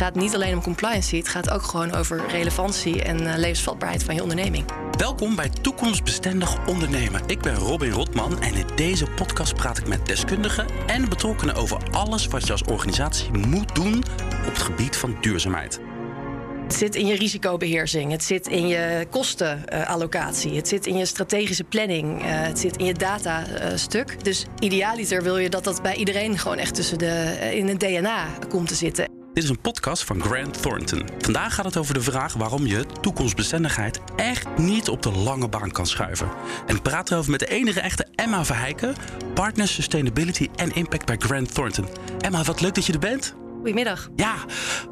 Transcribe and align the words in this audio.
gaat 0.00 0.14
niet 0.14 0.34
alleen 0.34 0.54
om 0.54 0.62
compliance, 0.62 1.16
het 1.16 1.28
gaat 1.28 1.50
ook 1.50 1.62
gewoon 1.62 1.94
over 1.94 2.26
relevantie 2.28 3.02
en 3.02 3.22
uh, 3.22 3.32
levensvatbaarheid 3.36 4.04
van 4.04 4.14
je 4.14 4.22
onderneming. 4.22 4.64
Welkom 4.98 5.36
bij 5.36 5.48
Toekomstbestendig 5.48 6.66
Ondernemen. 6.66 7.22
Ik 7.26 7.40
ben 7.40 7.54
Robin 7.54 7.90
Rotman 7.90 8.42
en 8.42 8.54
in 8.54 8.66
deze 8.74 9.06
podcast 9.06 9.54
praat 9.54 9.78
ik 9.78 9.88
met 9.88 10.06
deskundigen 10.06 10.66
en 10.86 11.08
betrokkenen 11.08 11.54
over 11.54 11.78
alles 11.90 12.26
wat 12.26 12.46
je 12.46 12.52
als 12.52 12.62
organisatie 12.62 13.32
moet 13.32 13.74
doen 13.74 13.94
op 14.46 14.52
het 14.52 14.58
gebied 14.58 14.96
van 14.96 15.16
duurzaamheid. 15.20 15.80
Het 16.62 16.74
zit 16.74 16.94
in 16.94 17.06
je 17.06 17.14
risicobeheersing, 17.14 18.10
het 18.10 18.24
zit 18.24 18.46
in 18.46 18.68
je 18.68 19.06
kostenallocatie, 19.10 20.56
het 20.56 20.68
zit 20.68 20.86
in 20.86 20.96
je 20.96 21.04
strategische 21.04 21.64
planning, 21.64 22.22
eh, 22.22 22.26
het 22.28 22.58
zit 22.58 22.76
in 22.76 22.84
je 22.84 22.94
datastuk. 22.94 24.24
Dus 24.24 24.46
idealiter 24.58 25.22
wil 25.22 25.38
je 25.38 25.48
dat 25.48 25.64
dat 25.64 25.82
bij 25.82 25.94
iedereen 25.94 26.38
gewoon 26.38 26.58
echt 26.58 26.74
tussen 26.74 26.98
de, 26.98 27.06
eh, 27.06 27.52
in 27.52 27.68
het 27.68 27.80
DNA 27.80 28.26
komt 28.48 28.68
te 28.68 28.74
zitten. 28.74 29.19
Dit 29.32 29.44
is 29.44 29.50
een 29.50 29.60
podcast 29.60 30.04
van 30.04 30.22
Grant 30.22 30.62
Thornton. 30.62 31.02
Vandaag 31.18 31.54
gaat 31.54 31.64
het 31.64 31.76
over 31.76 31.94
de 31.94 32.00
vraag 32.00 32.32
waarom 32.32 32.66
je 32.66 32.86
toekomstbestendigheid 33.00 34.00
echt 34.16 34.58
niet 34.58 34.88
op 34.88 35.02
de 35.02 35.10
lange 35.12 35.48
baan 35.48 35.70
kan 35.70 35.86
schuiven. 35.86 36.30
En 36.66 36.76
ik 36.76 36.82
praat 36.82 37.10
erover 37.10 37.30
met 37.30 37.40
de 37.40 37.46
enige 37.46 37.80
echte 37.80 38.06
Emma 38.14 38.44
Verheijken, 38.44 38.94
partner 39.34 39.68
Sustainability 39.68 40.48
en 40.56 40.74
Impact 40.74 41.06
bij 41.06 41.16
Grant 41.18 41.54
Thornton. 41.54 41.86
Emma, 42.18 42.42
wat 42.42 42.60
leuk 42.60 42.74
dat 42.74 42.86
je 42.86 42.92
er 42.92 42.98
bent. 42.98 43.34
Goedemiddag. 43.56 44.08
Ja, 44.16 44.34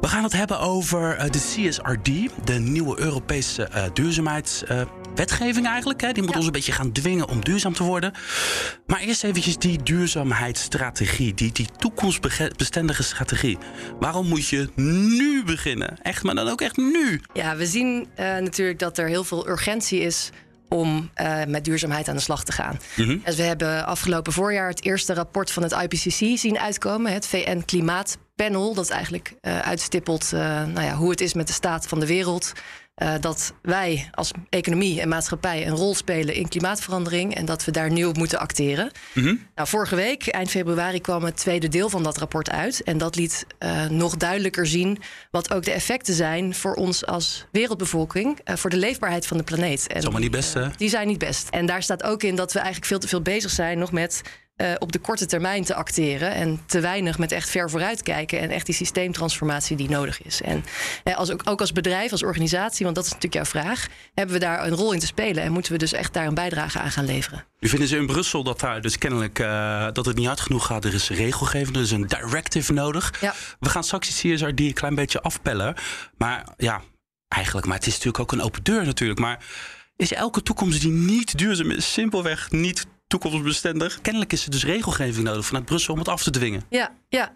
we 0.01 0.07
gaan 0.07 0.23
het 0.23 0.33
hebben 0.33 0.59
over 0.59 1.17
uh, 1.17 1.29
de 1.29 1.39
CSRD, 1.39 2.05
de 2.45 2.59
nieuwe 2.59 2.99
Europese 2.99 3.69
uh, 3.75 3.83
duurzaamheidswetgeving 3.93 4.98
uh, 5.17 5.65
eigenlijk. 5.65 6.01
Hè. 6.01 6.11
Die 6.11 6.23
moet 6.23 6.31
ja. 6.31 6.37
ons 6.37 6.45
een 6.45 6.51
beetje 6.51 6.71
gaan 6.71 6.91
dwingen 6.91 7.27
om 7.27 7.43
duurzaam 7.43 7.73
te 7.73 7.83
worden. 7.83 8.13
Maar 8.85 8.99
eerst 8.99 9.23
eventjes 9.23 9.57
die 9.57 9.83
duurzaamheidsstrategie, 9.83 11.33
die, 11.33 11.51
die 11.51 11.67
toekomstbestendige 11.77 13.03
strategie. 13.03 13.57
Waarom 13.99 14.27
moet 14.27 14.47
je 14.47 14.69
nu 14.75 15.43
beginnen? 15.43 16.01
Echt, 16.01 16.23
maar 16.23 16.35
dan 16.35 16.47
ook 16.47 16.61
echt 16.61 16.77
nu. 16.77 17.21
Ja, 17.33 17.55
we 17.55 17.65
zien 17.65 18.07
natuurlijk 18.15 18.79
dat 18.79 18.97
er 18.97 19.07
heel 19.07 19.23
veel 19.23 19.47
urgentie 19.47 19.99
is 19.99 20.31
om 20.69 21.09
uh, 21.21 21.43
met 21.47 21.65
duurzaamheid 21.65 22.07
aan 22.07 22.15
de 22.15 22.21
slag 22.21 22.43
te 22.43 22.51
gaan. 22.51 22.79
Mm 22.95 23.05
-hmm. 23.05 23.21
Dus 23.25 23.35
we 23.35 23.43
hebben 23.43 23.85
afgelopen 23.85 24.33
voorjaar 24.33 24.67
het 24.67 24.83
eerste 24.83 25.13
rapport 25.13 25.51
van 25.51 25.63
het 25.63 25.71
IPCC 25.71 26.37
zien 26.37 26.59
uitkomen, 26.59 27.13
het 27.13 27.27
VN 27.27 27.61
Klimaatpanel, 27.65 28.73
dat 28.73 28.89
eigenlijk 28.89 29.33
uh, 29.41 29.59
uitstippelt 29.59 30.31
uh, 30.33 30.39
nou 30.65 30.81
ja, 30.81 30.93
hoe 30.93 31.09
het 31.09 31.21
is 31.21 31.33
met 31.33 31.47
de 31.47 31.53
staat 31.53 31.87
van 31.87 31.99
de 31.99 32.07
wereld. 32.07 32.53
Uh, 32.99 33.13
dat 33.19 33.53
wij 33.61 34.09
als 34.11 34.31
economie 34.49 35.01
en 35.01 35.09
maatschappij 35.09 35.67
een 35.67 35.75
rol 35.75 35.95
spelen 35.95 36.35
in 36.35 36.47
klimaatverandering 36.47 37.35
en 37.35 37.45
dat 37.45 37.65
we 37.65 37.71
daar 37.71 37.91
nu 37.91 38.05
op 38.05 38.17
moeten 38.17 38.39
acteren. 38.39 38.91
Mm 39.13 39.23
-hmm. 39.23 39.47
nou, 39.55 39.67
vorige 39.67 39.95
week, 39.95 40.27
eind 40.27 40.49
februari, 40.49 41.01
kwam 41.01 41.23
het 41.23 41.37
tweede 41.37 41.67
deel 41.67 41.89
van 41.89 42.03
dat 42.03 42.17
rapport 42.17 42.49
uit. 42.49 42.83
En 42.83 42.97
dat 42.97 43.15
liet 43.15 43.45
uh, 43.59 43.85
nog 43.85 44.17
duidelijker 44.17 44.67
zien 44.67 44.97
wat 45.31 45.53
ook 45.53 45.63
de 45.63 45.71
effecten 45.71 46.13
zijn 46.13 46.55
voor 46.55 46.73
ons 46.73 47.05
als 47.05 47.45
wereldbevolking, 47.51 48.39
uh, 48.45 48.55
voor 48.55 48.69
de 48.69 48.77
leefbaarheid 48.77 49.27
van 49.27 49.37
de 49.37 49.43
planeet. 49.43 49.87
En 49.87 50.01
dat 50.01 50.13
is 50.13 50.19
niet 50.19 50.31
best, 50.31 50.53
hè? 50.53 50.67
Die 50.77 50.89
zijn 50.89 51.07
niet 51.07 51.17
best. 51.17 51.49
En 51.49 51.65
daar 51.65 51.83
staat 51.83 52.03
ook 52.03 52.23
in 52.23 52.35
dat 52.35 52.53
we 52.53 52.59
eigenlijk 52.59 52.87
veel 52.87 52.99
te 52.99 53.07
veel 53.07 53.21
bezig 53.21 53.51
zijn 53.51 53.77
nog 53.79 53.91
met 53.91 54.21
uh, 54.61 54.73
op 54.79 54.91
de 54.91 54.99
korte 54.99 55.25
termijn 55.25 55.63
te 55.63 55.75
acteren. 55.75 56.33
En 56.33 56.61
te 56.65 56.79
weinig 56.79 57.17
met 57.17 57.31
echt 57.31 57.49
ver 57.49 57.69
vooruit 57.69 58.03
kijken. 58.03 58.39
En 58.39 58.49
echt 58.49 58.65
die 58.65 58.75
systeemtransformatie 58.75 59.77
die 59.77 59.89
nodig 59.89 60.23
is. 60.23 60.41
En 60.41 60.65
uh, 61.03 61.17
als, 61.17 61.31
ook, 61.31 61.41
ook 61.45 61.59
als 61.59 61.71
bedrijf, 61.71 62.11
als 62.11 62.23
organisatie, 62.23 62.83
want 62.83 62.95
dat 62.95 63.05
is 63.05 63.11
natuurlijk 63.13 63.51
jouw 63.51 63.61
vraag. 63.63 63.87
Hebben 64.13 64.35
we 64.35 64.41
daar 64.41 64.65
een 64.65 64.75
rol 64.75 64.93
in 64.93 64.99
te 64.99 65.05
spelen. 65.05 65.43
En 65.43 65.51
moeten 65.51 65.71
we 65.71 65.77
dus 65.77 65.93
echt 65.93 66.13
daar 66.13 66.25
een 66.25 66.33
bijdrage 66.33 66.79
aan 66.79 66.91
gaan 66.91 67.05
leveren. 67.05 67.45
Nu 67.59 67.69
vinden 67.69 67.87
ze 67.87 67.97
in 67.97 68.05
Brussel 68.05 68.43
dat 68.43 68.59
daar 68.59 68.81
dus 68.81 68.97
kennelijk 68.97 69.39
uh, 69.39 69.87
dat 69.93 70.05
het 70.05 70.15
niet 70.15 70.27
hard 70.27 70.39
genoeg 70.39 70.65
gaat. 70.65 70.85
Er 70.85 70.93
is 70.93 71.09
regelgeving, 71.09 71.75
er 71.75 71.81
is 71.81 71.91
een 71.91 72.07
directive 72.07 72.73
nodig. 72.73 73.13
Ja. 73.21 73.33
We 73.59 73.69
gaan 73.69 73.83
straks 73.83 74.21
die 74.21 74.35
CSRD 74.35 74.59
een 74.59 74.73
klein 74.73 74.95
beetje 74.95 75.21
afpellen. 75.21 75.75
Maar 76.17 76.47
ja, 76.57 76.81
eigenlijk, 77.27 77.67
maar 77.67 77.77
het 77.77 77.87
is 77.87 77.93
natuurlijk 77.93 78.19
ook 78.19 78.31
een 78.31 78.41
open 78.41 78.63
deur 78.63 78.85
natuurlijk. 78.85 79.19
Maar 79.19 79.43
is 79.95 80.13
elke 80.13 80.43
toekomst 80.43 80.81
die 80.81 80.91
niet 80.91 81.37
duurzaam 81.37 81.71
is, 81.71 81.93
simpelweg 81.93 82.51
niet 82.51 82.85
toekomstbestendig. 83.09 84.01
Kennelijk 84.01 84.33
is 84.33 84.45
er 84.45 84.51
dus 84.51 84.65
regelgeving 84.65 85.25
nodig 85.25 85.45
vanuit 85.45 85.65
Brussel 85.65 85.93
om 85.93 85.99
het 85.99 86.07
af 86.07 86.23
te 86.23 86.29
dwingen. 86.29 86.63
Ja, 86.69 86.91
ja. 87.09 87.31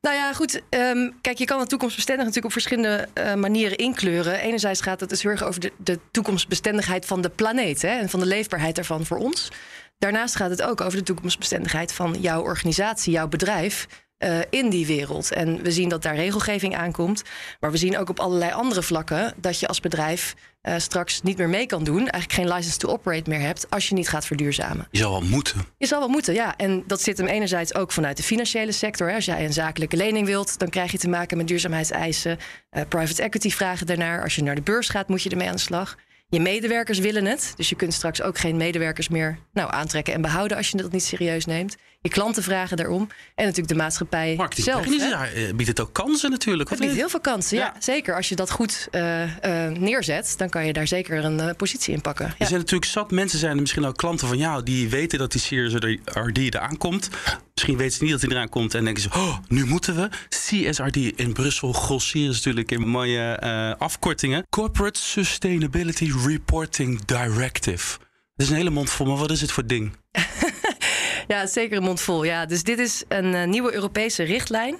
Nou 0.00 0.16
ja, 0.16 0.32
goed. 0.32 0.62
Um, 0.70 1.14
kijk, 1.20 1.38
je 1.38 1.44
kan 1.44 1.60
het 1.60 1.68
toekomstbestendig 1.68 2.24
natuurlijk 2.24 2.54
op 2.54 2.62
verschillende 2.62 3.08
uh, 3.18 3.34
manieren 3.34 3.76
inkleuren. 3.76 4.40
Enerzijds 4.40 4.80
gaat 4.80 5.00
het 5.00 5.08
dus 5.08 5.22
heel 5.22 5.30
erg 5.30 5.42
over 5.42 5.60
de, 5.60 5.72
de 5.78 5.98
toekomstbestendigheid 6.10 7.06
van 7.06 7.20
de 7.20 7.28
planeet 7.28 7.82
hè, 7.82 7.88
en 7.88 8.08
van 8.08 8.20
de 8.20 8.26
leefbaarheid 8.26 8.74
daarvan 8.74 9.06
voor 9.06 9.18
ons. 9.18 9.48
Daarnaast 9.98 10.36
gaat 10.36 10.50
het 10.50 10.62
ook 10.62 10.80
over 10.80 10.98
de 10.98 11.04
toekomstbestendigheid 11.04 11.92
van 11.92 12.16
jouw 12.20 12.42
organisatie, 12.42 13.12
jouw 13.12 13.28
bedrijf. 13.28 13.86
Uh, 14.24 14.38
in 14.50 14.70
die 14.70 14.86
wereld. 14.86 15.32
En 15.32 15.62
we 15.62 15.70
zien 15.72 15.88
dat 15.88 16.02
daar 16.02 16.14
regelgeving 16.14 16.76
aankomt. 16.76 17.22
Maar 17.60 17.70
we 17.70 17.76
zien 17.76 17.98
ook 17.98 18.08
op 18.08 18.20
allerlei 18.20 18.52
andere 18.52 18.82
vlakken 18.82 19.34
dat 19.36 19.60
je 19.60 19.66
als 19.68 19.80
bedrijf 19.80 20.34
uh, 20.62 20.74
straks 20.78 21.22
niet 21.22 21.38
meer 21.38 21.48
mee 21.48 21.66
kan 21.66 21.84
doen. 21.84 21.98
Eigenlijk 21.98 22.32
geen 22.32 22.56
license 22.56 22.78
to 22.78 22.88
operate 22.88 23.30
meer 23.30 23.40
hebt 23.40 23.70
als 23.70 23.88
je 23.88 23.94
niet 23.94 24.08
gaat 24.08 24.26
verduurzamen. 24.26 24.88
Je 24.90 24.98
zal 24.98 25.10
wel 25.10 25.28
moeten. 25.28 25.64
Je 25.78 25.86
zal 25.86 25.98
wel 25.98 26.08
moeten, 26.08 26.34
ja. 26.34 26.56
En 26.56 26.84
dat 26.86 27.02
zit 27.02 27.18
hem 27.18 27.26
enerzijds 27.26 27.74
ook 27.74 27.92
vanuit 27.92 28.16
de 28.16 28.22
financiële 28.22 28.72
sector. 28.72 29.08
Hè. 29.08 29.14
Als 29.14 29.24
jij 29.24 29.44
een 29.44 29.52
zakelijke 29.52 29.96
lening 29.96 30.26
wilt, 30.26 30.58
dan 30.58 30.68
krijg 30.68 30.92
je 30.92 30.98
te 30.98 31.08
maken 31.08 31.36
met 31.36 31.48
duurzaamheidseisen. 31.48 32.38
Uh, 32.72 32.82
private 32.88 33.22
equity 33.22 33.50
vragen 33.50 33.86
daarnaar. 33.86 34.22
Als 34.22 34.34
je 34.34 34.42
naar 34.42 34.54
de 34.54 34.62
beurs 34.62 34.88
gaat, 34.88 35.08
moet 35.08 35.22
je 35.22 35.30
ermee 35.30 35.48
aan 35.48 35.54
de 35.54 35.60
slag. 35.60 35.96
Je 36.28 36.40
medewerkers 36.40 36.98
willen 36.98 37.24
het. 37.24 37.52
Dus 37.56 37.68
je 37.68 37.76
kunt 37.76 37.94
straks 37.94 38.22
ook 38.22 38.38
geen 38.38 38.56
medewerkers 38.56 39.08
meer 39.08 39.38
nou, 39.52 39.72
aantrekken 39.72 40.14
en 40.14 40.22
behouden 40.22 40.56
als 40.56 40.70
je 40.70 40.76
dat 40.76 40.92
niet 40.92 41.04
serieus 41.04 41.46
neemt. 41.46 41.76
Je 42.02 42.08
klanten 42.08 42.42
vragen 42.42 42.76
daarom. 42.76 43.08
En 43.34 43.44
natuurlijk 43.44 43.68
de 43.68 43.74
maatschappij 43.74 44.34
Marketing 44.36 44.66
zelf. 44.66 44.86
Ja, 44.86 45.28
biedt 45.54 45.68
het 45.68 45.80
ook 45.80 45.92
kansen 45.92 46.30
natuurlijk. 46.30 46.70
Het 46.70 46.78
biedt 46.78 46.94
heel 46.94 47.08
veel 47.08 47.20
kansen, 47.20 47.56
ja. 47.56 47.64
ja. 47.64 47.80
Zeker. 47.80 48.16
Als 48.16 48.28
je 48.28 48.34
dat 48.34 48.50
goed 48.50 48.88
uh, 48.92 49.22
uh, 49.22 49.68
neerzet, 49.68 50.34
dan 50.36 50.48
kan 50.48 50.66
je 50.66 50.72
daar 50.72 50.86
zeker 50.86 51.24
een 51.24 51.38
uh, 51.38 51.50
positie 51.56 51.94
in 51.94 52.00
pakken. 52.00 52.26
Ja. 52.26 52.34
Er 52.38 52.46
zijn 52.46 52.60
natuurlijk 52.60 52.90
zat 52.90 53.10
mensen 53.10 53.38
zijn 53.38 53.54
er 53.54 53.60
misschien 53.60 53.84
ook 53.84 53.96
klanten 53.96 54.28
van 54.28 54.36
jou 54.36 54.62
die 54.62 54.88
weten 54.88 55.18
dat 55.18 55.32
die 55.32 55.40
CSRD 55.40 56.38
eraan 56.38 56.76
komt. 56.76 57.08
Misschien 57.54 57.76
weten 57.76 57.96
ze 57.96 58.02
niet 58.02 58.12
dat 58.12 58.20
hij 58.20 58.30
eraan 58.30 58.48
komt 58.48 58.74
en 58.74 58.84
denken 58.84 59.02
ze, 59.02 59.08
oh, 59.08 59.36
nu 59.48 59.66
moeten 59.66 59.96
we. 59.96 60.08
CSRD 60.28 60.96
in 60.96 61.32
Brussel 61.32 61.72
grossieren 61.72 62.32
natuurlijk 62.32 62.70
in 62.70 62.88
mooie 62.88 63.40
afkortingen. 63.78 64.46
Corporate 64.50 65.00
Sustainability 65.00 66.12
Reporting 66.26 67.04
Directive. 67.04 67.98
Dat 68.34 68.46
is 68.46 68.48
een 68.48 68.56
hele 68.56 68.70
mond 68.70 68.90
vol, 68.90 69.06
maar 69.06 69.16
wat 69.16 69.30
is 69.30 69.40
het 69.40 69.52
voor 69.52 69.66
ding? 69.66 69.92
Ja, 71.28 71.46
zeker 71.46 71.76
een 71.76 71.82
mond 71.82 72.00
vol. 72.00 72.24
Ja, 72.24 72.46
dus 72.46 72.62
dit 72.62 72.78
is 72.78 73.04
een 73.08 73.34
uh, 73.34 73.44
nieuwe 73.44 73.74
Europese 73.74 74.22
richtlijn. 74.22 74.76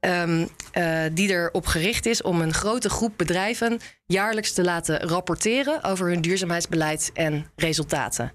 Um, 0.00 0.48
uh, 0.74 1.00
die 1.12 1.30
erop 1.30 1.66
gericht 1.66 2.06
is 2.06 2.22
om 2.22 2.40
een 2.40 2.54
grote 2.54 2.90
groep 2.90 3.12
bedrijven 3.16 3.80
jaarlijks 4.06 4.52
te 4.52 4.64
laten 4.64 5.00
rapporteren 5.00 5.84
over 5.84 6.08
hun 6.08 6.20
duurzaamheidsbeleid 6.20 7.10
en 7.14 7.46
resultaten. 7.56 8.32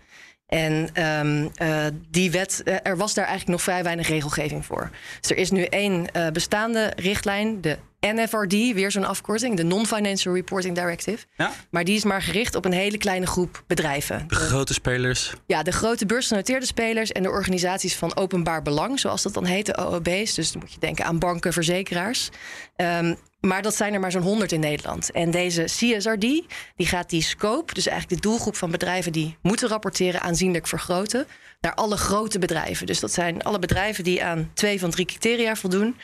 En 0.47 1.03
um, 1.03 1.51
uh, 1.61 1.85
die 2.09 2.31
wet, 2.31 2.61
er 2.83 2.97
was 2.97 3.13
daar 3.13 3.25
eigenlijk 3.25 3.57
nog 3.57 3.61
vrij 3.61 3.83
weinig 3.83 4.07
regelgeving 4.07 4.65
voor. 4.65 4.89
Dus 5.21 5.29
er 5.29 5.37
is 5.37 5.51
nu 5.51 5.63
één 5.63 6.05
bestaande 6.33 6.93
richtlijn, 6.95 7.61
de 7.61 7.77
NFRD, 8.11 8.51
weer 8.51 8.91
zo'n 8.91 9.05
afkorting, 9.05 9.57
de 9.57 9.63
Non-Financial 9.63 10.33
Reporting 10.33 10.75
Directive. 10.75 11.25
Ja? 11.37 11.51
Maar 11.69 11.83
die 11.83 11.95
is 11.95 12.03
maar 12.03 12.21
gericht 12.21 12.55
op 12.55 12.65
een 12.65 12.71
hele 12.71 12.97
kleine 12.97 13.27
groep 13.27 13.63
bedrijven. 13.67 14.25
De, 14.27 14.35
grote 14.35 14.73
spelers? 14.73 15.33
Ja, 15.45 15.63
de 15.63 15.71
grote 15.71 16.05
beursgenoteerde 16.05 16.65
spelers 16.65 17.11
en 17.11 17.23
de 17.23 17.29
organisaties 17.29 17.95
van 17.95 18.15
openbaar 18.15 18.61
belang, 18.61 18.99
zoals 18.99 19.21
dat 19.21 19.33
dan 19.33 19.45
heet, 19.45 19.65
de 19.65 19.77
OOB's. 19.77 20.33
Dus 20.33 20.51
dan 20.51 20.61
moet 20.61 20.73
je 20.73 20.79
denken 20.79 21.05
aan 21.05 21.19
banken, 21.19 21.53
verzekeraars. 21.53 22.29
Um, 22.75 23.17
maar 23.47 23.61
dat 23.61 23.75
zijn 23.75 23.93
er 23.93 23.99
maar 23.99 24.11
zo'n 24.11 24.21
100 24.21 24.51
in 24.51 24.59
Nederland. 24.59 25.11
En 25.11 25.31
deze 25.31 25.63
CSRD 25.63 26.19
die 26.75 26.87
gaat 26.87 27.09
die 27.09 27.21
scope, 27.21 27.73
dus 27.73 27.87
eigenlijk 27.87 28.21
de 28.21 28.27
doelgroep 28.27 28.55
van 28.55 28.71
bedrijven 28.71 29.11
die 29.11 29.37
moeten 29.41 29.67
rapporteren, 29.67 30.21
aanzienlijk 30.21 30.67
vergroten 30.67 31.27
naar 31.61 31.73
alle 31.73 31.97
grote 31.97 32.39
bedrijven. 32.39 32.85
Dus 32.85 32.99
dat 32.99 33.11
zijn 33.11 33.43
alle 33.43 33.59
bedrijven 33.59 34.03
die 34.03 34.23
aan 34.23 34.51
twee 34.53 34.79
van 34.79 34.89
drie 34.89 35.05
criteria 35.05 35.55
voldoen: 35.55 35.95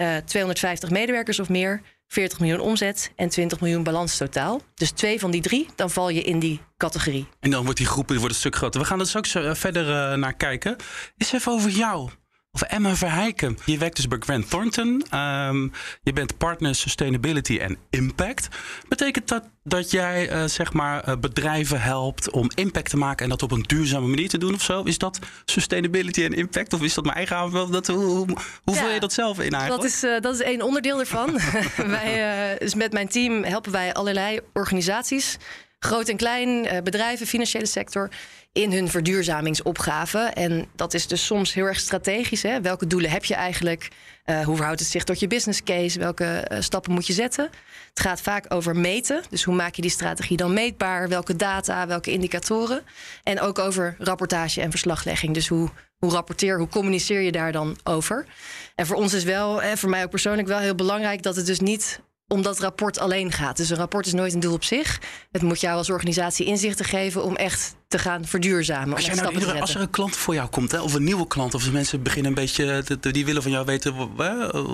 uh, 0.00 0.16
250 0.16 0.90
medewerkers 0.90 1.40
of 1.40 1.48
meer, 1.48 1.82
40 2.06 2.40
miljoen 2.40 2.60
omzet 2.60 3.12
en 3.16 3.28
20 3.28 3.60
miljoen 3.60 3.82
balans 3.82 4.16
totaal. 4.16 4.60
Dus 4.74 4.90
twee 4.90 5.20
van 5.20 5.30
die 5.30 5.40
drie, 5.40 5.68
dan 5.76 5.90
val 5.90 6.08
je 6.08 6.22
in 6.22 6.38
die 6.38 6.60
categorie. 6.76 7.26
En 7.40 7.50
dan 7.50 7.62
wordt 7.62 7.78
die 7.78 7.86
groep 7.86 8.08
wordt 8.08 8.24
een 8.24 8.34
stuk 8.34 8.56
groter. 8.56 8.80
We 8.80 8.86
gaan 8.86 9.00
er 9.00 9.06
straks 9.06 9.34
uh, 9.34 9.54
verder 9.54 9.88
uh, 9.88 10.18
naar 10.18 10.34
kijken. 10.34 10.76
Is 11.16 11.32
even 11.32 11.52
over 11.52 11.70
jou. 11.70 12.10
Of 12.52 12.62
Emma 12.62 12.96
Verheiken. 12.96 13.58
Je 13.64 13.78
werkt 13.78 13.96
dus 13.96 14.08
bij 14.08 14.18
Grant 14.20 14.50
Thornton. 14.50 15.04
Um, 15.14 15.72
je 16.02 16.12
bent 16.12 16.38
partner 16.38 16.74
Sustainability 16.74 17.58
en 17.58 17.78
Impact. 17.90 18.48
Betekent 18.88 19.28
dat 19.28 19.44
dat 19.64 19.90
jij 19.90 20.32
uh, 20.32 20.44
zeg 20.44 20.72
maar 20.72 21.08
uh, 21.08 21.16
bedrijven 21.16 21.80
helpt 21.80 22.30
om 22.30 22.50
impact 22.54 22.90
te 22.90 22.96
maken 22.96 23.24
en 23.24 23.30
dat 23.30 23.42
op 23.42 23.50
een 23.50 23.62
duurzame 23.62 24.06
manier 24.06 24.28
te 24.28 24.38
doen 24.38 24.54
of 24.54 24.62
zo? 24.62 24.82
Is 24.82 24.98
dat 24.98 25.18
sustainability 25.44 26.24
en 26.24 26.32
impact 26.32 26.72
of 26.72 26.82
is 26.82 26.94
dat 26.94 27.04
mijn 27.04 27.16
eigen 27.16 27.36
aanvulling? 27.36 27.70
Dat, 27.70 27.86
hoe 27.86 28.04
hoe, 28.04 28.26
hoe 28.64 28.74
ja, 28.74 28.80
vul 28.80 28.90
je 28.90 29.00
dat 29.00 29.12
zelf 29.12 29.40
in 29.40 29.52
eigenlijk? 29.52 29.82
Dat 29.82 29.90
is, 29.90 30.04
uh, 30.04 30.20
dat 30.20 30.34
is 30.34 30.40
één 30.40 30.62
onderdeel 30.62 31.00
ervan. 31.00 31.38
wij, 31.76 32.56
dus 32.58 32.74
met 32.74 32.92
mijn 32.92 33.08
team 33.08 33.44
helpen 33.44 33.72
wij 33.72 33.94
allerlei 33.94 34.40
organisaties 34.52 35.36
groot 35.78 36.08
en 36.08 36.16
klein, 36.16 36.82
bedrijven, 36.84 37.26
financiële 37.26 37.66
sector, 37.66 38.10
in 38.58 38.72
hun 38.72 38.88
verduurzamingsopgave. 38.88 40.18
En 40.18 40.66
dat 40.76 40.94
is 40.94 41.06
dus 41.06 41.26
soms 41.26 41.54
heel 41.54 41.64
erg 41.64 41.78
strategisch. 41.78 42.42
Hè? 42.42 42.60
Welke 42.60 42.86
doelen 42.86 43.10
heb 43.10 43.24
je 43.24 43.34
eigenlijk? 43.34 43.88
Uh, 44.26 44.40
hoe 44.40 44.56
verhoudt 44.56 44.80
het 44.80 44.88
zich 44.88 45.04
tot 45.04 45.20
je 45.20 45.26
business 45.26 45.62
case? 45.62 45.98
Welke 45.98 46.48
uh, 46.52 46.60
stappen 46.60 46.92
moet 46.92 47.06
je 47.06 47.12
zetten? 47.12 47.50
Het 47.88 48.00
gaat 48.00 48.20
vaak 48.20 48.44
over 48.48 48.76
meten. 48.76 49.22
Dus 49.30 49.44
hoe 49.44 49.54
maak 49.54 49.74
je 49.74 49.82
die 49.82 49.90
strategie 49.90 50.36
dan 50.36 50.52
meetbaar? 50.52 51.08
Welke 51.08 51.36
data, 51.36 51.86
welke 51.86 52.10
indicatoren? 52.10 52.82
En 53.22 53.40
ook 53.40 53.58
over 53.58 53.96
rapportage 53.98 54.60
en 54.60 54.70
verslaglegging. 54.70 55.34
Dus 55.34 55.48
hoe, 55.48 55.68
hoe 55.98 56.10
rapporteer, 56.10 56.58
hoe 56.58 56.68
communiceer 56.68 57.20
je 57.20 57.32
daar 57.32 57.52
dan 57.52 57.78
over? 57.84 58.26
En 58.74 58.86
voor 58.86 58.96
ons 58.96 59.12
is 59.12 59.24
wel, 59.24 59.62
en 59.62 59.78
voor 59.78 59.90
mij 59.90 60.04
ook 60.04 60.10
persoonlijk 60.10 60.48
wel 60.48 60.58
heel 60.58 60.74
belangrijk 60.74 61.22
dat 61.22 61.36
het 61.36 61.46
dus 61.46 61.60
niet 61.60 62.00
om 62.28 62.42
dat 62.42 62.58
rapport 62.58 62.98
alleen 62.98 63.32
gaat. 63.32 63.56
Dus 63.56 63.70
een 63.70 63.76
rapport 63.76 64.06
is 64.06 64.12
nooit 64.12 64.34
een 64.34 64.40
doel 64.40 64.52
op 64.52 64.64
zich. 64.64 65.00
Het 65.30 65.42
moet 65.42 65.60
jou 65.60 65.76
als 65.76 65.90
organisatie 65.90 66.46
inzichten 66.46 66.84
geven 66.84 67.22
om 67.22 67.36
echt 67.36 67.76
te 67.88 67.98
gaan 67.98 68.24
verduurzamen. 68.24 68.94
Als, 68.94 69.06
nou 69.06 69.32
iedere, 69.32 69.60
als 69.60 69.74
er 69.74 69.80
een 69.80 69.90
klant 69.90 70.16
voor 70.16 70.34
jou 70.34 70.48
komt, 70.48 70.70
hè, 70.70 70.80
of 70.80 70.94
een 70.94 71.04
nieuwe 71.04 71.26
klant, 71.26 71.54
of 71.54 71.72
mensen 71.72 72.02
beginnen 72.02 72.28
een 72.28 72.34
beetje, 72.34 72.98
die 73.00 73.24
willen 73.24 73.42
van 73.42 73.50
jou 73.50 73.64
weten 73.64 74.16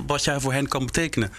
wat 0.07 0.25
jij 0.25 0.41
voor 0.41 0.53
hen 0.53 0.69
kan 0.69 0.87
betekenen. 0.87 1.33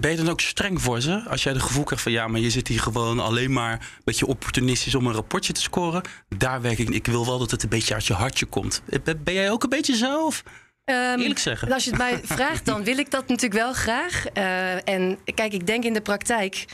Ben 0.00 0.10
je 0.10 0.16
dan 0.16 0.28
ook 0.28 0.40
streng 0.40 0.82
voor 0.82 1.00
ze? 1.00 1.22
Als 1.28 1.42
jij 1.42 1.52
het 1.52 1.62
gevoel 1.62 1.84
krijgt 1.84 2.02
van 2.02 2.12
ja, 2.12 2.26
maar 2.26 2.40
je 2.40 2.50
zit 2.50 2.68
hier 2.68 2.80
gewoon 2.80 3.20
alleen 3.20 3.52
maar 3.52 3.72
een 3.72 4.02
beetje 4.04 4.26
opportunistisch 4.26 4.94
om 4.94 5.06
een 5.06 5.12
rapportje 5.12 5.52
te 5.52 5.60
scoren. 5.60 6.02
Daar 6.36 6.60
werk 6.60 6.78
ik. 6.78 6.88
Ik 6.88 7.06
wil 7.06 7.26
wel 7.26 7.38
dat 7.38 7.50
het 7.50 7.62
een 7.62 7.68
beetje 7.68 7.94
uit 7.94 8.06
je 8.06 8.12
hartje 8.12 8.46
komt. 8.46 8.82
Ben 9.02 9.34
jij 9.34 9.50
ook 9.50 9.62
een 9.62 9.68
beetje 9.68 9.96
zo? 9.96 10.24
Of? 10.26 10.42
Um, 10.84 11.20
Eerlijk 11.20 11.38
zeggen. 11.38 11.72
Als 11.72 11.84
je 11.84 11.90
het 11.90 11.98
mij 11.98 12.20
vraagt, 12.22 12.64
dan 12.64 12.84
wil 12.84 12.98
ik 12.98 13.10
dat 13.10 13.28
natuurlijk 13.28 13.60
wel 13.62 13.72
graag. 13.72 14.24
Uh, 14.34 14.88
en 14.88 15.18
kijk, 15.34 15.52
ik 15.52 15.66
denk 15.66 15.84
in 15.84 15.92
de 15.92 16.00
praktijk 16.00 16.64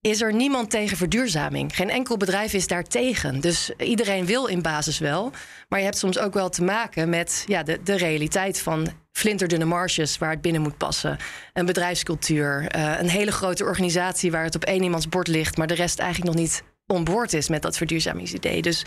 is 0.00 0.20
er 0.20 0.34
niemand 0.34 0.70
tegen 0.70 0.96
verduurzaming. 0.96 1.76
Geen 1.76 1.90
enkel 1.90 2.16
bedrijf 2.16 2.52
is 2.52 2.66
daar 2.66 2.84
tegen. 2.84 3.40
Dus 3.40 3.70
iedereen 3.78 4.26
wil 4.26 4.46
in 4.46 4.62
basis 4.62 4.98
wel. 4.98 5.32
Maar 5.68 5.78
je 5.78 5.84
hebt 5.84 5.98
soms 5.98 6.18
ook 6.18 6.34
wel 6.34 6.48
te 6.48 6.62
maken 6.62 7.08
met 7.08 7.44
ja, 7.46 7.62
de, 7.62 7.82
de 7.82 7.96
realiteit 7.96 8.60
van 8.60 8.88
flinterdunne 9.12 9.64
marges 9.64 10.18
waar 10.18 10.30
het 10.30 10.40
binnen 10.40 10.62
moet 10.62 10.76
passen. 10.76 11.18
Een 11.52 11.66
bedrijfscultuur, 11.66 12.76
uh, 12.76 13.00
een 13.00 13.08
hele 13.08 13.32
grote 13.32 13.64
organisatie 13.64 14.30
waar 14.30 14.44
het 14.44 14.54
op 14.54 14.64
één 14.64 14.82
iemands 14.82 15.08
bord 15.08 15.28
ligt, 15.28 15.56
maar 15.56 15.66
de 15.66 15.74
rest 15.74 15.98
eigenlijk 15.98 16.34
nog 16.34 16.42
niet 16.42 16.62
onboord 16.88 17.32
is 17.32 17.48
met 17.48 17.62
dat 17.62 17.76
verduurzamingsidee. 17.76 18.62
Dus 18.62 18.84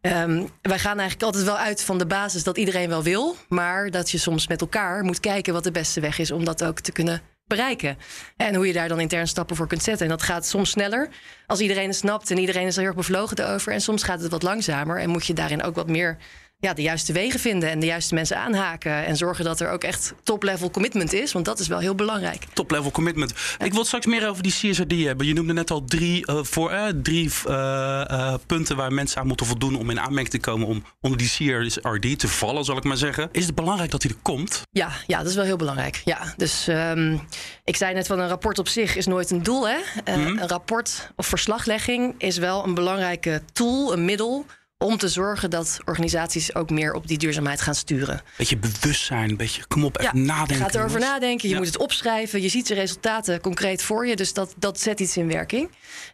um, 0.00 0.48
wij 0.62 0.78
gaan 0.78 0.98
eigenlijk 0.98 1.22
altijd 1.22 1.44
wel 1.44 1.58
uit 1.58 1.82
van 1.82 1.98
de 1.98 2.06
basis 2.06 2.44
dat 2.44 2.58
iedereen 2.58 2.88
wel 2.88 3.02
wil, 3.02 3.36
maar 3.48 3.90
dat 3.90 4.10
je 4.10 4.18
soms 4.18 4.46
met 4.48 4.60
elkaar 4.60 5.04
moet 5.04 5.20
kijken 5.20 5.52
wat 5.52 5.64
de 5.64 5.70
beste 5.70 6.00
weg 6.00 6.18
is 6.18 6.30
om 6.30 6.44
dat 6.44 6.64
ook 6.64 6.80
te 6.80 6.92
kunnen 6.92 7.22
bereiken. 7.46 7.98
En 8.36 8.54
hoe 8.54 8.66
je 8.66 8.72
daar 8.72 8.88
dan 8.88 9.00
intern 9.00 9.28
stappen 9.28 9.56
voor 9.56 9.66
kunt 9.66 9.82
zetten. 9.82 10.06
En 10.06 10.12
dat 10.12 10.22
gaat 10.22 10.46
soms 10.46 10.70
sneller 10.70 11.08
als 11.46 11.60
iedereen 11.60 11.88
het 11.88 11.96
snapt 11.96 12.30
en 12.30 12.38
iedereen 12.38 12.66
is 12.66 12.74
er 12.74 12.80
heel 12.80 12.88
erg 12.88 12.98
bevlogen 12.98 13.48
over. 13.48 13.72
En 13.72 13.80
soms 13.80 14.02
gaat 14.02 14.20
het 14.20 14.30
wat 14.30 14.42
langzamer 14.42 15.00
en 15.00 15.10
moet 15.10 15.26
je 15.26 15.34
daarin 15.34 15.62
ook 15.62 15.74
wat 15.74 15.88
meer 15.88 16.16
ja, 16.60 16.74
de 16.74 16.82
juiste 16.82 17.12
wegen 17.12 17.40
vinden 17.40 17.70
en 17.70 17.80
de 17.80 17.86
juiste 17.86 18.14
mensen 18.14 18.38
aanhaken. 18.38 19.06
En 19.06 19.16
zorgen 19.16 19.44
dat 19.44 19.60
er 19.60 19.70
ook 19.70 19.84
echt 19.84 20.14
top-level 20.22 20.70
commitment 20.70 21.12
is. 21.12 21.32
Want 21.32 21.44
dat 21.44 21.58
is 21.58 21.68
wel 21.68 21.78
heel 21.78 21.94
belangrijk. 21.94 22.44
Top-level 22.52 22.90
commitment. 22.90 23.32
Ik 23.58 23.72
wil 23.72 23.84
straks 23.84 24.06
meer 24.06 24.28
over 24.28 24.42
die 24.42 24.52
CSRD 24.52 25.04
hebben. 25.04 25.26
Je 25.26 25.34
noemde 25.34 25.52
net 25.52 25.70
al 25.70 25.84
drie, 25.84 26.30
uh, 26.30 26.42
voor, 26.42 26.72
uh, 26.72 26.86
drie 27.02 27.30
uh, 27.46 28.34
punten 28.46 28.76
waar 28.76 28.92
mensen 28.92 29.20
aan 29.20 29.26
moeten 29.26 29.46
voldoen 29.46 29.76
om 29.76 29.90
in 29.90 30.00
aanmerking 30.00 30.30
te 30.42 30.50
komen 30.50 30.66
om 30.66 30.84
onder 31.00 31.18
die 31.18 31.28
CSRD 31.28 32.18
te 32.18 32.28
vallen, 32.28 32.64
zal 32.64 32.76
ik 32.76 32.84
maar 32.84 32.96
zeggen. 32.96 33.28
Is 33.32 33.46
het 33.46 33.54
belangrijk 33.54 33.90
dat 33.90 34.02
hij 34.02 34.12
er 34.12 34.18
komt? 34.22 34.62
Ja, 34.70 34.90
ja 35.06 35.18
dat 35.18 35.26
is 35.26 35.34
wel 35.34 35.44
heel 35.44 35.56
belangrijk. 35.56 36.02
Ja, 36.04 36.34
dus 36.36 36.66
um, 36.68 37.20
ik 37.64 37.76
zei 37.76 37.94
net 37.94 38.06
van 38.06 38.18
een 38.18 38.28
rapport 38.28 38.58
op 38.58 38.68
zich 38.68 38.96
is 38.96 39.06
nooit 39.06 39.30
een 39.30 39.42
doel. 39.42 39.68
Hè? 39.68 39.76
Mm 39.76 40.24
-hmm. 40.24 40.38
Een 40.38 40.48
rapport 40.48 41.10
of 41.16 41.26
verslaglegging 41.26 42.14
is 42.18 42.38
wel 42.38 42.64
een 42.64 42.74
belangrijke 42.74 43.42
tool, 43.52 43.92
een 43.92 44.04
middel 44.04 44.46
om 44.78 44.98
te 44.98 45.08
zorgen 45.08 45.50
dat 45.50 45.78
organisaties 45.84 46.54
ook 46.54 46.70
meer 46.70 46.92
op 46.92 47.06
die 47.06 47.18
duurzaamheid 47.18 47.60
gaan 47.60 47.74
sturen. 47.74 48.22
Beetje 48.36 48.56
bewustzijn, 48.56 49.30
een 49.30 49.36
beetje 49.36 49.66
kom 49.66 49.84
op, 49.84 49.98
echt 49.98 50.12
nadenken. 50.12 50.56
Je 50.56 50.62
gaat 50.62 50.74
erover 50.74 51.00
nadenken, 51.00 51.48
je 51.48 51.56
moet 51.56 51.66
het 51.66 51.78
opschrijven, 51.78 52.42
je 52.42 52.48
ziet 52.48 52.66
de 52.66 52.74
resultaten 52.74 53.40
concreet 53.40 53.82
voor 53.82 54.06
je, 54.06 54.16
dus 54.16 54.32
dat, 54.32 54.54
dat 54.56 54.80
zet 54.80 55.00
iets 55.00 55.16
in 55.16 55.28
werking. 55.28 55.70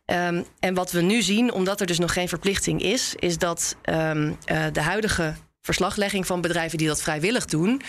Um, 0.07 0.45
en 0.61 0.75
wat 0.75 0.93
we 0.93 1.01
nu 1.01 1.23
zien, 1.23 1.53
omdat 1.53 1.81
er 1.81 1.87
dus 1.87 1.99
nog 1.99 2.13
geen 2.13 2.29
verplichting 2.29 2.83
is, 2.83 3.15
is 3.19 3.39
dat 3.39 3.77
um, 3.83 4.37
uh, 4.47 4.67
de 4.73 4.83
huidige 4.83 5.35
verslaglegging 5.61 6.27
van 6.27 6.41
bedrijven 6.41 6.79
die 6.79 6.87
dat 6.87 7.03
vrijwillig 7.03 7.45
doen, 7.45 7.83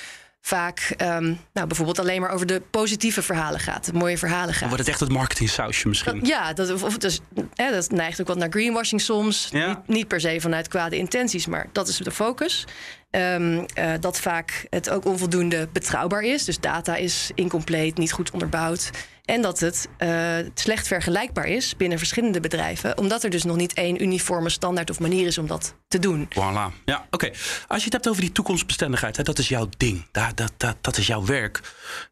vaak 0.46 0.94
um, 0.98 1.40
nou, 1.54 1.68
bijvoorbeeld 1.68 2.00
alleen 2.00 2.22
maar 2.22 2.30
over 2.30 2.46
de 2.46 2.62
positieve 2.72 3.22
verhalen 3.22 3.60
gaat. 3.60 3.86
De 3.86 3.94
mooie 3.94 4.18
verhalen 4.18 4.54
gaat. 4.54 4.60
Dan 4.60 4.70
wordt 4.70 4.84
het 4.84 4.92
echt 4.92 5.00
het 5.00 5.10
marketing 5.10 5.50
sausje 5.50 5.88
misschien. 5.88 6.20
Dat, 6.20 6.28
ja, 6.28 6.54
dat, 6.54 6.84
of, 6.84 6.98
dus, 6.98 7.20
hè, 7.54 7.72
dat 7.72 7.92
neigt 7.92 8.22
ook 8.22 8.28
wat 8.28 8.38
naar 8.38 8.50
greenwashing 8.50 9.02
soms. 9.02 9.48
Ja. 9.52 9.68
Niet, 9.68 9.88
niet, 9.88 10.08
per 10.08 10.20
se 10.20 10.42
vanuit 10.42 10.68
kwade 10.68 10.98
intenties, 10.98 11.46
maar 11.46 11.68
dat 11.72 11.88
is 11.88 11.98
de 11.98 12.12
focus. 12.12 12.66
Um, 13.12 13.66
uh, 13.80 13.94
dat 14.00 14.20
vaak 14.20 14.66
het 14.70 14.90
ook 14.90 15.06
onvoldoende 15.06 15.68
betrouwbaar 15.72 16.22
is. 16.24 16.46
Dus 16.46 16.60
data 16.60 16.96
is 16.96 17.32
incompleet, 17.36 17.98
niet 17.98 18.12
goed 18.12 18.32
onderbouwd. 18.32 18.90
En 19.26 19.42
dat 19.42 19.60
het 19.60 19.88
uh, 20.00 20.36
slecht 20.54 20.88
vergelijkbaar 20.88 21.48
is 21.48 21.78
binnen 21.78 21.98
verschillende 21.98 22.40
bedrijven, 22.40 22.98
omdat 22.98 23.24
er 23.24 23.30
dus 23.30 23.44
nog 23.44 23.56
niet 23.56 23.74
één 23.74 24.04
uniforme 24.04 24.50
standaard 24.50 24.90
of 24.90 25.00
manier 25.00 25.28
is 25.28 25.38
om 25.38 25.48
dat 25.48 25.76
te 25.88 26.00
doen. 26.00 26.28
Voilà. 26.30 26.84
Ja, 26.86 26.96
oké. 26.96 27.06
Okay. 27.12 27.34
Als 27.68 27.78
je 27.78 27.84
het 27.84 27.94
hebt 27.94 28.08
over 28.08 28.22
die 28.22 28.32
toekomstbestendigheid, 28.32 29.18
hè, 29.18 29.24
dat 29.24 29.40
is 29.40 29.48
jouw 29.48 29.70
ding, 29.78 30.06
dat, 30.12 30.38
dat, 30.38 30.52
dat, 30.58 30.76
dat 30.82 30.98
is 30.98 31.08
jouw 31.08 31.26
werk. 31.26 31.62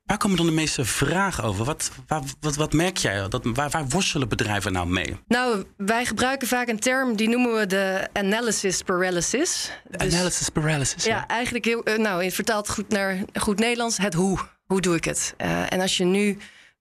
Waar 0.05 0.17
komen 0.17 0.37
dan 0.37 0.45
de 0.45 0.51
meeste 0.51 0.85
vragen 0.85 1.43
over? 1.43 1.65
Wat, 1.65 1.91
waar, 2.07 2.21
wat, 2.39 2.55
wat 2.55 2.73
merk 2.73 2.97
jij? 2.97 3.27
Dat, 3.29 3.41
waar, 3.43 3.69
waar 3.69 3.87
worstelen 3.87 4.29
bedrijven 4.29 4.71
nou 4.73 4.87
mee? 4.87 5.17
Nou, 5.27 5.63
wij 5.77 6.05
gebruiken 6.05 6.47
vaak 6.47 6.67
een 6.67 6.79
term 6.79 7.15
die 7.15 7.29
noemen 7.29 7.59
we 7.59 7.65
de 7.65 8.07
analysis 8.13 8.81
paralysis. 8.81 9.71
Dus, 9.89 10.13
analysis 10.13 10.49
paralysis. 10.49 11.03
Ja, 11.03 11.15
ja, 11.15 11.27
eigenlijk 11.27 11.65
heel, 11.65 11.81
uh, 11.89 11.97
nou, 11.97 12.31
vertaald 12.31 12.69
goed 12.69 12.89
naar 12.89 13.17
goed 13.33 13.59
Nederlands, 13.59 13.97
het 13.97 14.13
hoe. 14.13 14.39
Hoe 14.65 14.81
doe 14.81 14.95
ik 14.95 15.03
het? 15.03 15.33
Uh, 15.37 15.73
en 15.73 15.81
als 15.81 15.97
je 15.97 16.03
nu 16.03 16.37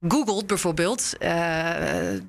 googelt 0.09 0.47
bijvoorbeeld 0.47 1.13
uh, 1.21 1.75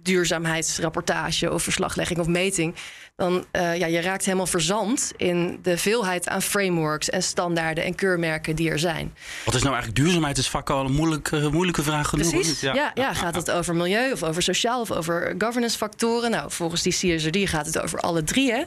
duurzaamheidsrapportage 0.01 1.51
of 1.51 1.63
verslaglegging 1.63 2.19
of 2.19 2.27
meting, 2.27 2.75
dan 3.15 3.45
uh, 3.51 3.77
ja, 3.77 3.85
je 3.85 4.01
raakt 4.01 4.25
helemaal 4.25 4.45
verzand 4.45 5.11
in 5.17 5.59
de 5.61 5.77
veelheid 5.77 6.27
aan 6.27 6.41
frameworks 6.41 7.09
en 7.09 7.23
standaarden 7.23 7.83
en 7.83 7.95
keurmerken 7.95 8.55
die 8.55 8.69
er 8.69 8.79
zijn. 8.79 9.13
Wat 9.45 9.55
is 9.55 9.61
nou 9.61 9.73
eigenlijk 9.73 10.03
duurzaamheid? 10.03 10.37
Is 10.37 10.49
vaak 10.49 10.69
al 10.69 10.85
een 10.85 10.93
moeilijke, 10.93 11.49
moeilijke 11.51 11.83
vraag 11.83 12.07
genoeg. 12.07 12.29
Precies. 12.29 12.59
Ja. 12.59 12.73
Ja, 12.73 12.91
ja, 12.93 13.13
gaat 13.13 13.35
het 13.35 13.51
over 13.51 13.75
milieu 13.75 14.11
of 14.11 14.23
over 14.23 14.41
sociaal 14.41 14.81
of 14.81 14.91
over 14.91 15.35
governance 15.37 15.77
factoren? 15.77 16.31
Nou, 16.31 16.51
volgens 16.51 16.81
die 16.81 16.93
CSRD 16.93 17.49
gaat 17.49 17.65
het 17.65 17.79
over 17.79 17.99
alle 17.99 18.23
drie. 18.23 18.51
Hè? 18.51 18.63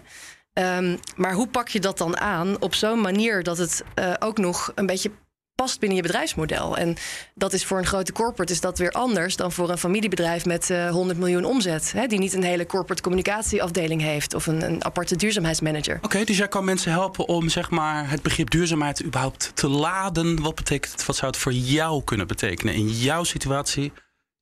Um, 0.79 0.99
maar 1.17 1.33
hoe 1.33 1.49
pak 1.49 1.69
je 1.69 1.81
dat 1.81 1.99
dan 1.99 2.19
aan 2.19 2.61
op 2.61 2.75
zo'n 2.75 3.01
manier 3.01 3.43
dat 3.43 3.59
het 3.59 3.85
uh, 3.99 4.13
ook 4.19 4.39
nog 4.39 4.73
een 4.75 4.87
beetje 4.87 5.11
past 5.57 5.81
binnen 5.81 5.97
je 5.97 6.03
bedrijfsmodel. 6.03 6.77
En 6.77 6.97
dat 7.35 7.53
is 7.53 7.65
voor 7.65 7.79
een 7.79 7.87
grote 7.87 8.13
corporate 8.13 8.53
is 8.53 8.61
dat 8.61 8.79
weer 8.79 8.91
anders 8.91 9.37
dan 9.37 9.53
voor 9.53 9.71
een 9.71 9.79
familiebedrijf 9.79 10.45
met 10.45 10.71
uh, 10.71 10.91
100 10.91 11.19
miljoen 11.19 11.45
omzet. 11.45 11.93
Hè, 11.93 12.07
die 12.07 12.19
niet 12.19 12.33
een 12.33 12.43
hele 12.43 12.67
corporate 12.67 13.03
communicatieafdeling 13.03 14.01
heeft 14.01 14.35
of 14.35 14.47
een, 14.47 14.63
een 14.63 14.85
aparte 14.85 15.17
duurzaamheidsmanager. 15.17 15.97
Oké, 15.97 16.05
okay, 16.05 16.25
dus 16.25 16.37
jij 16.37 16.49
kan 16.49 16.65
mensen 16.65 16.93
helpen 16.93 17.29
om 17.29 17.49
zeg 17.49 17.71
maar, 17.71 18.11
het 18.11 18.23
begrip 18.23 18.51
duurzaamheid 18.51 19.05
überhaupt 19.05 19.51
te 19.55 19.69
laden. 19.69 20.43
Wat 20.43 20.55
betekent 20.55 20.93
het? 20.93 21.07
Wat 21.07 21.17
zou 21.17 21.31
het 21.31 21.41
voor 21.41 21.53
jou 21.53 22.05
kunnen 22.05 22.27
betekenen 22.27 22.75
in 22.75 22.89
jouw 22.89 23.25
situatie, 23.25 23.93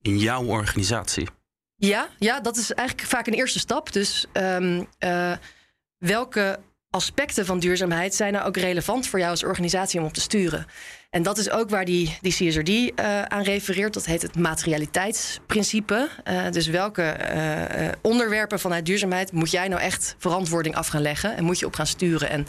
in 0.01 0.19
jouw 0.19 0.45
organisatie? 0.45 1.29
Ja, 1.77 2.09
ja 2.19 2.41
dat 2.41 2.57
is 2.57 2.73
eigenlijk 2.73 3.09
vaak 3.09 3.27
een 3.27 3.33
eerste 3.33 3.59
stap. 3.59 3.93
Dus 3.93 4.27
um, 4.33 4.87
uh, 4.99 5.33
welke 5.99 6.59
aspecten 6.95 7.47
van 7.47 7.59
duurzaamheid 7.59 8.15
zijn 8.15 8.33
nou 8.33 8.47
ook 8.47 8.57
relevant 8.57 9.07
voor 9.07 9.19
jou 9.19 9.31
als 9.31 9.45
organisatie 9.45 10.01
om 10.01 10.07
op 10.07 10.13
te 10.13 10.21
sturen. 10.21 10.67
En 11.15 11.23
dat 11.23 11.39
is 11.39 11.51
ook 11.51 11.71
waar 11.71 11.85
die, 11.85 12.19
die 12.21 12.33
CSRD 12.33 12.69
uh, 12.69 13.23
aan 13.23 13.43
refereert. 13.43 13.95
Dat 13.95 14.07
heet 14.07 14.23
het 14.23 14.37
materialiteitsprincipe. 14.37 16.09
Uh, 16.29 16.51
dus 16.51 16.67
welke 16.67 17.17
uh, 17.35 17.89
onderwerpen 18.03 18.61
vanuit 18.61 18.87
duurzaamheid 18.87 19.33
moet 19.33 19.51
jij 19.51 19.69
nou 19.69 19.81
echt 19.81 20.15
verantwoording 20.19 20.77
af 20.77 20.87
gaan 20.87 21.03
leggen 21.03 21.37
en 21.37 21.45
moet 21.45 21.59
je 21.59 21.67
op 21.67 21.75
gaan 21.75 21.87
sturen? 21.87 22.31
En 22.31 22.47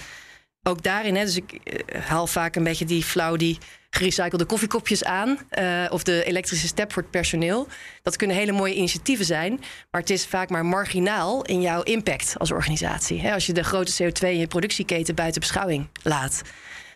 ook 0.63 0.83
daarin, 0.83 1.15
hè, 1.15 1.25
dus 1.25 1.35
ik 1.35 1.59
haal 1.99 2.27
vaak 2.27 2.55
een 2.55 2.63
beetje 2.63 2.85
die 2.85 3.03
flauw 3.03 3.35
die 3.35 3.57
gerecyclede 3.89 4.45
koffiekopjes 4.45 5.03
aan. 5.03 5.37
Of 5.89 6.03
de 6.03 6.23
elektrische 6.23 6.67
step 6.67 6.93
voor 6.93 7.01
het 7.01 7.11
personeel. 7.11 7.67
Dat 8.01 8.15
kunnen 8.15 8.35
hele 8.35 8.51
mooie 8.51 8.75
initiatieven 8.75 9.25
zijn. 9.25 9.59
Maar 9.91 10.01
het 10.01 10.09
is 10.09 10.25
vaak 10.25 10.49
maar 10.49 10.65
marginaal 10.65 11.43
in 11.43 11.61
jouw 11.61 11.81
impact 11.81 12.35
als 12.37 12.51
organisatie. 12.51 13.21
Hè, 13.21 13.33
als 13.33 13.45
je 13.45 13.53
de 13.53 13.63
grote 13.63 14.03
CO2 14.03 14.27
in 14.27 14.37
je 14.37 14.47
productieketen 14.47 15.15
buiten 15.15 15.41
beschouwing 15.41 15.87
laat. 16.03 16.41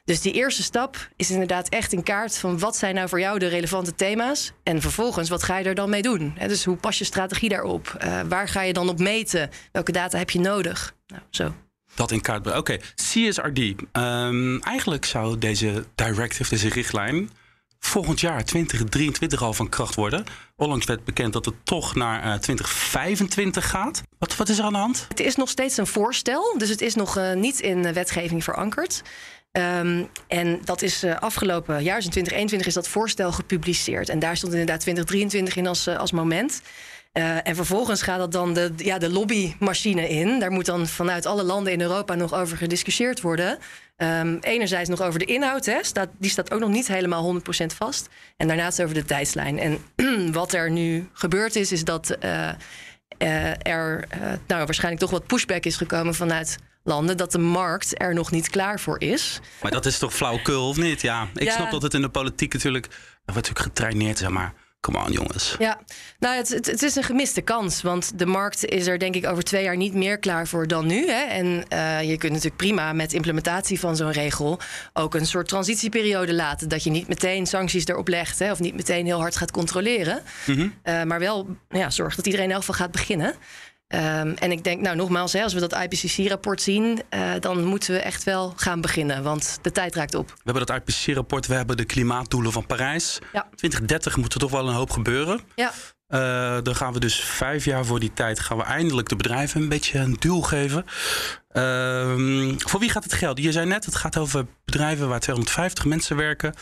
Dus 0.10 0.22
die 0.22 0.34
eerste 0.34 0.64
stap 0.64 1.10
is 1.16 1.32
inderdaad 1.32 1.70
echt 1.70 1.94
in 1.94 2.04
kaart 2.04 2.38
van 2.38 2.60
wat 2.60 2.78
zijn 2.78 2.96
nou 2.96 3.10
voor 3.10 3.20
jou 3.20 3.40
de 3.40 3.48
relevante 3.48 3.96
thema's. 3.96 4.52
En 4.64 4.82
vervolgens, 4.82 5.30
wat 5.30 5.44
ga 5.44 5.58
je 5.58 5.66
er 5.66 5.76
dan 5.76 5.90
mee 5.90 6.02
doen? 6.02 6.34
Dus 6.48 6.66
hoe 6.66 6.76
pas 6.76 6.98
je 6.98 7.04
strategie 7.04 7.50
daarop? 7.50 7.98
Uh, 8.04 8.22
waar 8.28 8.48
ga 8.48 8.62
je 8.62 8.74
dan 8.74 8.90
op 8.90 9.00
meten? 9.00 9.50
Welke 9.72 9.92
data 9.92 10.18
heb 10.18 10.30
je 10.30 10.40
nodig? 10.40 10.94
Nou, 11.08 11.22
zo 11.30 11.54
dat 11.96 12.12
in 12.12 12.22
kaart 12.22 12.42
brengen. 12.42 12.60
Oké, 12.60 12.74
okay. 12.74 12.86
CSRD. 12.96 13.60
Um, 13.94 14.62
eigenlijk 14.62 15.06
zou 15.06 15.38
deze 15.38 15.86
directive, 15.96 16.50
deze 16.50 16.70
richtlijn, 16.70 17.30
volgend 17.80 18.20
jaar 18.20 18.46
2023 18.46 19.42
al 19.42 19.54
van 19.54 19.70
kracht 19.70 19.96
worden. 19.96 20.24
Onlangs 20.56 20.86
werd 20.86 21.04
bekend 21.04 21.34
dat 21.34 21.46
het 21.46 21.56
toch 21.64 21.96
naar 21.96 22.18
uh, 22.26 22.34
2025 22.34 23.70
gaat. 23.70 24.02
Wat, 24.18 24.36
wat, 24.36 24.50
is 24.50 24.58
er 24.58 24.64
aan 24.64 24.74
de 24.74 24.80
hand? 24.80 25.06
Het 25.08 25.20
is 25.20 25.36
nog 25.36 25.50
steeds 25.50 25.78
een 25.78 25.88
voorstel, 25.88 26.56
dus 26.58 26.70
het 26.70 26.82
is 26.82 26.96
nog 26.96 27.18
uh, 27.18 27.34
niet 27.34 27.60
in 27.60 27.94
wetgeving 27.94 28.44
verankerd. 28.44 29.02
Um, 29.52 30.10
en 30.28 30.60
dat 30.64 30.82
is 30.82 31.04
uh, 31.04 31.18
afgelopen 31.18 31.84
jaar, 31.84 31.96
dus 31.96 32.06
in 32.06 32.12
2021, 32.12 32.68
is 32.68 32.74
dat 32.74 32.88
voorstel 32.88 33.32
gepubliceerd. 33.32 34.10
En 34.10 34.20
daar 34.20 34.38
stond 34.38 34.52
inderdaad 34.52 34.80
2023 34.80 35.56
in 35.56 35.68
als, 35.68 35.88
uh, 35.88 35.98
als 35.98 36.12
moment. 36.12 36.62
Uh, 37.14 37.48
en 37.48 37.56
vervolgens 37.56 38.02
gaat 38.02 38.18
dat 38.18 38.32
dan 38.32 38.54
de, 38.54 38.74
ja, 38.78 38.98
de 38.98 39.10
lobbymachine 39.10 40.10
in. 40.10 40.40
Daar 40.40 40.52
moet 40.52 40.66
dan 40.66 40.88
vanuit 40.88 41.26
alle 41.26 41.44
landen 41.44 41.74
in 41.74 41.82
Europa 41.82 42.16
nog 42.16 42.34
over 42.34 42.58
gediscussieerd 42.58 43.22
worden. 43.22 43.58
Um, 43.98 44.38
enerzijds 44.42 44.90
nog 44.90 45.02
over 45.02 45.20
de 45.20 45.26
inhoud, 45.26 45.66
hè, 45.66 45.80
die 46.18 46.30
staat 46.30 46.52
ook 46.52 46.60
nog 46.60 46.70
niet 46.70 46.88
helemaal 46.88 47.24
100% 47.24 47.76
vast. 47.76 48.10
En 48.38 48.48
daarnaast 48.48 48.82
over 48.82 48.94
de 48.94 49.06
tijdslijn. 49.06 49.60
En 49.60 49.78
wat 50.32 50.54
er 50.54 50.72
nu 50.72 51.10
gebeurd 51.14 51.56
is, 51.56 51.72
is 51.72 51.84
dat 51.84 52.18
er 52.20 54.08
nou, 54.48 54.66
waarschijnlijk 54.66 55.02
toch 55.02 55.12
wat 55.12 55.28
pushback 55.28 55.64
is 55.64 55.76
gekomen 55.76 56.16
vanuit 56.16 56.58
landen 56.90 57.18
dat 57.18 57.32
de 57.32 57.38
markt 57.38 58.02
er 58.02 58.14
nog 58.14 58.32
niet 58.32 58.50
klaar 58.50 58.80
voor 58.80 59.02
is. 59.02 59.40
Maar 59.62 59.72
dat 59.72 59.86
is 59.86 59.98
toch 59.98 60.14
flauwekul 60.14 60.68
of 60.68 60.78
niet? 60.78 61.02
Ja, 61.02 61.28
ik 61.34 61.52
snap 61.52 61.72
dat 61.72 61.82
het 61.82 61.94
in 61.94 62.02
de 62.02 62.10
politiek 62.10 62.54
natuurlijk, 62.54 62.86
er 62.86 63.34
wordt 63.34 63.48
natuurlijk 63.48 63.66
getraineerd, 63.66 64.18
zeg 64.18 64.30
maar. 64.30 64.54
Come 64.82 64.98
on, 65.06 65.12
jongens. 65.12 65.56
Ja, 65.60 65.80
nou, 66.20 66.36
het, 66.36 66.50
het, 66.50 66.66
het, 66.66 66.84
is 66.84 66.96
een 66.96 67.04
gemiste 67.04 67.42
kans. 67.42 67.82
Want 67.82 68.20
de 68.20 68.26
markt 68.26 68.66
is 68.66 68.88
er 68.88 69.00
denk 69.00 69.16
ik 69.16 69.26
over 69.26 69.44
twee 69.44 69.64
jaar 69.64 69.78
niet 69.78 69.94
meer 69.94 70.18
klaar 70.18 70.48
voor 70.48 70.68
dan 70.68 70.86
nu. 70.86 71.10
Hè? 71.10 71.22
En 71.22 71.46
uh, 71.74 72.02
je 72.02 72.18
kunt 72.18 72.32
natuurlijk 72.32 72.62
prima 72.62 72.94
met 72.94 73.14
implementatie 73.14 73.80
van 73.80 73.96
zo'n 73.96 74.12
regel 74.12 74.60
ook 74.94 75.16
een 75.16 75.26
soort 75.26 75.48
transitieperiode 75.48 76.34
laten. 76.34 76.70
Dat 76.70 76.84
je 76.84 76.90
niet 76.90 77.08
meteen 77.08 77.46
sancties 77.46 77.86
erop 77.86 78.08
legt 78.08 78.40
hè? 78.40 78.52
of 78.52 78.60
niet 78.60 78.76
meteen 78.76 79.06
heel 79.06 79.20
hard 79.20 79.36
gaat 79.36 79.52
controleren. 79.52 80.22
Mm 80.46 80.56
-hmm. 80.56 80.74
uh, 80.84 81.04
maar 81.04 81.20
wel 81.20 81.48
ja, 81.70 81.90
zorg 81.90 82.16
dat 82.16 82.26
iedereen 82.26 82.46
in 82.46 82.52
elk 82.52 82.60
geval 82.60 82.76
gaat 82.76 82.92
beginnen. 82.92 83.36
Um, 83.96 84.34
en 84.34 84.52
ik 84.52 84.64
denk, 84.64 84.82
nou 84.82 84.96
nogmaals, 84.96 85.34
hè, 85.34 85.44
als 85.44 85.54
we 85.54 85.60
dat 85.60 85.76
IPCC-rapport 85.76 86.62
zien, 86.62 87.02
uh, 87.10 87.32
dan 87.40 87.64
moeten 87.64 87.94
we 87.94 88.00
echt 88.00 88.24
wel 88.24 88.54
gaan 88.56 88.82
beginnen, 88.82 89.24
want 89.24 89.60
de 89.62 89.72
tijd 89.72 89.96
raakt 89.96 90.16
op. 90.16 90.28
We 90.28 90.52
hebben 90.52 90.66
dat 90.66 90.76
IPCC-rapport, 90.76 91.48
we 91.48 91.54
hebben 91.54 91.78
de 91.78 91.86
klimaatdoelen 91.86 92.52
van 92.52 92.66
Parijs. 92.66 93.20
Ja. 93.34 93.48
2030 93.56 94.18
moet 94.18 94.34
er 94.34 94.40
toch 94.40 94.52
wel 94.52 94.68
een 94.68 94.74
hoop 94.74 94.90
gebeuren. 94.90 95.40
Ja. 95.56 95.72
Uh, 96.08 96.58
dan 96.64 96.76
gaan 96.76 96.94
we 96.94 97.00
dus 97.00 97.20
vijf 97.20 97.66
jaar 97.66 97.86
voor 97.86 98.00
die 98.00 98.14
tijd 98.14 98.40
gaan 98.40 98.58
we 98.58 98.64
eindelijk 98.64 99.10
de 99.10 99.16
bedrijven 99.16 99.62
een 99.62 99.70
beetje 99.70 100.00
een 100.00 100.16
duw 100.20 100.42
geven. 100.42 100.86
Uh, 101.52 102.56
voor 102.58 102.80
wie 102.80 102.90
gaat 102.90 103.04
het 103.04 103.14
geld? 103.14 103.44
Je 103.44 103.52
zei 103.52 103.66
net, 103.66 103.86
het 103.86 103.96
gaat 103.96 104.18
over 104.18 104.46
bedrijven 104.66 105.08
waar 105.08 105.20
250 105.20 105.86
mensen 105.86 106.16
werken 106.16 106.54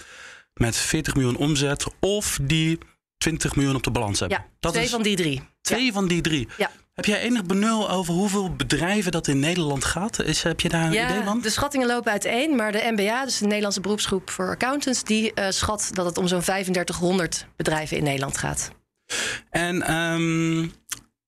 met 0.54 0.76
40 0.76 1.16
miljoen 1.16 1.38
omzet 1.38 1.86
of 2.00 2.40
die 2.42 2.78
20 3.18 3.56
miljoen 3.56 3.76
op 3.76 3.84
de 3.84 3.92
balans 3.92 4.20
hebben. 4.20 4.38
Ja, 4.38 4.46
dat 4.60 4.72
twee 4.72 4.84
is 4.84 4.92
van 4.92 5.02
die 5.02 5.16
drie. 5.16 5.42
Twee 5.62 5.86
ja. 5.86 5.92
van 5.92 6.08
die 6.08 6.22
drie. 6.22 6.48
Ja. 6.58 6.72
Heb 6.98 7.06
jij 7.06 7.20
enig 7.20 7.46
benul 7.46 7.90
over 7.90 8.14
hoeveel 8.14 8.56
bedrijven 8.56 9.12
dat 9.12 9.28
in 9.28 9.40
Nederland 9.40 9.86
gaat? 9.86 10.24
Is, 10.24 10.44
heb 10.44 10.60
je 10.60 10.70
daar 10.70 10.86
een 10.86 10.92
ja, 10.92 11.10
idee 11.10 11.24
van? 11.24 11.42
De 11.42 11.50
schattingen 11.50 11.88
lopen 11.88 12.12
uiteen, 12.12 12.56
maar 12.56 12.72
de 12.72 12.92
MBA, 12.96 13.26
dus 13.26 13.38
de 13.38 13.46
Nederlandse 13.46 13.82
beroepsgroep 13.82 14.30
voor 14.30 14.50
accountants, 14.50 15.04
die 15.04 15.32
uh, 15.36 15.46
schat 15.50 15.90
dat 15.94 16.06
het 16.06 16.18
om 16.18 16.28
zo'n 16.28 16.42
3500 16.42 17.46
bedrijven 17.56 17.98
in 17.98 18.04
Nederland 18.04 18.38
gaat. 18.38 18.72
En 19.50 19.94
um, 19.94 20.74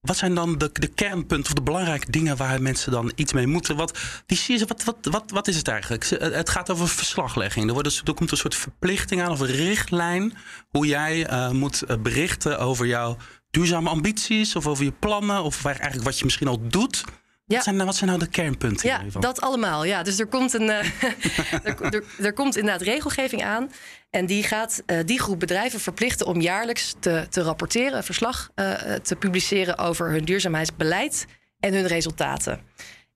wat 0.02 0.18
zijn 0.18 0.36
dan 0.36 0.58
de, 0.58 0.70
de 0.74 0.88
kernpunten 0.88 1.48
of 1.48 1.54
de 1.54 1.62
belangrijke 1.62 2.12
dingen 2.12 2.38
waar 2.38 2.62
mensen 2.62 2.92
dan 2.92 3.12
iets 3.16 3.34
mee 3.34 3.48
moeten? 3.48 3.76
Wat, 3.76 4.00
die, 4.26 4.66
wat, 4.68 4.84
wat, 4.84 4.98
wat, 5.02 5.32
wat 5.32 5.48
is 5.48 5.56
het 5.56 5.68
eigenlijk? 5.68 6.06
Het 6.20 6.50
gaat 6.50 6.70
over 6.70 6.88
verslaglegging. 6.88 7.68
Er, 7.68 7.74
wordt, 7.74 8.02
er 8.06 8.14
komt 8.14 8.32
een 8.32 8.38
soort 8.38 8.56
verplichting 8.56 9.22
aan 9.22 9.32
of 9.32 9.40
een 9.40 9.48
richtlijn 9.48 10.34
hoe 10.70 10.86
jij 10.86 11.30
uh, 11.32 11.50
moet 11.50 11.84
berichten 12.02 12.60
over 12.60 12.86
jouw 12.86 13.18
duurzame 13.52 13.90
ambities 13.90 14.56
of 14.56 14.68
over 14.68 14.84
je 14.84 14.92
plannen 14.92 15.44
of 15.44 15.66
eigenlijk 15.66 16.04
wat 16.04 16.18
je 16.18 16.26
misschien 16.26 16.48
al 16.48 16.68
doet. 16.68 17.04
Ja. 17.50 17.56
Wat, 17.56 17.64
zijn, 17.64 17.76
nou- 17.76 17.88
wat 17.88 17.98
zijn 17.98 18.10
nou 18.10 18.22
de 18.22 18.30
kernpunten? 18.30 18.90
Ja, 18.90 19.02
hiervan? 19.02 19.22
dat 19.22 19.42
allemaal. 19.42 19.84
Ja, 19.86 20.04
dus 20.04 20.20
er 20.20 20.28
komt, 20.28 20.54
een, 20.54 20.70
uh, 20.70 20.78
er, 21.64 21.82
er, 21.82 22.04
er, 22.20 22.34
komt 22.34 22.58
inderdaad 22.58 22.82
regelgeving 22.82 23.44
aan. 23.44 23.72
En 24.10 24.26
die 24.26 24.44
gaat 24.44 24.84
uh, 24.86 24.98
die 25.06 25.20
groep 25.20 25.40
bedrijven 25.40 25.80
verplichten 25.80 26.26
om 26.26 26.42
jaarlijks 26.42 26.96
te, 27.00 27.28
te 27.30 27.42
rapporteren, 27.42 27.98
een 27.98 28.04
verslag 28.04 28.50
uh, 28.56 28.74
te 28.94 29.16
publiceren 29.16 29.78
over 29.78 30.10
hun 30.10 30.26
duurzaamheidsbeleid 30.26 31.26
en 31.60 31.74
hun 31.74 31.88
resultaten. 31.88 32.62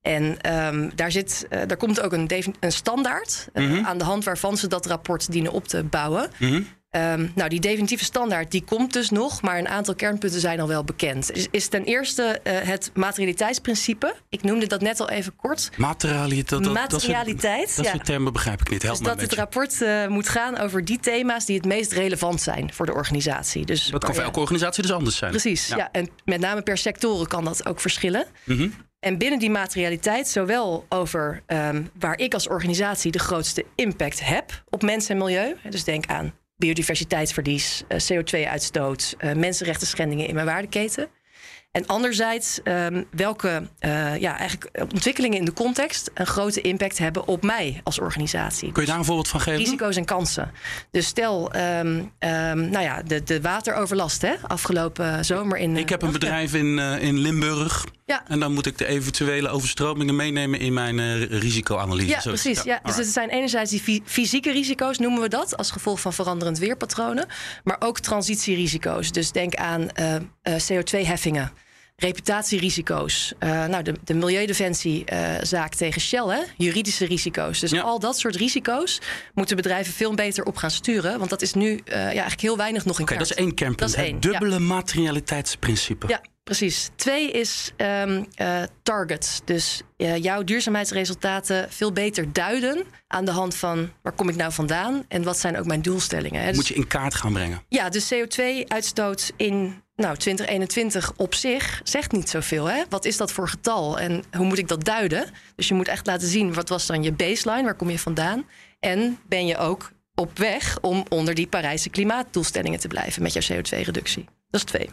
En 0.02 0.54
um, 0.56 0.96
daar, 0.96 1.12
zit, 1.12 1.48
daar 1.50 1.78
komt 1.78 2.02
ook 2.02 2.14
een, 2.14 2.30
een 2.60 2.72
standaard 2.72 3.50
mm 3.54 3.68
-hmm. 3.68 3.86
aan 3.86 3.98
de 3.98 4.04
hand 4.04 4.24
waarvan 4.24 4.58
ze 4.58 4.68
dat 4.68 4.86
rapport 4.86 5.32
dienen 5.32 5.52
op 5.52 5.68
te 5.68 5.84
bouwen. 5.84 6.30
Mm 6.38 6.50
-hmm. 6.50 6.68
Um, 6.96 7.32
nou, 7.36 7.50
die 7.50 7.60
definitieve 7.60 8.04
standaard 8.04 8.52
die 8.52 8.64
komt 8.64 8.94
dus 8.94 9.10
nog, 9.10 9.42
maar 9.42 9.58
een 9.58 9.68
aantal 9.68 9.96
kernpunten 9.96 10.40
zijn 10.40 10.60
al 10.60 10.68
wel 10.68 10.84
bekend. 10.84 11.32
Is, 11.32 11.48
is 11.52 11.68
ten 11.68 11.84
eerste 11.84 12.40
uh, 12.44 12.54
het 12.60 12.92
materialiteitsprincipe. 12.94 14.16
Ik 14.30 14.44
noemde 14.44 14.68
dat 14.68 14.82
net 14.82 15.00
al 15.00 15.10
even 15.10 15.36
kort. 15.36 15.70
Materialiteit. 15.78 16.64
Dat, 16.64 16.74
Materialiteit. 16.74 17.68
Dat, 17.68 17.86
dat, 17.86 17.94
soort 17.94 18.06
termen 18.06 18.34
begrijp 18.34 18.62
ik 18.62 18.70
niet. 18.70 18.82
Help 18.82 18.98
dus 18.98 19.08
dat 19.08 19.22
het 19.22 19.34
rapport 19.34 19.82
uh, 19.82 20.08
moet 20.08 20.30
gaan 20.30 20.58
over 20.58 20.86
die 20.86 21.00
thema's 21.00 21.46
die 21.46 21.56
het 21.56 21.66
meest 21.66 21.92
relevant 21.92 22.42
zijn 22.42 22.74
voor 22.74 22.86
de 22.86 22.94
organisatie. 22.94 23.66
Dus, 23.66 23.86
dat 23.86 24.04
kan 24.04 24.14
voor 24.14 24.24
elke 24.24 24.40
organisatie 24.40 24.82
dus 24.82 24.92
anders 24.92 25.18
zijn. 25.18 25.32
Precies, 25.32 25.68
ja. 25.68 25.78
ja. 25.78 25.90
En 25.92 26.10
met 26.26 26.40
name 26.40 26.62
per 26.62 26.78
sectoren 26.78 27.28
kan 27.28 27.44
dat 27.44 27.66
ook 27.66 27.80
verschillen. 27.80 28.26
Mm 28.44 28.58
-hmm. 28.58 28.74
En 29.00 29.18
binnen 29.18 29.40
die 29.40 29.50
materialiteit, 29.50 30.28
zowel 30.28 30.86
over 30.90 31.44
um, 31.48 31.90
waar 32.00 32.18
ik 32.18 32.34
als 32.34 32.48
organisatie 32.48 33.12
de 33.12 33.20
grootste 33.20 33.66
impact 33.76 34.26
heb 34.26 34.64
op 34.70 34.82
mens 34.82 35.10
en 35.10 35.18
milieu. 35.18 35.56
Dus 35.70 35.84
denk 35.84 36.06
aan 36.06 36.34
biodiversiteitsverlies, 36.64 37.84
uh, 37.90 37.98
CO2-uitstoot, 37.98 39.16
uh, 39.20 39.34
mensenrechten 39.34 39.88
schendingen 39.88 40.28
in 40.28 40.34
mijn 40.34 40.46
waardeketen. 40.46 41.08
En 41.74 41.86
anderzijds 41.86 42.60
um, 42.64 43.06
welke 43.12 43.68
uh, 43.80 44.18
ja, 44.20 44.38
eigenlijk 44.38 44.86
ontwikkelingen 44.94 45.38
in 45.38 45.46
de 45.46 45.54
context 45.54 46.12
een 46.14 46.26
grote 46.26 46.62
impact 46.62 46.98
hebben 46.98 47.28
op 47.28 47.44
mij 47.44 47.82
als 47.84 48.00
organisatie. 48.00 48.72
Kun 48.72 48.82
je 48.82 48.90
daar 48.90 48.98
een 48.98 49.06
voorbeeld 49.06 49.28
van 49.28 49.42
geven? 49.42 49.60
Risico's 49.60 49.96
en 49.96 50.06
kansen. 50.06 50.52
Dus 50.92 51.08
stel, 51.08 51.56
um, 51.56 51.62
um, 51.98 52.70
nou 52.70 52.80
ja, 52.80 53.02
de, 53.02 53.24
de 53.24 53.42
wateroverlast 53.42 54.22
hè, 54.22 54.34
afgelopen 54.48 55.26
zomer 55.26 55.58
in. 55.58 55.78
Ik 55.78 55.90
heb 55.90 56.02
een 56.02 56.12
bedrijf 56.12 56.54
in, 56.54 56.78
uh, 56.78 57.02
in 57.02 57.18
Limburg. 57.18 57.86
Ja. 58.06 58.24
En 58.28 58.40
dan 58.40 58.54
moet 58.54 58.66
ik 58.66 58.78
de 58.78 58.86
eventuele 58.86 59.50
overstromingen 59.50 60.16
meenemen 60.16 60.60
in 60.60 60.74
mijn 60.74 60.98
uh, 60.98 61.26
risicoanalyse. 61.26 62.08
Ja, 62.08 62.22
precies. 62.22 62.64
Ja. 62.64 62.74
ja. 62.74 62.80
Dus 62.84 62.96
het 62.96 63.08
zijn 63.08 63.30
enerzijds 63.30 63.72
die 63.72 64.02
fysieke 64.06 64.52
risico's, 64.52 64.98
noemen 64.98 65.22
we 65.22 65.28
dat, 65.28 65.58
als 65.58 65.72
gevolg 65.72 66.00
van 66.00 66.14
veranderend 66.14 66.58
weerpatronen. 66.58 67.28
Maar 67.64 67.78
ook 67.80 68.00
transitierisico's. 68.00 69.12
Dus 69.12 69.32
denk 69.32 69.56
aan 69.56 69.90
CO2-heffingen 70.44 71.52
reputatierisico's. 72.04 73.34
Uh, 73.40 73.66
nou, 73.66 73.84
de, 73.84 73.94
de 74.04 74.14
Milieudefensiezaak 74.14 75.74
uh, 75.74 75.78
tegen 75.78 76.02
Shell, 76.02 76.26
hè? 76.26 76.40
juridische 76.58 77.06
risico's. 77.06 77.60
Dus 77.60 77.72
ja. 77.72 77.82
al 77.82 78.00
dat 78.00 78.18
soort 78.20 78.36
risico's 78.36 79.02
moeten 79.34 79.56
bedrijven 79.56 79.94
veel 79.94 80.14
beter 80.14 80.44
op 80.44 80.56
gaan 80.56 80.72
sturen. 80.72 81.18
Want 81.18 81.30
dat 81.30 81.42
is 81.42 81.54
nu 81.54 81.70
uh, 81.70 81.82
ja, 81.86 82.02
eigenlijk 82.02 82.42
heel 82.42 82.58
weinig 82.58 82.86
nog 82.86 82.98
in 82.98 83.04
okay, 83.04 83.18
kaart. 83.18 83.30
Dat 83.30 83.38
is 83.38 83.44
één 83.44 83.54
kernpunt. 83.54 83.96
Het 83.96 84.22
dubbele 84.22 84.52
ja. 84.52 84.60
materialiteitsprincipe. 84.60 86.08
Ja, 86.08 86.22
precies. 86.44 86.90
Twee 86.96 87.32
is 87.32 87.72
um, 87.78 88.28
targets. 88.84 89.42
Dus 89.46 89.82
jouw 89.98 90.44
duurzaamheidsresultaten 90.44 91.68
veel 91.70 91.92
beter 91.92 92.34
duiden 92.34 92.84
aan 93.08 93.26
de 93.26 93.32
hand 93.32 93.56
van 93.56 93.90
waar 94.02 94.14
kom 94.14 94.30
ik 94.30 94.36
nou 94.36 94.52
vandaan 94.52 95.06
en 95.08 95.24
wat 95.24 95.40
zijn 95.40 95.58
ook 95.58 95.66
mijn 95.66 95.82
doelstellingen. 95.82 96.42
Hè? 96.42 96.48
Dus, 96.48 96.56
moet 96.56 96.68
je 96.68 96.74
in 96.74 96.88
kaart 96.88 97.16
gaan 97.16 97.34
brengen. 97.34 97.62
Ja, 97.70 97.90
dus 97.90 98.14
CO2-uitstoot 98.14 99.32
in 99.38 99.82
nou, 100.04 100.18
2021 100.18 101.14
op 101.16 101.34
zich 101.34 101.82
zegt 101.84 102.12
niet 102.12 102.30
zoveel. 102.30 102.66
Hè? 102.66 102.84
Wat 102.90 103.06
is 103.06 103.18
dat 103.18 103.32
voor 103.32 103.50
getal 103.50 104.00
en 104.00 104.24
hoe 104.32 104.46
moet 104.46 104.58
ik 104.58 104.68
dat 104.68 104.84
duiden? 104.84 105.30
Dus 105.56 105.68
je 105.68 105.74
moet 105.74 105.88
echt 105.88 106.06
laten 106.06 106.28
zien 106.28 106.54
wat 106.54 106.70
was 106.70 106.86
dan 106.86 107.04
je 107.04 107.12
baseline, 107.12 107.64
waar 107.64 107.76
kom 107.76 107.90
je 107.90 108.00
vandaan? 108.00 108.46
En 108.80 109.20
ben 109.28 109.46
je 109.46 109.58
ook 109.58 109.92
op 110.16 110.38
weg 110.38 110.78
om 110.82 111.06
onder 111.10 111.34
die 111.34 111.48
Parijse 111.48 111.90
klimaatdoelstellingen 111.90 112.80
te 112.80 112.88
blijven 112.88 113.22
met 113.22 113.34
jouw 113.34 113.58
CO2-reductie? 113.58 114.26
Dat 114.50 114.62
is 114.62 114.64
twee. 114.64 114.90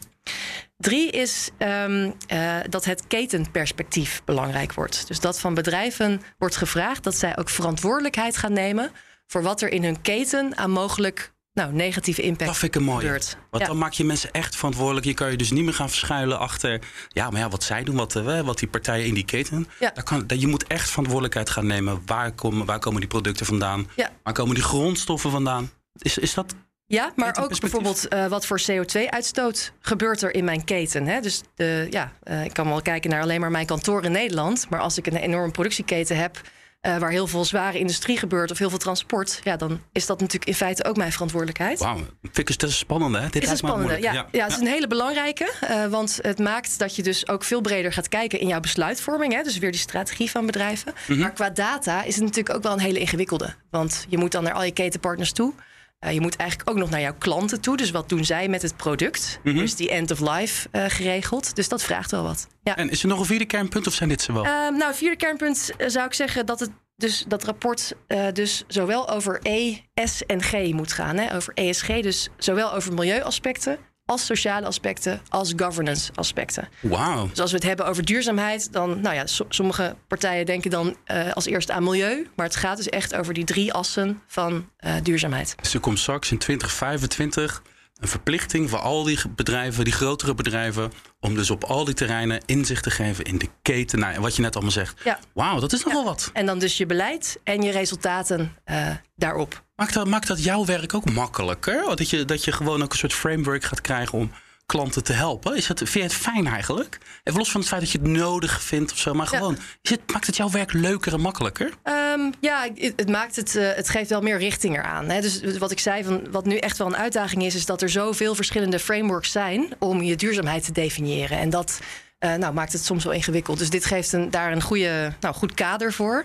Drie 0.76 1.10
is 1.10 1.50
um, 1.58 2.14
uh, 2.32 2.56
dat 2.68 2.84
het 2.84 3.06
ketenperspectief 3.06 4.22
belangrijk 4.24 4.72
wordt. 4.72 5.06
Dus 5.06 5.20
dat 5.20 5.40
van 5.40 5.54
bedrijven 5.54 6.22
wordt 6.38 6.56
gevraagd 6.56 7.04
dat 7.04 7.16
zij 7.16 7.36
ook 7.36 7.48
verantwoordelijkheid 7.48 8.36
gaan 8.36 8.52
nemen 8.52 8.90
voor 9.26 9.42
wat 9.42 9.62
er 9.62 9.72
in 9.72 9.84
hun 9.84 10.00
keten 10.00 10.56
aan 10.56 10.70
mogelijk 10.70 11.32
nou, 11.52 11.72
negatieve 11.72 12.22
impact 12.22 12.50
dat 12.50 12.58
vind 12.58 12.74
ik 12.74 12.80
een 12.80 12.86
mooie. 12.86 13.00
gebeurt. 13.00 13.36
Want 13.50 13.62
ja. 13.62 13.68
dan 13.68 13.78
maak 13.78 13.92
je 13.92 14.04
mensen 14.04 14.30
echt 14.30 14.56
verantwoordelijk. 14.56 15.06
Je 15.06 15.14
kan 15.14 15.30
je 15.30 15.36
dus 15.36 15.50
niet 15.50 15.64
meer 15.64 15.74
gaan 15.74 15.88
verschuilen 15.88 16.38
achter... 16.38 16.80
ja, 17.08 17.30
maar 17.30 17.40
ja, 17.40 17.48
wat 17.48 17.62
zij 17.62 17.84
doen, 17.84 17.96
wat, 17.96 18.16
uh, 18.16 18.40
wat 18.40 18.58
die 18.58 18.68
partijen 18.68 19.06
in 19.06 19.14
die 19.14 19.24
keten... 19.24 19.68
Ja. 19.78 19.90
Daar 19.94 20.04
kan, 20.04 20.24
je 20.26 20.46
moet 20.46 20.66
echt 20.66 20.88
verantwoordelijkheid 20.88 21.50
gaan 21.50 21.66
nemen. 21.66 22.02
Waar 22.06 22.32
komen, 22.32 22.66
waar 22.66 22.78
komen 22.78 23.00
die 23.00 23.08
producten 23.08 23.46
vandaan? 23.46 23.88
Ja. 23.96 24.10
Waar 24.22 24.34
komen 24.34 24.54
die 24.54 24.64
grondstoffen 24.64 25.30
vandaan? 25.30 25.70
Is, 25.98 26.18
is 26.18 26.34
dat 26.34 26.54
ja, 26.90 27.12
maar 27.16 27.36
ook 27.40 27.60
bijvoorbeeld 27.60 28.06
uh, 28.14 28.26
wat 28.26 28.46
voor 28.46 28.60
CO2-uitstoot 28.70 29.72
gebeurt 29.80 30.22
er 30.22 30.34
in 30.34 30.44
mijn 30.44 30.64
keten. 30.64 31.06
Hè? 31.06 31.20
Dus 31.20 31.42
de, 31.54 31.86
ja, 31.90 32.12
uh, 32.24 32.44
ik 32.44 32.52
kan 32.52 32.68
wel 32.68 32.82
kijken 32.82 33.10
naar 33.10 33.22
alleen 33.22 33.40
maar 33.40 33.50
mijn 33.50 33.66
kantoor 33.66 34.04
in 34.04 34.12
Nederland. 34.12 34.66
Maar 34.70 34.80
als 34.80 34.98
ik 34.98 35.06
een 35.06 35.16
enorme 35.16 35.50
productieketen 35.50 36.16
heb 36.16 36.40
uh, 36.86 36.96
waar 36.96 37.10
heel 37.10 37.26
veel 37.26 37.44
zware 37.44 37.78
industrie 37.78 38.16
gebeurt 38.16 38.50
of 38.50 38.58
heel 38.58 38.68
veel 38.68 38.78
transport, 38.78 39.40
ja, 39.42 39.56
dan 39.56 39.80
is 39.92 40.06
dat 40.06 40.20
natuurlijk 40.20 40.50
in 40.50 40.54
feite 40.54 40.84
ook 40.84 40.96
mijn 40.96 41.12
verantwoordelijkheid. 41.12 41.78
Wauw, 41.78 41.96
vind 42.22 42.38
ik 42.38 42.60
het 42.60 42.72
spannend, 42.72 43.16
hè? 43.16 43.28
Dit 43.28 43.42
is 43.42 43.50
een 43.50 43.56
spannende, 43.56 44.00
ja, 44.00 44.12
ja, 44.12 44.26
ja. 44.32 44.44
het 44.44 44.52
is 44.52 44.58
een 44.58 44.66
hele 44.66 44.86
belangrijke, 44.86 45.52
uh, 45.70 45.86
want 45.86 46.18
het 46.22 46.38
maakt 46.38 46.78
dat 46.78 46.96
je 46.96 47.02
dus 47.02 47.28
ook 47.28 47.44
veel 47.44 47.60
breder 47.60 47.92
gaat 47.92 48.08
kijken 48.08 48.40
in 48.40 48.48
jouw 48.48 48.60
besluitvorming, 48.60 49.32
hè? 49.32 49.42
dus 49.42 49.58
weer 49.58 49.70
die 49.70 49.80
strategie 49.80 50.30
van 50.30 50.46
bedrijven. 50.46 50.92
Mm 50.94 51.02
-hmm. 51.06 51.18
Maar 51.18 51.32
qua 51.32 51.50
data 51.50 52.02
is 52.02 52.14
het 52.14 52.24
natuurlijk 52.24 52.56
ook 52.56 52.62
wel 52.62 52.72
een 52.72 52.80
hele 52.80 52.98
ingewikkelde, 52.98 53.54
want 53.70 54.06
je 54.08 54.18
moet 54.18 54.32
dan 54.32 54.42
naar 54.42 54.52
al 54.52 54.64
je 54.64 54.72
ketenpartners 54.72 55.32
toe. 55.32 55.54
Uh, 56.04 56.12
je 56.12 56.20
moet 56.20 56.36
eigenlijk 56.36 56.70
ook 56.70 56.76
nog 56.76 56.90
naar 56.90 57.00
jouw 57.00 57.14
klanten 57.18 57.60
toe. 57.60 57.76
Dus 57.76 57.90
wat 57.90 58.08
doen 58.08 58.24
zij 58.24 58.48
met 58.48 58.62
het 58.62 58.76
product? 58.76 59.40
Mm 59.42 59.52
-hmm. 59.52 59.60
Dus 59.60 59.74
die 59.74 59.90
end 59.90 60.10
of 60.10 60.20
life 60.20 60.68
uh, 60.72 60.84
geregeld. 60.88 61.54
Dus 61.54 61.68
dat 61.68 61.82
vraagt 61.82 62.10
wel 62.10 62.22
wat. 62.22 62.46
Ja. 62.62 62.76
En 62.76 62.90
is 62.90 63.02
er 63.02 63.08
nog 63.08 63.18
een 63.18 63.24
vierde 63.24 63.44
kernpunt 63.44 63.86
of 63.86 63.92
zijn 63.92 64.08
dit 64.08 64.22
ze 64.22 64.32
wel? 64.32 64.44
Uh, 64.44 64.50
nou, 64.50 64.94
vierde 64.94 65.16
kernpunt 65.16 65.70
zou 65.86 66.06
ik 66.06 66.14
zeggen 66.14 66.46
dat 66.46 66.60
het 66.60 66.70
dus 66.96 67.24
dat 67.28 67.44
rapport 67.44 67.94
dus 68.32 68.64
zowel 68.66 69.08
over 69.08 69.38
E, 69.42 69.76
S 69.94 70.26
en 70.26 70.42
G 70.42 70.72
moet 70.72 70.92
gaan. 70.92 71.16
Hè? 71.16 71.34
Over 71.36 71.54
ESG, 71.54 71.86
dus 71.86 72.28
zowel 72.38 72.74
over 72.74 72.94
milieuaspecten 72.94 73.78
als 74.10 74.26
sociale 74.26 74.66
aspecten, 74.66 75.20
als 75.28 75.52
governance 75.56 76.12
aspecten. 76.14 76.68
Wauw. 76.80 77.28
Dus 77.28 77.40
als 77.40 77.50
we 77.50 77.56
het 77.56 77.66
hebben 77.66 77.86
over 77.86 78.04
duurzaamheid, 78.04 78.72
dan, 78.72 79.00
nou 79.00 79.14
ja, 79.14 79.26
so, 79.26 79.44
sommige 79.48 79.96
partijen 80.08 80.46
denken 80.46 80.70
dan 80.70 80.96
uh, 81.06 81.32
als 81.32 81.46
eerste 81.46 81.72
aan 81.72 81.82
milieu, 81.82 82.26
maar 82.36 82.46
het 82.46 82.56
gaat 82.56 82.76
dus 82.76 82.88
echt 82.88 83.14
over 83.14 83.34
die 83.34 83.44
drie 83.44 83.72
assen 83.72 84.22
van 84.26 84.68
uh, 84.80 84.92
duurzaamheid. 85.02 85.54
Dus 85.62 85.74
er 85.74 85.80
komt 85.80 85.98
straks 85.98 86.30
in 86.30 86.38
2025 86.38 87.62
een 88.00 88.08
verplichting 88.08 88.70
voor 88.70 88.78
al 88.78 89.02
die 89.02 89.18
bedrijven, 89.36 89.84
die 89.84 89.92
grotere 89.92 90.34
bedrijven, 90.34 90.92
om 91.20 91.34
dus 91.34 91.50
op 91.50 91.64
al 91.64 91.84
die 91.84 91.94
terreinen 91.94 92.40
inzicht 92.46 92.82
te 92.82 92.90
geven 92.90 93.24
in 93.24 93.38
de 93.38 93.48
keten. 93.62 93.98
Nou, 93.98 94.20
wat 94.20 94.36
je 94.36 94.42
net 94.42 94.54
allemaal 94.54 94.72
zegt. 94.72 95.00
Ja. 95.04 95.18
Wauw, 95.32 95.60
dat 95.60 95.72
is 95.72 95.84
nogal 95.84 96.00
ja. 96.00 96.06
wat. 96.06 96.30
En 96.32 96.46
dan 96.46 96.58
dus 96.58 96.76
je 96.76 96.86
beleid 96.86 97.40
en 97.44 97.62
je 97.62 97.70
resultaten 97.70 98.56
uh, 98.66 98.88
daarop. 99.16 99.62
Maakt 99.76 99.94
dat, 99.94 100.06
maakt 100.06 100.26
dat 100.26 100.44
jouw 100.44 100.64
werk 100.64 100.94
ook 100.94 101.10
makkelijker? 101.10 101.96
Dat 101.96 102.10
je, 102.10 102.24
dat 102.24 102.44
je 102.44 102.52
gewoon 102.52 102.82
ook 102.82 102.92
een 102.92 102.98
soort 102.98 103.14
framework 103.14 103.64
gaat 103.64 103.80
krijgen 103.80 104.18
om 104.18 104.30
klanten 104.70 105.04
te 105.04 105.12
helpen? 105.12 105.56
Is 105.56 105.68
het, 105.68 105.78
vind 105.78 105.92
je 105.92 106.02
het 106.02 106.14
fijn 106.14 106.46
eigenlijk? 106.46 106.98
Even 107.24 107.38
los 107.38 107.50
van 107.50 107.60
het 107.60 107.68
feit 107.68 107.80
dat 107.80 107.90
je 107.90 107.98
het 107.98 108.06
nodig 108.06 108.62
vindt 108.62 108.92
of 108.92 108.98
zo, 108.98 109.14
maar 109.14 109.26
gewoon, 109.26 109.54
ja. 109.58 109.62
is 109.82 109.90
het, 109.90 110.00
maakt 110.12 110.26
het 110.26 110.36
jouw 110.36 110.50
werk 110.50 110.72
leuker 110.72 111.12
en 111.12 111.20
makkelijker? 111.20 111.72
Um, 112.16 112.32
ja, 112.40 112.68
het, 112.74 112.92
het, 112.96 113.08
maakt 113.08 113.36
het, 113.36 113.54
uh, 113.54 113.72
het 113.74 113.88
geeft 113.88 114.10
wel 114.10 114.20
meer 114.20 114.38
richting 114.38 114.76
eraan. 114.76 115.08
Hè? 115.08 115.20
Dus 115.20 115.58
wat 115.58 115.70
ik 115.70 115.78
zei, 115.78 116.04
van, 116.04 116.30
wat 116.30 116.44
nu 116.44 116.56
echt 116.56 116.78
wel 116.78 116.86
een 116.86 116.96
uitdaging 116.96 117.42
is, 117.42 117.54
is 117.54 117.66
dat 117.66 117.82
er 117.82 117.88
zoveel 117.88 118.34
verschillende 118.34 118.78
frameworks 118.78 119.32
zijn 119.32 119.72
om 119.78 120.02
je 120.02 120.16
duurzaamheid 120.16 120.64
te 120.64 120.72
definiëren. 120.72 121.38
En 121.38 121.50
dat 121.50 121.80
uh, 122.20 122.34
nou, 122.34 122.54
maakt 122.54 122.72
het 122.72 122.84
soms 122.84 123.04
wel 123.04 123.12
ingewikkeld. 123.12 123.58
Dus 123.58 123.70
dit 123.70 123.84
geeft 123.84 124.12
een, 124.12 124.30
daar 124.30 124.52
een 124.52 124.62
goede, 124.62 125.12
nou, 125.20 125.34
goed 125.34 125.54
kader 125.54 125.92
voor. 125.92 126.24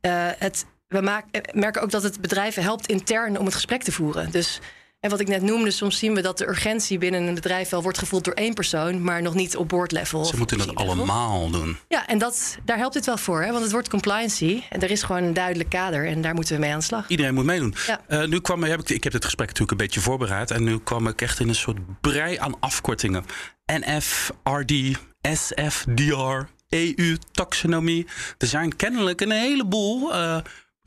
Uh, 0.00 0.28
het, 0.38 0.64
we 0.88 1.00
maak, 1.00 1.24
merken 1.52 1.82
ook 1.82 1.90
dat 1.90 2.02
het 2.02 2.20
bedrijven 2.20 2.62
helpt 2.62 2.86
intern 2.86 3.38
om 3.38 3.44
het 3.44 3.54
gesprek 3.54 3.82
te 3.82 3.92
voeren. 3.92 4.30
Dus 4.30 4.60
en 5.00 5.10
wat 5.10 5.20
ik 5.20 5.28
net 5.28 5.42
noemde, 5.42 5.70
soms 5.70 5.98
zien 5.98 6.14
we 6.14 6.20
dat 6.20 6.38
de 6.38 6.48
urgentie 6.48 6.98
binnen 6.98 7.26
een 7.26 7.34
bedrijf 7.34 7.68
wel 7.68 7.82
wordt 7.82 7.98
gevoeld 7.98 8.24
door 8.24 8.34
één 8.34 8.54
persoon, 8.54 9.02
maar 9.02 9.22
nog 9.22 9.34
niet 9.34 9.56
op 9.56 9.68
boardlevel. 9.68 10.24
Ze 10.24 10.36
moeten 10.36 10.58
dat 10.58 10.74
allemaal 10.74 11.50
doen. 11.50 11.78
Ja, 11.88 12.06
en 12.06 12.18
dat, 12.18 12.58
daar 12.64 12.76
helpt 12.76 12.94
dit 12.94 13.06
wel 13.06 13.16
voor, 13.16 13.42
hè? 13.42 13.50
want 13.50 13.62
het 13.62 13.72
wordt 13.72 13.88
compliancy 13.88 14.62
en 14.70 14.82
er 14.82 14.90
is 14.90 15.02
gewoon 15.02 15.22
een 15.22 15.34
duidelijk 15.34 15.68
kader 15.68 16.06
en 16.06 16.20
daar 16.20 16.34
moeten 16.34 16.54
we 16.54 16.60
mee 16.60 16.72
aan 16.72 16.78
de 16.78 16.84
slag. 16.84 17.08
Iedereen 17.08 17.34
moet 17.34 17.44
meedoen. 17.44 17.74
Ja. 17.86 18.00
Uh, 18.08 18.24
nu 18.28 18.40
kwam, 18.40 18.62
heb 18.62 18.80
ik, 18.80 18.88
ik 18.88 19.04
heb 19.04 19.12
dit 19.12 19.24
gesprek 19.24 19.46
natuurlijk 19.46 19.80
een 19.80 19.86
beetje 19.86 20.00
voorbereid 20.00 20.50
en 20.50 20.64
nu 20.64 20.78
kwam 20.78 21.06
ik 21.06 21.22
echt 21.22 21.40
in 21.40 21.48
een 21.48 21.54
soort 21.54 22.00
brei 22.00 22.36
aan 22.36 22.60
afkortingen. 22.60 23.24
NF, 23.66 24.32
RD, 24.42 24.72
SF, 25.20 25.84
DR, 25.94 26.48
EU, 26.68 27.16
taxonomie. 27.32 28.06
Er 28.38 28.46
zijn 28.46 28.76
kennelijk 28.76 29.20
een 29.20 29.30
heleboel. 29.30 30.14
Uh, 30.14 30.38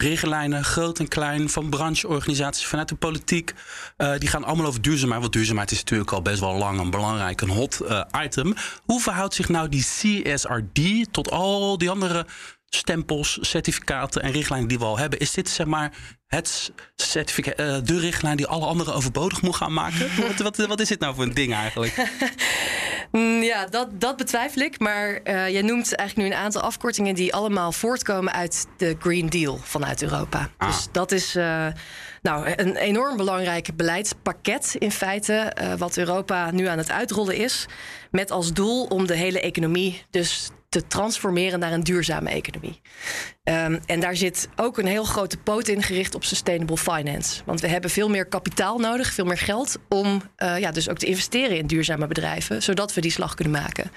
richtlijnen, 0.04 0.64
groot 0.64 1.00
en 1.00 1.08
klein, 1.08 1.50
van 1.50 1.70
brancheorganisaties, 1.70 2.66
vanuit 2.66 2.90
de 2.90 2.96
politiek. 2.96 3.54
Uh, 3.98 4.14
die 4.18 4.30
gaan 4.30 4.44
allemaal 4.44 4.66
over 4.66 4.82
duurzaamheid. 4.82 5.22
Want 5.22 5.34
duurzaamheid 5.34 5.72
is 5.72 5.80
natuurlijk 5.80 6.12
al 6.12 6.22
best 6.22 6.40
wel 6.40 6.58
lang 6.58 6.80
een 6.80 6.90
belangrijk, 6.90 7.42
een 7.42 7.50
hot 7.50 7.80
uh, 7.84 8.02
item. 8.24 8.54
Hoe 8.86 9.02
verhoudt 9.02 9.34
zich 9.34 9.50
nou 9.50 9.70
die 9.70 9.84
CSRD 9.84 11.14
tot 11.14 11.32
al 11.32 11.78
die 11.78 11.90
andere 11.90 12.26
stempels, 12.76 13.38
certificaten 13.42 14.22
en 14.22 14.32
richtlijnen 14.32 14.68
die 14.68 14.80
we 14.80 14.86
al 14.86 14.98
hebben? 14.98 15.20
Is 15.20 15.32
dit 15.32 15.50
zeg 15.50 15.66
maar 15.66 15.92
het 16.28 16.72
certificaat, 16.96 17.60
uh, 17.60 17.78
de 17.84 18.00
richtlijn 18.00 18.38
die 18.38 18.48
alle 18.48 18.66
anderen 18.66 18.94
overbodig 18.94 19.42
moet 19.42 19.56
gaan 19.56 19.74
maken? 19.74 20.10
wat, 20.28 20.38
wat, 20.38 20.68
wat, 20.68 20.80
is 20.80 20.88
dit 20.88 21.00
nou 21.00 21.16
voor 21.16 21.24
een 21.24 21.34
ding 21.34 21.54
eigenlijk? 21.54 21.94
Ja, 23.42 23.66
dat, 23.66 24.02
dat 24.02 24.18
betwijfel 24.18 24.62
ik. 24.62 24.80
Maar 24.80 25.20
uh, 25.24 25.50
jij 25.50 25.62
noemt 25.62 25.96
eigenlijk 25.96 26.30
nu 26.30 26.36
een 26.36 26.44
aantal 26.44 26.62
afkortingen 26.62 27.16
die 27.16 27.34
allemaal 27.34 27.72
voortkomen 27.72 28.34
uit 28.34 28.68
de 28.78 28.96
Green 29.00 29.30
Deal 29.30 29.60
vanuit 29.64 30.02
Europa. 30.02 30.50
Ah. 30.58 30.68
Dus 30.68 30.88
dat 30.92 31.12
is 31.12 31.36
uh, 31.36 31.68
nou, 32.22 32.54
een 32.56 32.76
enorm 32.76 33.18
belangrijk 33.18 33.76
beleidspakket 33.76 34.76
in 34.80 34.92
feite, 34.92 35.56
wat 35.78 35.98
Europa 35.98 36.52
nu 36.52 36.66
aan 36.66 36.78
het 36.78 36.92
uitrollen 36.92 37.36
is. 37.36 37.66
Met 38.12 38.32
als 38.32 38.54
doel 38.54 38.84
om 38.84 39.08
de 39.08 39.16
hele 39.16 39.42
economie 39.42 40.04
dus 40.10 40.50
te 40.74 40.88
transformeren 40.88 41.60
naar 41.60 41.72
een 41.72 41.84
duurzame 41.84 42.30
economie. 42.30 42.82
Um, 43.44 43.80
en 43.86 44.00
daar 44.00 44.16
zit 44.16 44.50
ook 44.56 44.78
een 44.78 44.86
heel 44.86 45.04
grote 45.04 45.38
poot 45.38 45.68
in 45.68 45.84
gericht 45.84 46.16
op 46.16 46.24
sustainable 46.24 46.78
finance. 46.78 47.42
Want 47.46 47.62
we 47.62 47.68
hebben 47.68 47.90
veel 47.90 48.10
meer 48.10 48.26
kapitaal 48.26 48.80
nodig, 48.80 49.14
veel 49.14 49.26
meer 49.26 49.38
geld 49.38 49.78
om 49.90 50.22
uh, 50.38 50.60
ja, 50.60 50.72
dus 50.72 50.90
ook 50.90 50.98
te 50.98 51.06
investeren 51.06 51.58
in 51.58 51.68
duurzame 51.68 52.08
bedrijven, 52.08 52.64
zodat 52.64 52.94
we 52.94 53.02
die 53.02 53.12
slag 53.12 53.34
kunnen 53.34 53.54
maken. 53.54 53.92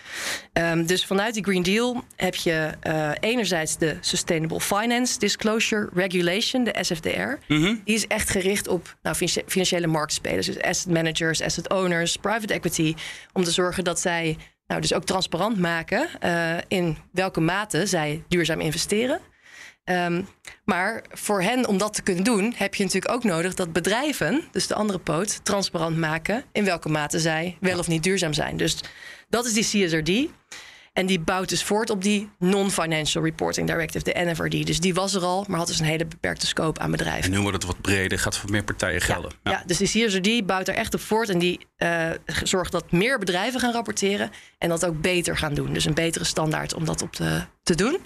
Um, 0.53 0.87
dus 0.87 1.05
vanuit 1.05 1.35
die 1.35 1.45
Green 1.45 1.63
Deal 1.63 2.05
heb 2.17 2.35
je 2.35 2.71
uh, 2.83 3.11
enerzijds 3.21 3.79
de 3.79 3.97
Sustainable 4.01 4.61
Finance 4.61 5.19
Disclosure 5.19 5.89
Regulation, 5.95 6.65
de 6.65 6.77
SFDR. 6.81 7.09
Mm 7.49 7.63
-hmm. 7.63 7.81
Die 7.85 7.95
is 7.95 8.07
echt 8.07 8.31
gericht 8.31 8.69
op 8.69 8.97
nou, 9.03 9.17
financiële 9.47 9.87
marktspelers, 9.87 10.47
dus 10.47 10.61
asset 10.61 10.93
managers, 10.93 11.43
asset 11.43 11.73
owners, 11.73 12.17
private 12.17 12.55
equity, 12.55 12.95
om 13.33 13.45
te 13.45 13.51
zorgen 13.51 13.85
dat 13.85 14.01
zij 14.01 14.37
nou, 14.67 14.81
dus 14.81 14.93
ook 14.93 15.05
transparant 15.05 15.59
maken 15.59 16.09
uh, 16.25 16.57
in 16.69 16.97
welke 17.13 17.41
mate 17.41 17.87
zij 17.87 18.25
duurzaam 18.29 18.61
investeren. 18.61 19.21
Um, 19.85 20.29
maar 20.65 21.05
voor 21.11 21.43
hen 21.43 21.67
om 21.67 21.79
dat 21.79 21.95
te 21.95 22.03
kunnen 22.03 22.25
doen, 22.25 22.55
heb 22.57 22.75
je 22.75 22.85
natuurlijk 22.85 23.15
ook 23.15 23.25
nodig 23.25 23.55
dat 23.55 23.73
bedrijven, 23.73 24.43
dus 24.51 24.67
de 24.67 24.75
andere 24.75 24.99
poot, 24.99 25.45
transparant 25.45 25.97
maken 25.97 26.45
in 26.53 26.65
welke 26.65 26.89
mate 26.89 27.19
zij 27.19 27.57
wel 27.61 27.79
of 27.79 27.89
niet 27.89 28.03
duurzaam 28.03 28.33
zijn. 28.33 28.57
Dus 28.57 28.81
dat 29.29 29.47
is 29.47 29.53
die 29.53 29.87
CSRD. 29.87 30.29
En 30.97 31.07
die 31.07 31.21
bouwt 31.21 31.49
dus 31.49 31.63
voort 31.63 31.91
op 31.91 32.03
die 32.03 32.31
Non-Financial 32.39 33.25
Reporting 33.25 33.67
Directive, 33.67 34.05
de 34.05 34.25
NFRD. 34.25 34.67
Dus 34.67 34.81
die 34.81 34.95
was 34.95 35.15
er 35.15 35.23
al, 35.23 35.45
maar 35.49 35.59
had 35.59 35.67
dus 35.67 35.79
een 35.79 35.85
hele 35.85 36.07
beperkte 36.07 36.47
scope 36.47 36.81
aan 36.81 36.91
bedrijven. 36.91 37.25
En 37.25 37.31
nu 37.31 37.41
wordt 37.41 37.57
het 37.57 37.67
wat 37.67 37.81
breder, 37.81 38.19
gaat 38.19 38.37
voor 38.37 38.51
meer 38.51 38.65
partijen 38.65 39.01
gelden. 39.01 39.31
Ja, 39.43 39.51
ja. 39.51 39.59
ja 39.59 39.63
dus 39.67 39.77
die 39.77 40.07
CSRD 40.07 40.47
bouwt 40.47 40.69
er 40.69 40.75
echt 40.75 40.95
op 40.95 41.01
voort 41.01 41.29
en 41.29 41.39
die 41.39 41.67
uh, 41.79 42.11
zorgt 42.43 42.73
dat 42.73 42.93
meer 42.93 43.19
bedrijven 43.19 43.61
gaan 43.61 43.73
rapporteren 43.73 44.31
en 44.59 44.69
dat 44.69 44.87
ook 44.87 45.01
beter 45.01 45.37
gaan 45.37 45.55
doen. 45.55 45.73
Dus 45.73 45.85
een 45.85 45.95
betere 45.95 46.25
standaard 46.25 46.75
om 46.75 46.85
dat 46.85 47.03
op 47.03 47.13
te, 47.13 47.45
te 47.63 47.75
doen. 47.75 47.99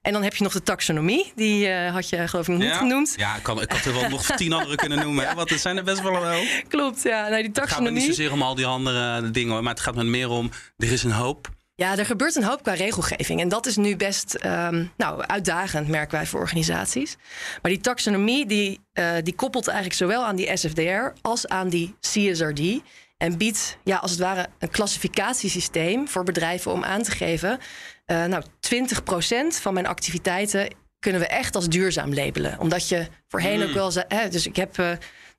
En 0.00 0.12
dan 0.12 0.22
heb 0.22 0.34
je 0.34 0.42
nog 0.42 0.52
de 0.52 0.62
taxonomie. 0.62 1.32
Die 1.34 1.68
uh, 1.68 1.92
had 1.92 2.08
je 2.08 2.28
geloof 2.28 2.48
ik 2.48 2.54
nog 2.54 2.62
ja. 2.62 2.68
niet 2.68 2.78
genoemd. 2.78 3.14
Ja, 3.16 3.36
ik, 3.36 3.42
kan, 3.42 3.62
ik 3.62 3.72
had 3.72 3.84
er 3.84 3.92
wel 3.92 4.08
nog 4.08 4.26
tien 4.26 4.52
andere 4.52 4.76
kunnen 4.76 4.98
noemen. 5.06 5.34
Want 5.34 5.50
er 5.50 5.58
zijn 5.58 5.76
er 5.76 5.84
best 5.84 6.02
wel 6.02 6.14
een 6.14 6.32
hoop. 6.34 6.68
Klopt, 6.68 7.02
ja. 7.02 7.28
Nou, 7.28 7.42
die 7.42 7.50
taxonomie... 7.50 7.62
Het 7.62 7.70
gaat 7.70 7.80
me 7.82 7.90
niet 7.90 8.04
zozeer 8.04 8.32
om 8.32 8.42
al 8.42 8.54
die 8.54 8.66
andere 8.66 9.30
dingen. 9.30 9.62
Maar 9.62 9.72
het 9.72 9.82
gaat 9.82 9.94
me 9.94 10.04
meer 10.04 10.28
om, 10.28 10.50
er 10.76 10.92
is 10.92 11.02
een 11.02 11.12
hoop. 11.12 11.50
Ja, 11.82 11.98
er 11.98 12.06
gebeurt 12.06 12.36
een 12.36 12.44
hoop 12.44 12.62
qua 12.62 12.72
regelgeving. 12.72 13.40
En 13.40 13.48
dat 13.48 13.66
is 13.66 13.76
nu 13.76 13.96
best 13.96 14.38
um, 14.44 14.92
nou, 14.96 15.22
uitdagend, 15.26 15.88
merken 15.88 16.16
wij 16.16 16.26
voor 16.26 16.40
organisaties. 16.40 17.16
Maar 17.62 17.70
die 17.70 17.80
taxonomie 17.80 18.46
die, 18.46 18.80
uh, 18.94 19.12
die 19.22 19.34
koppelt 19.34 19.66
eigenlijk 19.66 19.96
zowel 19.96 20.24
aan 20.24 20.36
die 20.36 20.56
SFDR 20.56 21.12
als 21.22 21.48
aan 21.48 21.68
die 21.68 21.94
CSRD. 22.00 22.80
En 23.16 23.38
biedt 23.38 23.78
ja, 23.84 23.96
als 23.96 24.10
het 24.10 24.20
ware 24.20 24.46
een 24.58 24.70
klassificatiesysteem 24.70 26.08
voor 26.08 26.24
bedrijven 26.24 26.72
om 26.72 26.84
aan 26.84 27.02
te 27.02 27.10
geven. 27.10 27.58
Uh, 28.06 28.24
nou, 28.24 28.44
20% 28.74 29.60
van 29.60 29.74
mijn 29.74 29.86
activiteiten 29.86 30.74
kunnen 30.98 31.20
we 31.20 31.26
echt 31.26 31.54
als 31.54 31.68
duurzaam 31.68 32.14
labelen. 32.14 32.58
Omdat 32.58 32.88
je 32.88 33.06
voorheen 33.28 33.60
mm. 33.60 33.68
ook 33.68 33.74
wel 33.74 33.90
zei. 33.90 34.04
Hè, 34.08 34.28
dus 34.28 34.46
ik 34.46 34.56
heb. 34.56 34.78
Uh, 34.78 34.90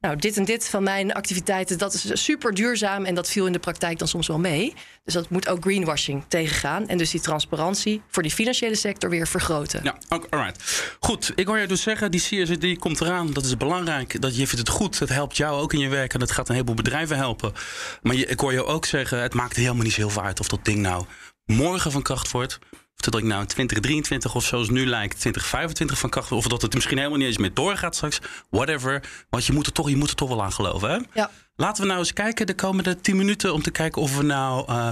nou, 0.03 0.15
dit 0.15 0.37
en 0.37 0.45
dit 0.45 0.69
van 0.69 0.83
mijn 0.83 1.13
activiteiten, 1.13 1.77
dat 1.77 1.93
is 1.93 2.23
super 2.23 2.53
duurzaam 2.53 3.05
en 3.05 3.15
dat 3.15 3.29
viel 3.29 3.45
in 3.45 3.51
de 3.51 3.59
praktijk 3.59 3.99
dan 3.99 4.07
soms 4.07 4.27
wel 4.27 4.39
mee. 4.39 4.73
Dus 5.03 5.13
dat 5.13 5.29
moet 5.29 5.47
ook 5.47 5.61
greenwashing 5.61 6.23
tegengaan 6.27 6.87
en 6.87 6.97
dus 6.97 7.11
die 7.11 7.21
transparantie 7.21 8.01
voor 8.07 8.23
die 8.23 8.31
financiële 8.31 8.75
sector 8.75 9.09
weer 9.09 9.27
vergroten. 9.27 9.83
Ja, 9.83 9.97
alright. 10.09 10.95
Goed, 10.99 11.31
ik 11.35 11.47
hoor 11.47 11.57
je 11.57 11.67
dus 11.67 11.81
zeggen, 11.81 12.11
die 12.11 12.19
CSRD 12.19 12.77
komt 12.77 13.01
eraan, 13.01 13.33
dat 13.33 13.45
is 13.45 13.57
belangrijk. 13.57 14.21
Dat 14.21 14.35
je 14.35 14.47
vindt 14.47 14.67
het 14.67 14.69
goed, 14.69 14.99
het 14.99 15.09
helpt 15.09 15.37
jou 15.37 15.61
ook 15.61 15.73
in 15.73 15.79
je 15.79 15.89
werk 15.89 16.13
en 16.13 16.21
het 16.21 16.31
gaat 16.31 16.47
een 16.47 16.53
heleboel 16.53 16.75
bedrijven 16.75 17.17
helpen. 17.17 17.53
Maar 18.01 18.15
ik 18.15 18.39
hoor 18.39 18.53
je 18.53 18.65
ook 18.65 18.85
zeggen, 18.85 19.21
het 19.21 19.33
maakt 19.33 19.55
helemaal 19.55 19.83
niet 19.83 19.93
zo 19.93 19.99
heel 19.99 20.09
veel 20.09 20.23
uit 20.23 20.39
of 20.39 20.47
dat 20.47 20.65
ding 20.65 20.77
nou 20.77 21.05
morgen 21.45 21.91
van 21.91 22.01
kracht 22.01 22.31
wordt. 22.31 22.59
Dat 23.03 23.17
ik 23.17 23.23
nou 23.23 23.41
in 23.41 23.47
2023 23.47 24.35
of 24.35 24.45
zoals 24.45 24.69
nu 24.69 24.85
lijkt 24.85 25.19
2025 25.19 25.99
van 25.99 26.09
kracht 26.09 26.31
Of 26.31 26.47
dat 26.47 26.61
het 26.61 26.73
misschien 26.73 26.97
helemaal 26.97 27.17
niet 27.17 27.27
eens 27.27 27.37
meer 27.37 27.53
doorgaat 27.53 27.95
straks. 27.95 28.19
Whatever. 28.49 29.03
Want 29.29 29.45
je 29.45 29.53
moet 29.53 29.65
er 29.65 29.71
toch, 29.71 29.89
je 29.89 29.95
moet 29.95 30.09
er 30.09 30.15
toch 30.15 30.29
wel 30.29 30.43
aan 30.43 30.53
geloven. 30.53 30.89
Hè? 30.89 30.99
Ja. 31.13 31.31
Laten 31.55 31.81
we 31.81 31.87
nou 31.87 31.99
eens 31.99 32.13
kijken 32.13 32.45
de 32.45 32.55
komende 32.55 33.01
10 33.01 33.15
minuten 33.15 33.53
om 33.53 33.61
te 33.61 33.71
kijken 33.71 34.01
of 34.01 34.17
we 34.17 34.23
nou 34.23 34.71
uh, 34.71 34.91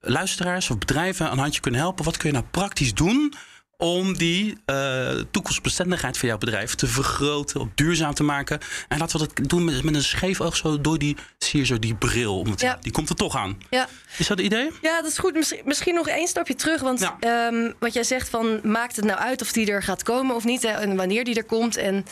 luisteraars 0.00 0.70
of 0.70 0.78
bedrijven 0.78 1.32
een 1.32 1.38
handje 1.38 1.60
kunnen 1.60 1.80
helpen. 1.80 2.04
Wat 2.04 2.16
kun 2.16 2.28
je 2.28 2.34
nou 2.34 2.46
praktisch 2.50 2.94
doen 2.94 3.34
om 3.80 4.16
die 4.16 4.56
uh, 4.66 5.10
toekomstbestendigheid 5.30 6.18
van 6.18 6.28
jouw 6.28 6.38
bedrijf 6.38 6.74
te 6.74 6.86
vergroten, 6.86 7.60
op 7.60 7.70
duurzaam 7.74 8.14
te 8.14 8.22
maken. 8.22 8.58
En 8.88 8.98
laten 8.98 9.20
we 9.20 9.26
dat 9.26 9.48
doen 9.48 9.64
met, 9.64 9.82
met 9.82 9.94
een 9.94 10.02
scheef 10.02 10.40
oog 10.40 10.56
zo 10.56 10.80
door 10.80 10.98
die, 10.98 11.16
zie 11.38 11.60
je 11.60 11.66
zo 11.66 11.78
die 11.78 11.94
bril. 11.94 12.46
ja. 12.56 12.78
Die 12.80 12.92
komt 12.92 13.08
er 13.08 13.14
toch 13.14 13.36
aan. 13.36 13.58
Ja. 13.70 13.88
Is 14.16 14.26
dat 14.26 14.36
het 14.36 14.46
idee? 14.46 14.70
Ja, 14.82 15.02
dat 15.02 15.10
is 15.10 15.18
goed. 15.18 15.34
Misschien, 15.34 15.60
misschien 15.64 15.94
nog 15.94 16.08
één 16.08 16.28
stapje 16.28 16.54
terug. 16.54 16.80
Want 16.80 17.10
ehm, 17.20 17.72
wat 17.78 17.92
jij 17.92 18.04
zegt 18.04 18.28
van 18.28 18.60
maakt 18.62 18.96
het 18.96 19.04
nou 19.04 19.18
uit 19.18 19.42
of 19.42 19.52
die 19.52 19.70
er 19.70 19.82
gaat 19.82 20.02
komen 20.02 20.36
of 20.36 20.44
niet. 20.44 20.62
Hè, 20.62 20.68
en 20.68 20.96
wanneer 20.96 21.24
die 21.24 21.34
er 21.34 21.44
komt. 21.44 21.76
En 21.76 22.04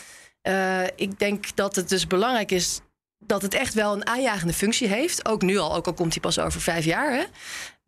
uh, 0.42 0.84
ik 0.96 1.18
denk 1.18 1.56
dat 1.56 1.76
het 1.76 1.88
dus 1.88 2.06
belangrijk 2.06 2.50
is 2.50 2.80
dat 3.18 3.42
het 3.42 3.54
echt 3.54 3.74
wel 3.74 3.92
een 3.92 4.06
aanjagende 4.06 4.52
functie 4.52 4.88
heeft. 4.88 5.28
Ook 5.28 5.42
nu 5.42 5.58
al, 5.58 5.74
ook 5.74 5.86
al 5.86 5.94
komt 5.94 6.12
hij 6.12 6.20
pas 6.20 6.38
over 6.38 6.60
vijf 6.60 6.84
jaar. 6.84 7.12
Hè? 7.12 7.24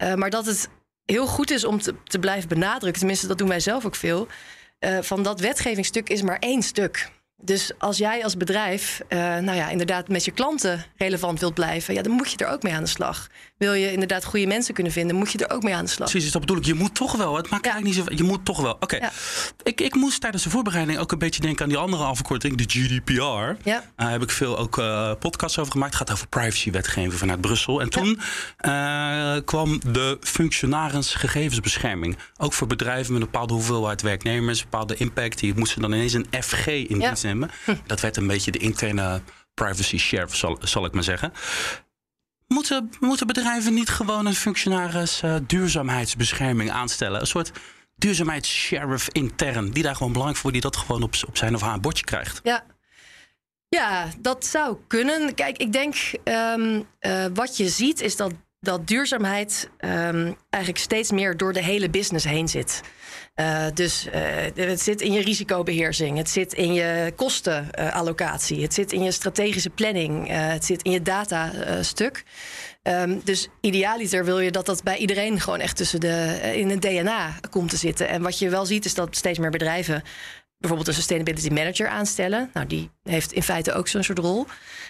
Uh, 0.06 0.14
maar 0.14 0.30
dat 0.30 0.46
het 0.46 0.68
heel 1.10 1.26
goed 1.26 1.50
is 1.50 1.64
om 1.64 1.80
te, 1.80 1.94
te 2.04 2.18
blijven 2.18 2.48
benadrukken, 2.48 2.98
tenminste 2.98 3.26
dat 3.26 3.38
doen 3.38 3.48
wij 3.48 3.60
zelf 3.60 3.86
ook 3.86 3.94
veel, 3.94 4.26
uh, 4.80 4.98
van 5.00 5.22
dat 5.22 5.40
wetgevingsstuk 5.40 6.08
is 6.08 6.22
maar 6.22 6.38
één 6.38 6.62
stuk. 6.62 7.08
Dus 7.42 7.72
als 7.78 7.98
jij 7.98 8.24
als 8.24 8.36
bedrijf, 8.36 9.00
uh, 9.08 9.18
nou 9.18 9.52
ja, 9.52 9.68
inderdaad 9.68 10.08
met 10.08 10.24
je 10.24 10.30
klanten 10.30 10.84
relevant 10.96 11.40
wilt 11.40 11.54
blijven, 11.54 11.94
ja, 11.94 12.02
dan 12.02 12.12
moet 12.12 12.30
je 12.30 12.36
er 12.36 12.52
ook 12.52 12.62
mee 12.62 12.72
aan 12.72 12.82
de 12.82 12.88
slag. 12.88 13.28
Wil 13.56 13.72
je 13.72 13.92
inderdaad 13.92 14.24
goede 14.24 14.46
mensen 14.46 14.74
kunnen 14.74 14.92
vinden, 14.92 15.16
moet 15.16 15.32
je 15.32 15.38
er 15.38 15.54
ook 15.54 15.62
mee 15.62 15.74
aan 15.74 15.84
de 15.84 15.90
slag. 15.90 16.10
Precies, 16.10 16.32
dat 16.32 16.40
bedoel 16.40 16.56
ik. 16.56 16.64
Je 16.64 16.74
moet 16.74 16.94
toch 16.94 17.16
wel. 17.16 17.36
Het 17.36 17.50
maakt 17.50 17.66
eigenlijk 17.66 17.96
niet 17.96 18.06
zo. 18.06 18.14
Je 18.16 18.30
moet 18.30 18.44
toch 18.44 18.60
wel. 18.60 18.72
Oké. 18.72 18.84
Okay. 18.84 19.00
Ja. 19.00 19.10
Ik, 19.62 19.80
ik 19.80 19.94
moest 19.94 20.20
tijdens 20.20 20.42
de 20.42 20.50
voorbereiding 20.50 20.98
ook 20.98 21.12
een 21.12 21.18
beetje 21.18 21.40
denken 21.40 21.62
aan 21.62 21.68
die 21.68 21.78
andere 21.78 22.04
afkorting, 22.04 22.56
de 22.56 22.64
GDPR. 22.66 23.68
Ja. 23.68 23.84
Daar 23.96 24.06
uh, 24.06 24.10
heb 24.10 24.22
ik 24.22 24.30
veel 24.30 24.58
ook 24.58 24.78
uh, 24.78 25.12
podcasts 25.18 25.58
over 25.58 25.72
gemaakt. 25.72 25.92
Het 25.98 26.02
gaat 26.02 26.12
over 26.16 26.28
privacywetgeving 26.28 27.14
vanuit 27.14 27.40
Brussel. 27.40 27.80
En 27.80 27.90
toen 27.90 28.20
ja. 28.58 29.36
uh, 29.36 29.42
kwam 29.44 29.80
de 29.92 30.18
functionaris-gegevensbescherming. 30.20 32.16
Ook 32.36 32.52
voor 32.52 32.66
bedrijven 32.66 33.12
met 33.12 33.22
een 33.22 33.30
bepaalde 33.30 33.54
hoeveelheid 33.54 34.02
werknemers, 34.02 34.58
een 34.58 34.66
bepaalde 34.70 34.94
impact. 34.94 35.38
Die 35.38 35.54
moesten 35.54 35.80
dan 35.80 35.92
ineens 35.92 36.12
een 36.12 36.26
FG 36.42 36.66
in 36.66 36.98
dienst 36.98 37.24
nemen. 37.32 37.50
Hm. 37.64 37.74
Dat 37.86 38.00
werd 38.00 38.16
een 38.16 38.26
beetje 38.26 38.50
de 38.50 38.58
interne 38.58 39.20
privacy 39.54 39.98
sheriff, 39.98 40.36
zal, 40.36 40.58
zal 40.60 40.84
ik 40.84 40.92
maar 40.92 41.02
zeggen. 41.02 41.32
Moeten, 42.46 42.90
moeten 43.00 43.26
bedrijven 43.26 43.74
niet 43.74 43.88
gewoon 43.88 44.26
een 44.26 44.34
functionaris 44.34 45.22
uh, 45.24 45.36
duurzaamheidsbescherming 45.46 46.70
aanstellen? 46.70 47.20
Een 47.20 47.26
soort 47.26 47.52
duurzaamheidssheriff 47.96 49.08
intern, 49.12 49.70
die 49.70 49.82
daar 49.82 49.96
gewoon 49.96 50.12
belangrijk 50.12 50.42
voor, 50.42 50.52
die 50.52 50.60
dat 50.60 50.76
gewoon 50.76 51.02
op, 51.02 51.14
op 51.26 51.36
zijn 51.36 51.54
of 51.54 51.60
haar 51.60 51.80
bordje 51.80 52.04
krijgt. 52.04 52.40
Ja. 52.42 52.64
Ja, 53.68 54.08
dat 54.18 54.46
zou 54.46 54.76
kunnen. 54.86 55.34
Kijk, 55.34 55.56
ik 55.56 55.72
denk 55.72 55.94
um, 56.24 56.86
uh, 57.00 57.24
wat 57.34 57.56
je 57.56 57.68
ziet 57.68 58.00
is 58.00 58.16
dat 58.16 58.32
dat 58.60 58.86
duurzaamheid 58.86 59.70
um, 59.78 60.36
eigenlijk 60.50 60.82
steeds 60.84 61.10
meer 61.10 61.36
door 61.36 61.52
de 61.52 61.62
hele 61.62 61.90
business 61.90 62.24
heen 62.24 62.48
zit. 62.48 62.80
Uh, 63.40 63.66
dus 63.74 64.06
uh, 64.06 64.12
het 64.54 64.80
zit 64.80 65.00
in 65.00 65.12
je 65.12 65.20
risicobeheersing, 65.20 66.16
het 66.16 66.28
zit 66.28 66.52
in 66.52 66.74
je 66.74 67.12
kostenallocatie, 67.16 68.62
het 68.62 68.74
zit 68.74 68.92
in 68.92 69.02
je 69.02 69.10
strategische 69.10 69.70
planning, 69.70 70.30
uh, 70.30 70.48
het 70.48 70.64
zit 70.64 70.82
in 70.82 70.90
je 70.90 71.02
datastuk. 71.02 72.24
Um, 72.82 73.20
dus 73.24 73.48
idealiter 73.60 74.24
wil 74.24 74.40
je 74.40 74.50
dat 74.50 74.66
dat 74.66 74.82
bij 74.82 74.96
iedereen 74.96 75.40
gewoon 75.40 75.60
echt 75.60 75.76
tussen 75.76 76.00
de, 76.00 76.40
in 76.54 76.70
het 76.70 76.82
DNA 76.82 77.34
komt 77.50 77.70
te 77.70 77.76
zitten. 77.76 78.08
En 78.08 78.22
wat 78.22 78.38
je 78.38 78.48
wel 78.48 78.66
ziet 78.66 78.84
is 78.84 78.94
dat 78.94 79.16
steeds 79.16 79.38
meer 79.38 79.50
bedrijven 79.50 80.02
bijvoorbeeld 80.58 80.88
een 80.88 80.94
sustainability 80.94 81.48
manager 81.48 81.88
aanstellen. 81.88 82.50
Nou, 82.52 82.66
die 82.66 82.90
heeft 83.02 83.32
in 83.32 83.42
feite 83.42 83.72
ook 83.72 83.88
zo'n 83.88 84.02
soort 84.02 84.18
rol. 84.18 84.46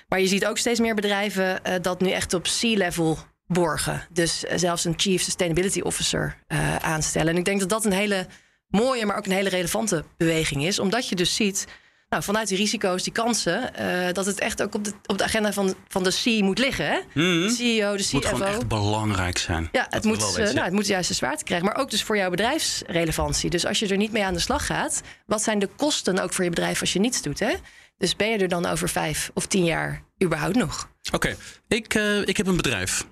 Maar 0.08 0.20
je 0.20 0.26
ziet 0.26 0.46
ook 0.46 0.58
steeds 0.58 0.80
meer 0.80 0.94
bedrijven 0.94 1.60
dat 1.82 2.00
nu 2.00 2.10
echt 2.10 2.34
op 2.34 2.42
C-level 2.42 3.18
borgen. 3.52 4.06
Dus 4.10 4.44
eh, 4.44 4.58
zelfs 4.58 4.84
een 4.84 4.94
Chief 4.96 5.22
Sustainability 5.22 5.80
Officer 5.80 6.36
uh, 6.48 6.76
aanstellen. 6.76 7.32
En 7.32 7.38
ik 7.38 7.44
denk 7.44 7.60
dat 7.60 7.68
dat 7.68 7.84
een 7.84 7.92
hele 7.92 8.26
mooie, 8.68 9.06
maar 9.06 9.16
ook 9.16 9.26
een 9.26 9.32
hele 9.32 9.48
relevante 9.48 10.04
beweging 10.16 10.64
is. 10.64 10.78
Omdat 10.78 11.08
je 11.08 11.14
dus 11.14 11.34
ziet, 11.34 11.66
nou, 12.08 12.22
vanuit 12.22 12.48
die 12.48 12.56
risico's, 12.56 13.02
die 13.02 13.12
kansen, 13.12 13.70
uh, 13.80 14.12
dat 14.12 14.26
het 14.26 14.40
echt 14.40 14.62
ook 14.62 14.74
op 14.74 14.84
de, 14.84 14.92
op 15.06 15.18
de 15.18 15.24
agenda 15.24 15.52
van, 15.52 15.74
van 15.88 16.02
de 16.02 16.20
C 16.22 16.42
moet 16.42 16.58
liggen. 16.58 16.86
Hè? 16.86 16.98
Mm. 17.14 17.46
De 17.46 17.50
CEO, 17.50 17.96
de 17.96 18.02
CFO. 18.02 18.02
Het 18.02 18.12
moet 18.12 18.26
gewoon 18.26 18.42
echt 18.42 18.68
belangrijk 18.68 19.38
zijn. 19.38 19.68
Ja, 19.72 19.86
het 19.90 20.04
moet, 20.04 20.38
uh, 20.38 20.44
nou, 20.44 20.60
het 20.60 20.72
moet 20.72 20.86
juist 20.86 21.08
de 21.08 21.14
zwaarte 21.14 21.44
krijgen. 21.44 21.66
Maar 21.66 21.76
ook 21.76 21.90
dus 21.90 22.02
voor 22.02 22.16
jouw 22.16 22.30
bedrijfsrelevantie. 22.30 23.50
Dus 23.50 23.66
als 23.66 23.78
je 23.78 23.88
er 23.88 23.96
niet 23.96 24.12
mee 24.12 24.24
aan 24.24 24.34
de 24.34 24.40
slag 24.40 24.66
gaat, 24.66 25.02
wat 25.26 25.42
zijn 25.42 25.58
de 25.58 25.68
kosten 25.76 26.18
ook 26.18 26.32
voor 26.32 26.44
je 26.44 26.50
bedrijf 26.50 26.80
als 26.80 26.92
je 26.92 26.98
niets 26.98 27.22
doet? 27.22 27.38
Hè? 27.38 27.54
Dus 27.98 28.16
ben 28.16 28.28
je 28.28 28.38
er 28.38 28.48
dan 28.48 28.66
over 28.66 28.88
vijf 28.88 29.30
of 29.34 29.46
tien 29.46 29.64
jaar 29.64 30.02
überhaupt 30.22 30.56
nog? 30.56 30.88
Oké, 31.12 31.16
okay. 31.16 31.36
ik, 31.68 31.94
uh, 31.94 32.28
ik 32.28 32.36
heb 32.36 32.46
een 32.46 32.56
bedrijf. 32.56 33.04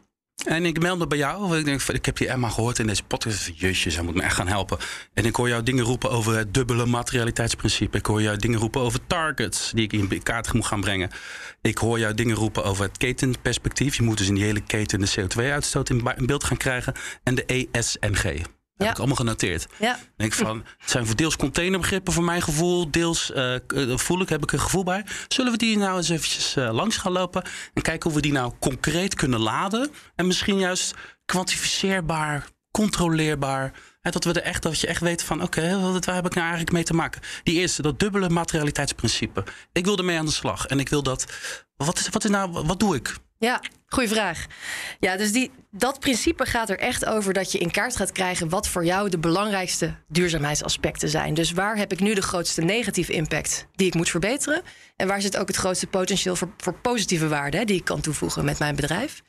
En 0.47 0.65
ik 0.65 0.81
meld 0.81 0.99
me 0.99 1.07
bij 1.07 1.19
jou. 1.19 1.59
Ik, 1.59 1.65
denk, 1.65 1.83
ik 1.83 2.07
heb 2.07 2.17
die 2.17 2.29
Emma 2.29 2.49
gehoord 2.49 2.79
in 2.79 2.87
deze 2.87 3.03
podcast. 3.03 3.51
Jezus, 3.55 3.95
zij 3.95 4.03
moet 4.03 4.15
me 4.15 4.23
echt 4.23 4.35
gaan 4.35 4.49
helpen. 4.49 4.79
En 5.15 5.25
ik 5.25 5.37
hoor 5.37 5.49
jou 5.49 5.63
dingen 5.63 5.85
roepen 5.85 6.11
over 6.11 6.37
het 6.37 6.55
dubbele 6.55 6.87
materialiteitsprincipe. 6.87 7.99
Ik 7.99 8.07
hoor 8.07 8.23
jou 8.23 8.37
dingen 8.37 8.59
roepen 8.59 8.81
over 8.81 9.07
targets 9.07 9.71
die 9.75 9.85
ik 9.85 9.93
in 9.93 10.23
kaart 10.23 10.53
moet 10.53 10.67
gaan 10.67 10.81
brengen. 10.81 11.11
Ik 11.63 11.79
hoor 11.79 11.99
jou 11.99 12.15
dingen 12.15 12.37
roepen 12.37 12.65
over 12.65 12.85
het 12.85 12.99
ketenperspectief. 12.99 13.97
Je 13.97 14.03
moet 14.03 14.19
dus 14.19 14.29
in 14.29 14.35
die 14.35 14.45
hele 14.45 14.61
keten 14.61 15.01
de 15.01 15.11
CO2-uitstoot 15.21 15.91
in 15.91 16.27
beeld 16.27 16.45
gaan 16.45 16.57
krijgen. 16.57 16.95
En 17.23 17.35
de 17.35 17.45
ESNG. 18.79 18.85
Ja. 18.85 18.85
Heb 18.85 18.93
ik 18.93 18.99
allemaal 18.99 19.17
genoteerd. 19.17 19.67
Ja. 19.79 19.99
Denk 20.17 20.33
van, 20.33 20.65
het 20.79 20.91
zijn 20.91 21.07
voor 21.07 21.17
deels 21.17 21.37
containerbegrippen 21.37 22.13
voor 22.13 22.25
mijn 22.25 22.43
gevoel. 22.43 22.91
Deels 22.91 23.31
uh, 23.31 23.55
voel 23.97 24.21
ik, 24.21 24.29
heb 24.29 24.43
ik 24.43 24.53
een 24.53 24.61
gevoel 24.61 24.85
bij. 24.85 25.05
Zullen 25.29 25.53
we 25.53 25.59
die 25.59 25.79
nou 25.79 25.97
eens 25.97 26.09
eventjes 26.09 26.57
uh, 26.57 26.73
langs 26.73 26.97
gaan 26.97 27.13
lopen? 27.13 27.43
En 27.75 27.83
kijken 27.83 28.11
hoe 28.11 28.19
we 28.19 28.27
die 28.27 28.33
nou 28.33 28.53
concreet 28.61 29.15
kunnen 29.15 29.41
laden. 29.41 29.91
En 30.15 30.27
misschien 30.27 30.59
juist 30.59 30.95
kwantificeerbaar, 31.25 32.47
controleerbaar. 32.71 33.73
En 34.01 34.13
dat 34.13 34.25
we 34.25 34.33
er 34.33 34.43
echt, 34.43 34.63
dat 34.63 34.81
je 34.81 34.87
echt 34.87 35.01
weet 35.01 35.23
van, 35.23 35.43
oké, 35.43 35.59
okay, 35.59 35.81
waar 35.81 36.15
heb 36.15 36.27
ik 36.27 36.35
nou 36.35 36.47
eigenlijk 36.47 36.73
mee 36.73 36.85
te 36.85 36.95
maken? 36.95 37.21
Die 37.43 37.55
eerste, 37.55 37.83
dat 37.83 38.01
dubbele 38.01 38.29
materialiteitsprincipe. 38.29 39.45
Ik 39.73 39.85
wil 39.85 39.97
ermee 39.97 40.19
aan 40.19 40.27
de 40.27 40.33
slag. 40.33 40.67
En 40.67 40.81
ik 40.81 40.89
wil 40.89 41.03
dat, 41.03 41.27
wat 41.77 41.99
is, 41.99 42.09
wat 42.09 42.25
is 42.25 42.31
nou, 42.31 42.51
wat 42.51 42.81
doe 42.81 42.97
ik? 42.97 43.15
Ja, 43.39 43.63
goede 43.87 44.09
vraag. 44.09 44.47
Ja, 45.01 45.17
dus 45.17 45.33
die, 45.33 45.51
dat 45.71 46.01
principe 46.01 46.47
gaat 46.47 46.71
er 46.71 46.79
echt 46.79 47.05
over 47.05 47.33
dat 47.33 47.53
je 47.53 47.59
in 47.59 47.71
kaart 47.71 47.97
gaat 47.97 48.13
krijgen 48.13 48.49
wat 48.49 48.69
voor 48.69 48.85
jou 48.85 49.09
de 49.09 49.19
belangrijkste 49.19 49.95
duurzaamheidsaspecten 50.09 51.09
zijn. 51.09 51.35
Dus 51.35 51.53
waar 51.53 51.77
heb 51.77 51.93
ik 51.93 52.01
nu 52.01 52.15
de 52.15 52.23
grootste 52.23 52.61
negatieve 52.61 53.13
impact 53.13 53.67
die 53.75 53.87
ik 53.87 53.95
moet 53.95 54.11
verbeteren? 54.11 54.63
En 54.97 55.07
waar 55.07 55.21
zit 55.21 55.37
ook 55.37 55.47
het 55.47 55.57
grootste 55.57 55.87
potentieel 55.87 56.37
voor, 56.37 56.49
voor 56.57 56.75
positieve 56.75 57.29
waarde 57.29 57.65
die 57.65 57.77
ik 57.77 57.85
kan 57.85 58.01
toevoegen 58.01 58.45
met 58.45 58.59
mijn 58.59 58.77
bedrijf? 58.77 59.23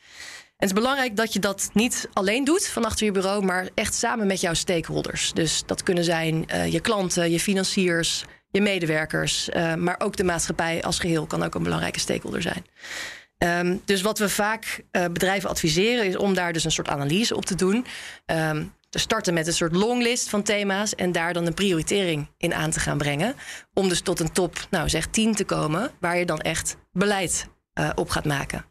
En 0.59 0.67
het 0.67 0.77
is 0.77 0.83
belangrijk 0.83 1.15
dat 1.15 1.33
je 1.33 1.39
dat 1.39 1.69
niet 1.73 2.09
alleen 2.13 2.43
doet 2.43 2.67
van 2.67 2.85
achter 2.85 3.05
je 3.05 3.11
bureau, 3.11 3.45
maar 3.45 3.69
echt 3.73 3.93
samen 3.93 4.27
met 4.27 4.41
jouw 4.41 4.53
stakeholders. 4.53 5.33
Dus 5.33 5.63
dat 5.65 5.83
kunnen 5.83 6.03
zijn 6.03 6.45
uh, 6.53 6.71
je 6.71 6.79
klanten, 6.79 7.31
je 7.31 7.39
financiers, 7.39 8.25
je 8.51 8.61
medewerkers, 8.61 9.49
uh, 9.49 9.75
maar 9.75 9.95
ook 9.99 10.15
de 10.15 10.23
maatschappij 10.23 10.81
als 10.83 10.99
geheel 10.99 11.25
kan 11.25 11.43
ook 11.43 11.55
een 11.55 11.63
belangrijke 11.63 11.99
stakeholder 11.99 12.41
zijn. 12.41 12.65
Um, 13.45 13.81
dus 13.85 14.01
wat 14.01 14.19
we 14.19 14.29
vaak 14.29 14.83
uh, 14.91 15.03
bedrijven 15.05 15.49
adviseren 15.49 16.05
is 16.05 16.17
om 16.17 16.33
daar 16.33 16.53
dus 16.53 16.63
een 16.63 16.71
soort 16.71 16.87
analyse 16.87 17.35
op 17.35 17.45
te 17.45 17.55
doen. 17.55 17.85
Um, 18.25 18.73
te 18.89 18.99
starten 18.99 19.33
met 19.33 19.47
een 19.47 19.53
soort 19.53 19.75
longlist 19.75 20.29
van 20.29 20.43
thema's 20.43 20.95
en 20.95 21.11
daar 21.11 21.33
dan 21.33 21.45
een 21.45 21.53
prioritering 21.53 22.27
in 22.37 22.53
aan 22.53 22.71
te 22.71 22.79
gaan 22.79 22.97
brengen. 22.97 23.35
Om 23.73 23.89
dus 23.89 24.01
tot 24.01 24.19
een 24.19 24.31
top, 24.31 24.67
nou 24.69 24.89
zeg 24.89 25.07
10 25.07 25.35
te 25.35 25.45
komen, 25.45 25.91
waar 25.99 26.17
je 26.17 26.25
dan 26.25 26.39
echt 26.39 26.77
beleid 26.91 27.47
uh, 27.79 27.89
op 27.95 28.09
gaat 28.09 28.25
maken. 28.25 28.65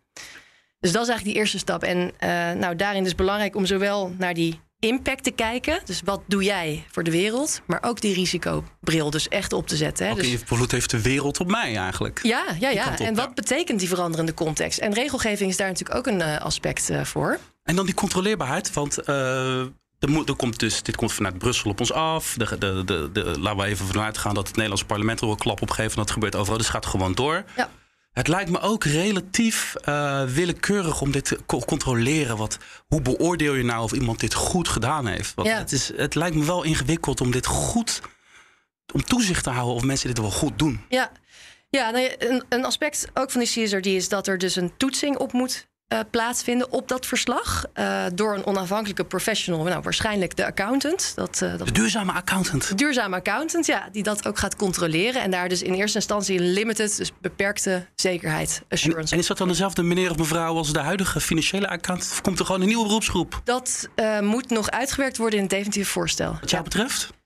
Dus 0.80 0.92
dat 0.92 1.02
is 1.02 1.08
eigenlijk 1.08 1.24
die 1.24 1.34
eerste 1.34 1.58
stap. 1.58 1.82
En 1.82 1.98
uh, 1.98 2.60
nou, 2.60 2.76
daarin 2.76 3.04
is 3.04 3.14
belangrijk 3.14 3.56
om 3.56 3.66
zowel 3.66 4.14
naar 4.18 4.34
die 4.34 4.60
impact 4.80 5.24
te 5.24 5.30
kijken. 5.30 5.80
Dus 5.84 6.00
wat 6.04 6.22
doe 6.26 6.42
jij 6.44 6.84
voor 6.90 7.02
de 7.02 7.10
wereld? 7.10 7.60
Maar 7.66 7.82
ook 7.82 8.00
die 8.00 8.14
risicobril 8.14 9.10
dus 9.10 9.28
echt 9.28 9.52
op 9.52 9.66
te 9.66 9.76
zetten. 9.76 10.08
Hè? 10.08 10.14
Dus... 10.14 10.26
invloed 10.26 10.70
heeft 10.70 10.90
de 10.90 11.02
wereld 11.02 11.40
op 11.40 11.50
mij 11.50 11.76
eigenlijk. 11.76 12.20
Ja, 12.22 12.44
ja, 12.60 12.70
ja. 12.70 12.98
En 12.98 13.14
wat 13.14 13.34
betekent 13.34 13.78
die 13.78 13.88
veranderende 13.88 14.34
context? 14.34 14.78
En 14.78 14.92
regelgeving 14.92 15.50
is 15.50 15.56
daar 15.56 15.68
natuurlijk 15.68 15.98
ook 15.98 16.06
een 16.06 16.20
uh, 16.20 16.40
aspect 16.40 16.90
uh, 16.90 17.04
voor. 17.04 17.38
En 17.62 17.76
dan 17.76 17.86
die 17.86 17.94
controleerbaarheid. 17.94 18.72
Want 18.72 18.98
uh, 19.08 19.60
er, 19.98 20.08
moet, 20.08 20.28
er 20.28 20.36
komt 20.36 20.58
dus, 20.58 20.82
dit 20.82 20.96
komt 20.96 21.12
vanuit 21.12 21.38
Brussel 21.38 21.70
op 21.70 21.80
ons 21.80 21.92
af. 21.92 22.34
De, 22.36 22.58
de, 22.58 23.10
de, 23.12 23.40
laten 23.40 23.60
we 23.60 23.64
even 23.64 23.86
vanuit 23.86 24.18
gaan 24.18 24.34
dat 24.34 24.46
het 24.46 24.56
Nederlands 24.56 24.84
parlement 24.84 25.20
er 25.20 25.28
een 25.28 25.36
klap 25.36 25.62
op 25.62 25.70
geeft. 25.70 25.90
En 25.90 25.96
dat 26.00 26.10
gebeurt 26.10 26.36
overal. 26.36 26.56
Dus 26.56 26.66
het 26.66 26.74
gaat 26.74 26.86
gewoon 26.86 27.14
door. 27.14 27.44
Ja. 27.56 27.70
Het 28.18 28.28
lijkt 28.28 28.50
me 28.50 28.60
ook 28.60 28.84
relatief 28.84 29.74
uh, 29.88 30.24
willekeurig 30.24 31.00
om 31.00 31.10
dit 31.10 31.24
te 31.24 31.38
controleren. 31.66 32.36
Wat, 32.36 32.58
hoe 32.88 33.00
beoordeel 33.00 33.54
je 33.54 33.64
nou 33.64 33.82
of 33.82 33.92
iemand 33.92 34.20
dit 34.20 34.34
goed 34.34 34.68
gedaan 34.68 35.06
heeft? 35.06 35.34
Want 35.34 35.48
ja. 35.48 35.58
het, 35.58 35.72
is, 35.72 35.92
het 35.96 36.14
lijkt 36.14 36.36
me 36.36 36.44
wel 36.44 36.62
ingewikkeld 36.62 37.20
om 37.20 37.30
dit 37.30 37.46
goed. 37.46 38.00
om 38.92 39.04
toezicht 39.04 39.44
te 39.44 39.50
houden 39.50 39.74
of 39.74 39.82
mensen 39.82 40.08
dit 40.08 40.18
wel 40.18 40.30
goed 40.30 40.58
doen. 40.58 40.80
Ja, 40.88 41.10
ja 41.70 41.90
nou, 41.90 42.14
een, 42.18 42.44
een 42.48 42.64
aspect 42.64 43.08
ook 43.14 43.30
van 43.30 43.40
die 43.40 43.64
CSRD 43.64 43.86
is 43.86 44.08
dat 44.08 44.26
er 44.26 44.38
dus 44.38 44.56
een 44.56 44.76
toetsing 44.76 45.16
op 45.16 45.32
moet 45.32 45.66
uh, 45.92 46.00
plaatsvinden 46.10 46.72
op 46.72 46.88
dat 46.88 47.06
verslag. 47.06 47.64
Uh, 47.74 48.04
door 48.14 48.34
een 48.34 48.46
onafhankelijke 48.46 49.04
professional, 49.04 49.64
nou, 49.64 49.82
waarschijnlijk 49.82 50.36
de 50.36 50.46
accountant. 50.46 51.12
Dat, 51.14 51.40
uh, 51.42 51.58
dat 51.58 51.66
de 51.66 51.72
duurzame 51.72 52.12
accountant. 52.12 52.68
De 52.68 52.74
duurzame 52.74 53.16
accountant, 53.16 53.66
ja, 53.66 53.88
die 53.92 54.02
dat 54.02 54.26
ook 54.26 54.38
gaat 54.38 54.56
controleren. 54.56 55.22
En 55.22 55.30
daar 55.30 55.48
dus 55.48 55.62
in 55.62 55.72
eerste 55.72 55.96
instantie 55.96 56.38
een 56.38 56.52
limited, 56.52 56.96
dus 56.96 57.12
beperkte 57.20 57.86
zekerheid, 57.94 58.62
assurance. 58.68 59.06
En, 59.06 59.12
en 59.12 59.18
is 59.18 59.26
dat 59.26 59.38
dan 59.38 59.48
dezelfde 59.48 59.82
meneer 59.82 60.10
of 60.10 60.16
mevrouw 60.16 60.56
als 60.56 60.72
de 60.72 60.78
huidige 60.78 61.20
financiële 61.20 61.68
accountant? 61.68 62.10
Of 62.12 62.20
komt 62.20 62.38
er 62.38 62.46
gewoon 62.46 62.60
een 62.60 62.66
nieuwe 62.66 62.86
beroepsgroep? 62.86 63.40
Dat 63.44 63.88
moet 64.20 64.50
nog 64.50 64.70
uitgewerkt 64.70 65.16
worden 65.16 65.36
in 65.36 65.44
het 65.44 65.52
definitieve 65.52 65.90
voorstel. 65.90 66.36
Wat 66.40 66.50
jou 66.50 66.62
betreft? 66.62 67.16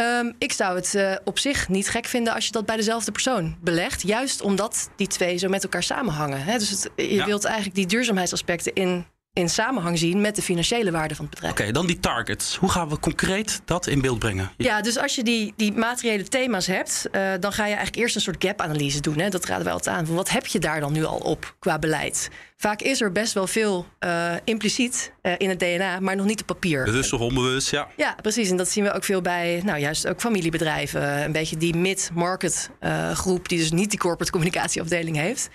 Um, 0.00 0.34
ik 0.38 0.52
zou 0.52 0.76
het 0.76 0.94
uh, 0.94 1.14
op 1.24 1.38
zich 1.38 1.68
niet 1.68 1.88
gek 1.88 2.06
vinden 2.06 2.34
als 2.34 2.46
je 2.46 2.52
dat 2.52 2.66
bij 2.66 2.76
dezelfde 2.76 3.12
persoon 3.12 3.56
belegt. 3.60 4.02
Juist 4.02 4.40
omdat 4.40 4.90
die 4.96 5.06
twee 5.06 5.36
zo 5.36 5.48
met 5.48 5.62
elkaar 5.62 5.82
samenhangen. 5.82 6.42
Hè? 6.42 6.58
Dus 6.58 6.70
het, 6.70 6.90
je 6.96 7.14
ja. 7.14 7.24
wilt 7.26 7.44
eigenlijk 7.44 7.74
die 7.76 7.86
duurzaamheidsaspecten 7.86 8.74
in 8.74 9.06
in 9.36 9.48
samenhang 9.48 9.98
zien 9.98 10.20
met 10.20 10.36
de 10.36 10.42
financiële 10.42 10.90
waarde 10.90 11.14
van 11.14 11.24
het 11.24 11.34
bedrijf. 11.34 11.52
Oké, 11.52 11.72
dan 11.72 11.86
die 11.86 12.00
targets. 12.00 12.56
Hoe 12.56 12.70
gaan 12.70 12.88
we 12.88 12.98
concreet 12.98 13.60
dat 13.64 13.86
in 13.86 14.00
beeld 14.00 14.18
brengen? 14.18 14.50
Ja, 14.56 14.80
dus 14.80 14.98
als 14.98 15.14
je 15.14 15.22
die, 15.22 15.52
die 15.56 15.72
materiële 15.72 16.24
thema's 16.28 16.66
hebt, 16.66 17.08
uh, 17.12 17.32
dan 17.40 17.52
ga 17.52 17.62
je 17.62 17.74
eigenlijk 17.74 17.96
eerst 17.96 18.14
een 18.14 18.20
soort 18.20 18.44
gap-analyse 18.44 19.00
doen. 19.00 19.18
Hè? 19.18 19.28
Dat 19.28 19.44
raden 19.44 19.64
wij 19.64 19.72
altijd 19.72 19.96
aan. 19.96 20.06
Van 20.06 20.14
wat 20.14 20.30
heb 20.30 20.46
je 20.46 20.58
daar 20.58 20.80
dan 20.80 20.92
nu 20.92 21.04
al 21.04 21.18
op 21.18 21.54
qua 21.58 21.78
beleid? 21.78 22.28
Vaak 22.56 22.82
is 22.82 23.00
er 23.00 23.12
best 23.12 23.32
wel 23.32 23.46
veel 23.46 23.86
uh, 24.00 24.32
impliciet 24.44 25.12
uh, 25.22 25.32
in 25.38 25.48
het 25.48 25.58
DNA, 25.58 26.00
maar 26.00 26.16
nog 26.16 26.26
niet 26.26 26.40
op 26.40 26.46
papier. 26.46 26.84
Bewust 26.84 27.12
of 27.12 27.20
onbewust, 27.20 27.70
ja. 27.70 27.88
Ja, 27.96 28.16
precies. 28.22 28.50
En 28.50 28.56
dat 28.56 28.68
zien 28.68 28.84
we 28.84 28.92
ook 28.92 29.04
veel 29.04 29.20
bij, 29.20 29.62
nou 29.64 29.78
juist 29.78 30.08
ook 30.08 30.20
familiebedrijven. 30.20 31.24
Een 31.24 31.32
beetje 31.32 31.56
die 31.56 31.76
mid-market 31.76 32.70
groep, 33.12 33.48
die 33.48 33.58
dus 33.58 33.70
niet 33.70 33.90
die 33.90 33.98
corporate 33.98 34.32
communicatieafdeling 34.32 35.16
heeft. 35.16 35.48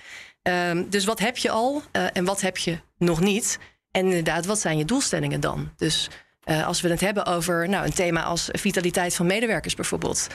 Um, 0.43 0.89
dus 0.89 1.05
wat 1.05 1.19
heb 1.19 1.37
je 1.37 1.49
al 1.49 1.81
uh, 1.91 2.05
en 2.13 2.25
wat 2.25 2.41
heb 2.41 2.57
je 2.57 2.79
nog 2.97 3.19
niet? 3.19 3.59
En 3.91 4.05
inderdaad, 4.05 4.45
wat 4.45 4.59
zijn 4.59 4.77
je 4.77 4.85
doelstellingen 4.85 5.39
dan? 5.39 5.71
Dus 5.77 6.09
uh, 6.45 6.67
als 6.67 6.81
we 6.81 6.89
het 6.89 7.01
hebben 7.01 7.25
over 7.25 7.69
nou, 7.69 7.85
een 7.85 7.93
thema 7.93 8.23
als 8.23 8.49
vitaliteit 8.51 9.15
van 9.15 9.25
medewerkers 9.25 9.75
bijvoorbeeld. 9.75 10.27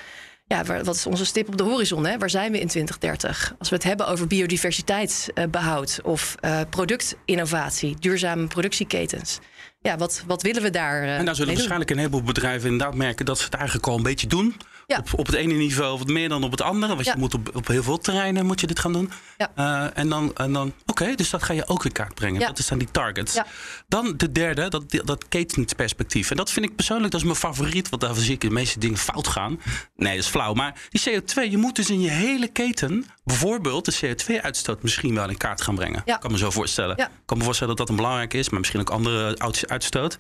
Ja, 0.49 0.65
wat 0.65 0.95
is 0.95 1.07
onze 1.07 1.25
stip 1.25 1.49
op 1.49 1.57
de 1.57 1.63
horizon? 1.63 2.07
Hè? 2.07 2.19
Waar 2.19 2.31
zijn 2.31 2.53
we 2.53 2.61
in 2.61 2.69
2030? 2.69 3.55
Als 3.59 3.69
we 3.69 3.75
het 3.75 3.85
hebben 3.85 4.07
over 4.07 4.27
biodiversiteitsbehoud 4.27 6.01
of 6.03 6.35
uh, 6.45 6.61
productinnovatie, 6.71 7.97
duurzame 8.01 8.47
productieketens. 8.47 9.39
Ja, 9.81 9.97
wat, 9.97 10.25
wat 10.27 10.43
willen 10.43 10.63
we 10.63 10.71
daar? 10.71 11.03
Uh, 11.03 11.19
en 11.19 11.25
daar 11.25 11.35
zullen 11.35 11.55
waarschijnlijk 11.55 11.91
een 11.91 11.97
heleboel 11.99 12.23
bedrijven 12.23 12.71
inderdaad 12.71 12.95
merken 12.95 13.25
dat 13.25 13.39
ze 13.39 13.45
het 13.45 13.55
eigenlijk 13.55 13.87
al 13.87 13.97
een 13.97 14.03
beetje 14.03 14.27
doen. 14.27 14.57
Ja. 14.87 14.99
Op, 14.99 15.19
op 15.19 15.27
het 15.27 15.35
ene 15.35 15.55
niveau 15.55 15.99
wat 15.99 16.07
meer 16.07 16.29
dan 16.29 16.45
op 16.45 16.51
het 16.51 16.61
andere. 16.61 16.95
Want 16.95 17.07
ja. 17.07 17.13
je 17.13 17.19
moet 17.19 17.35
op, 17.35 17.57
op 17.57 17.67
heel 17.67 17.83
veel 17.83 17.99
terreinen 17.99 18.47
moet 18.47 18.61
je 18.61 18.67
dit 18.67 18.79
gaan 18.79 18.93
doen. 18.93 19.11
Ja. 19.37 19.51
Uh, 19.59 19.99
en 19.99 20.09
dan, 20.09 20.35
en 20.35 20.53
dan 20.53 20.73
oké, 20.87 21.15
dus 21.15 21.31
dat 21.31 21.43
ga 21.43 21.53
je 21.53 21.69
ook 21.69 21.85
in 21.85 21.93
kaart 21.93 22.15
brengen. 22.15 22.41
Dat 22.41 22.59
zijn 22.59 22.79
die 22.79 22.91
targets. 22.91 23.41
Dan 23.89 24.15
de 24.17 24.33
derde, 24.33 24.69
dat, 24.69 24.85
dat 25.05 25.29
ketensperspectief. 25.29 26.31
En 26.31 26.37
dat 26.37 26.51
vind 26.51 26.67
ik 26.67 26.77
persoonlijk, 26.77 27.11
dat 27.11 27.21
is 27.21 27.27
mijn 27.27 27.39
favoriet. 27.39 27.89
Want 27.89 28.03
daar 28.03 28.15
zie 28.15 28.33
ik 28.33 28.41
de 28.41 28.51
meeste 28.51 28.79
dingen 28.79 28.99
fout 28.99 29.27
gaan. 29.27 29.61
Nee, 29.97 30.15
dat 30.15 30.25
is 30.25 30.31
flauw. 30.31 30.53
Maar 30.53 30.81
die 30.89 31.01
CO2, 31.01 31.51
je 31.51 31.57
moet 31.57 31.77
dus 31.77 31.91
in 31.91 32.01
je 32.01 32.11
hele 32.11 32.49
keten 32.49 33.07
bijvoorbeeld 33.25 33.85
de 33.85 34.17
CO2-uitstoot 34.17 34.83
misschien 34.83 35.15
wel 35.15 35.29
in 35.29 35.37
kaart 35.37 35.61
gaan 35.61 35.75
brengen. 35.75 36.03
Ik 36.05 36.17
kan 36.21 36.31
me 36.31 36.39
zo 36.39 36.51
voorstellen. 36.51 36.97
Ik 36.97 37.09
kan 37.25 37.39
me 37.39 37.45
voorstellen 37.45 37.77
dat 37.77 37.87
dat 37.87 37.97
een 37.97 38.03
belangrijk 38.03 38.35
is, 38.35 38.49
maar 38.49 38.59
misschien 38.59 38.81
ook 38.81 38.91
andere 38.91 39.39
uitstoot. 39.67 40.19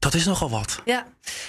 Dat 0.00 0.14
is 0.14 0.24
nogal 0.24 0.50
wat. 0.50 0.80
Ja, 0.84 1.06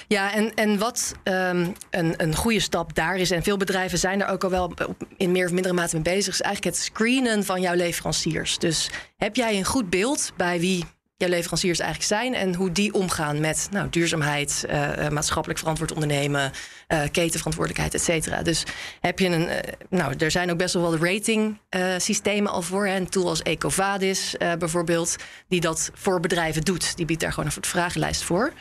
ja 0.08 0.34
en, 0.34 0.54
en 0.54 0.78
wat 0.78 1.14
um, 1.24 1.74
een, 1.90 2.14
een 2.18 2.36
goede 2.36 2.60
stap 2.60 2.96
daar 2.96 3.18
is, 3.18 3.32
en 3.32 3.44
veel 3.44 3.58
bedrijven 3.58 3.98
zijn 3.98 4.20
daar 4.20 4.30
ook 4.30 4.44
al 4.44 4.50
wel 4.50 4.74
in 5.18 5.32
meer 5.32 5.46
of 5.46 5.52
mindere 5.52 5.74
mate 5.74 5.96
mee 5.96 6.04
bezig, 6.04 6.34
is 6.34 6.42
eigenlijk 6.42 6.76
het 6.76 6.86
screenen 6.86 7.46
van 7.46 7.62
jouw 7.62 7.76
leveranciers. 7.76 8.58
Dus 8.58 8.90
heb 9.18 9.36
jij 9.36 9.58
een 9.58 9.66
goed 9.66 9.90
beeld 9.90 10.32
bij 10.38 10.60
wie 10.60 10.86
jouw 11.22 11.30
leveranciers 11.30 11.80
eigenlijk 11.80 12.10
zijn 12.10 12.34
en 12.34 12.56
hoe 12.56 12.72
die 12.72 12.94
omgaan 12.94 13.40
met 13.40 13.68
nou, 13.72 13.90
duurzaamheid, 13.90 14.66
uh, 14.70 15.10
maatschappelijk 15.10 15.60
verantwoord 15.60 15.94
ondernemen, 15.94 16.52
uh, 16.88 17.02
ketenverantwoordelijkheid, 17.12 17.94
et 17.94 18.02
cetera. 18.02 18.42
Dus 18.42 18.64
heb 19.02 19.20
je 19.20 19.28
een, 19.28 19.50
nou, 19.90 20.16
er 20.18 20.32
zijn 20.32 20.52
ook 20.52 20.58
best 20.58 20.74
wel 20.74 20.92
wat 20.92 21.02
rating 21.02 21.60
systemen 21.98 22.52
al 22.52 22.62
voor. 22.62 22.88
Hè. 22.88 22.96
Een 22.96 23.10
tool 23.10 23.30
als 23.30 23.42
Ecovadis 23.42 24.36
bijvoorbeeld, 24.60 25.16
die 25.48 25.62
dat 25.62 25.92
voor 25.94 26.20
bedrijven 26.20 26.62
doet. 26.62 26.98
Die 26.98 27.06
biedt 27.06 27.22
daar 27.22 27.34
gewoon 27.34 27.52
een 27.56 27.64
vragenlijst 27.64 28.24
voor. 28.24 28.54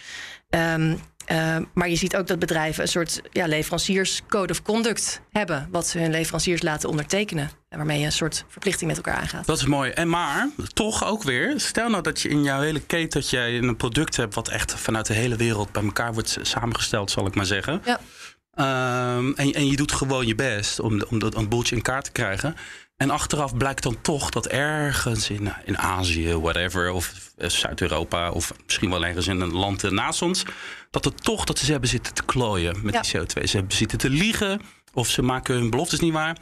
Um, 0.50 1.00
uh, 1.32 1.56
maar 1.74 1.88
je 1.88 1.96
ziet 1.96 2.16
ook 2.16 2.26
dat 2.26 2.38
bedrijven 2.38 2.82
een 2.82 2.88
soort 2.88 3.20
ja, 3.32 3.46
leverancierscode 3.46 4.52
of 4.52 4.62
conduct 4.62 5.20
hebben. 5.30 5.68
Wat 5.70 5.86
ze 5.86 5.98
hun 5.98 6.10
leveranciers 6.10 6.62
laten 6.62 6.88
ondertekenen. 6.88 7.50
Waarmee 7.68 7.98
je 7.98 8.04
een 8.04 8.12
soort 8.12 8.44
verplichting 8.48 8.88
met 8.88 8.96
elkaar 8.96 9.20
aangaat. 9.20 9.46
Dat 9.46 9.58
is 9.58 9.66
mooi. 9.66 9.90
En 9.90 10.08
maar 10.08 10.48
toch 10.72 11.04
ook 11.04 11.22
weer. 11.22 11.54
Stel 11.56 11.88
nou 11.88 12.02
dat 12.02 12.20
je 12.20 12.28
in 12.28 12.42
jouw 12.42 12.60
hele 12.60 12.80
keten 12.80 13.20
dat 13.20 13.30
jij 13.30 13.58
een 13.58 13.76
product 13.76 14.16
hebt. 14.16 14.34
wat 14.34 14.48
echt 14.48 14.74
vanuit 14.74 15.06
de 15.06 15.14
hele 15.14 15.36
wereld 15.36 15.72
bij 15.72 15.82
elkaar 15.82 16.12
wordt 16.12 16.38
samengesteld, 16.42 17.10
zal 17.10 17.26
ik 17.26 17.34
maar 17.34 17.46
zeggen. 17.46 17.82
Ja. 17.84 18.00
Um, 18.60 19.34
en, 19.34 19.52
en 19.52 19.66
je 19.66 19.76
doet 19.76 19.92
gewoon 19.92 20.26
je 20.26 20.34
best 20.34 20.80
om, 20.80 21.02
om 21.08 21.18
dat 21.18 21.34
een 21.34 21.48
boeltje 21.48 21.76
in 21.76 21.82
kaart 21.82 22.04
te 22.04 22.10
krijgen. 22.10 22.56
En 22.96 23.10
achteraf 23.10 23.56
blijkt 23.56 23.82
dan 23.82 24.00
toch 24.00 24.30
dat 24.30 24.46
ergens 24.46 25.30
in, 25.30 25.52
in 25.64 25.78
Azië, 25.78 26.34
whatever, 26.34 26.90
of 26.90 27.30
Zuid-Europa, 27.36 28.30
of 28.30 28.52
misschien 28.64 28.90
wel 28.90 29.04
ergens 29.04 29.26
in 29.26 29.40
een 29.40 29.52
land 29.52 29.90
naast 29.90 30.22
ons, 30.22 30.44
dat 30.90 31.04
het 31.04 31.24
toch 31.24 31.44
dat 31.44 31.58
ze 31.58 31.70
hebben 31.70 31.88
zitten 31.88 32.14
te 32.14 32.22
klooien 32.22 32.76
met 32.82 32.94
ja. 32.94 33.00
die 33.00 33.20
CO2. 33.20 33.42
Ze 33.44 33.56
hebben 33.56 33.76
zitten 33.76 33.98
te 33.98 34.10
liegen, 34.10 34.60
of 34.92 35.08
ze 35.08 35.22
maken 35.22 35.54
hun 35.54 35.70
beloftes 35.70 36.00
niet 36.00 36.12
waar. 36.12 36.36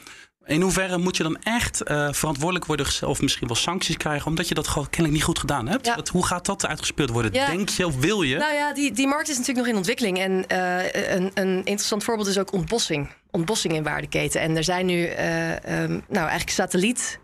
In 0.49 0.61
hoeverre 0.61 0.99
moet 0.99 1.17
je 1.17 1.23
dan 1.23 1.39
echt 1.43 1.91
uh, 1.91 2.09
verantwoordelijk 2.13 2.65
worden 2.65 2.87
of 3.07 3.21
misschien 3.21 3.47
wel 3.47 3.57
sancties 3.57 3.97
krijgen, 3.97 4.27
omdat 4.27 4.49
je 4.49 4.55
dat 4.55 4.69
gewoon 4.69 4.89
kennelijk 4.89 5.15
niet 5.15 5.25
goed 5.25 5.39
gedaan 5.39 5.69
hebt? 5.69 5.87
Ja. 5.87 5.95
Dat, 5.95 6.09
hoe 6.09 6.27
gaat 6.27 6.47
dat 6.47 6.67
uitgespeeld 6.67 7.11
worden? 7.11 7.33
Ja. 7.33 7.47
Denk 7.47 7.69
je 7.69 7.87
of 7.87 7.97
wil 7.97 8.23
je? 8.23 8.37
Nou 8.37 8.55
ja, 8.55 8.73
die, 8.73 8.93
die 8.93 9.07
markt 9.07 9.29
is 9.29 9.37
natuurlijk 9.37 9.59
nog 9.59 9.69
in 9.69 9.77
ontwikkeling. 9.77 10.19
En 10.19 10.45
uh, 10.53 11.15
een, 11.15 11.31
een 11.35 11.57
interessant 11.57 12.05
voorbeeld 12.05 12.29
is 12.29 12.39
ook 12.39 12.53
ontbossing. 12.53 13.09
Ontbossing 13.31 13.75
in 13.75 13.83
waardeketen. 13.83 14.41
En 14.41 14.57
er 14.57 14.65
zijn 14.65 14.87
nu 14.87 15.09
uh, 15.09 15.51
um, 15.51 16.03
nou, 16.09 16.29
eigenlijk 16.29 16.51
satelliet. 16.51 17.19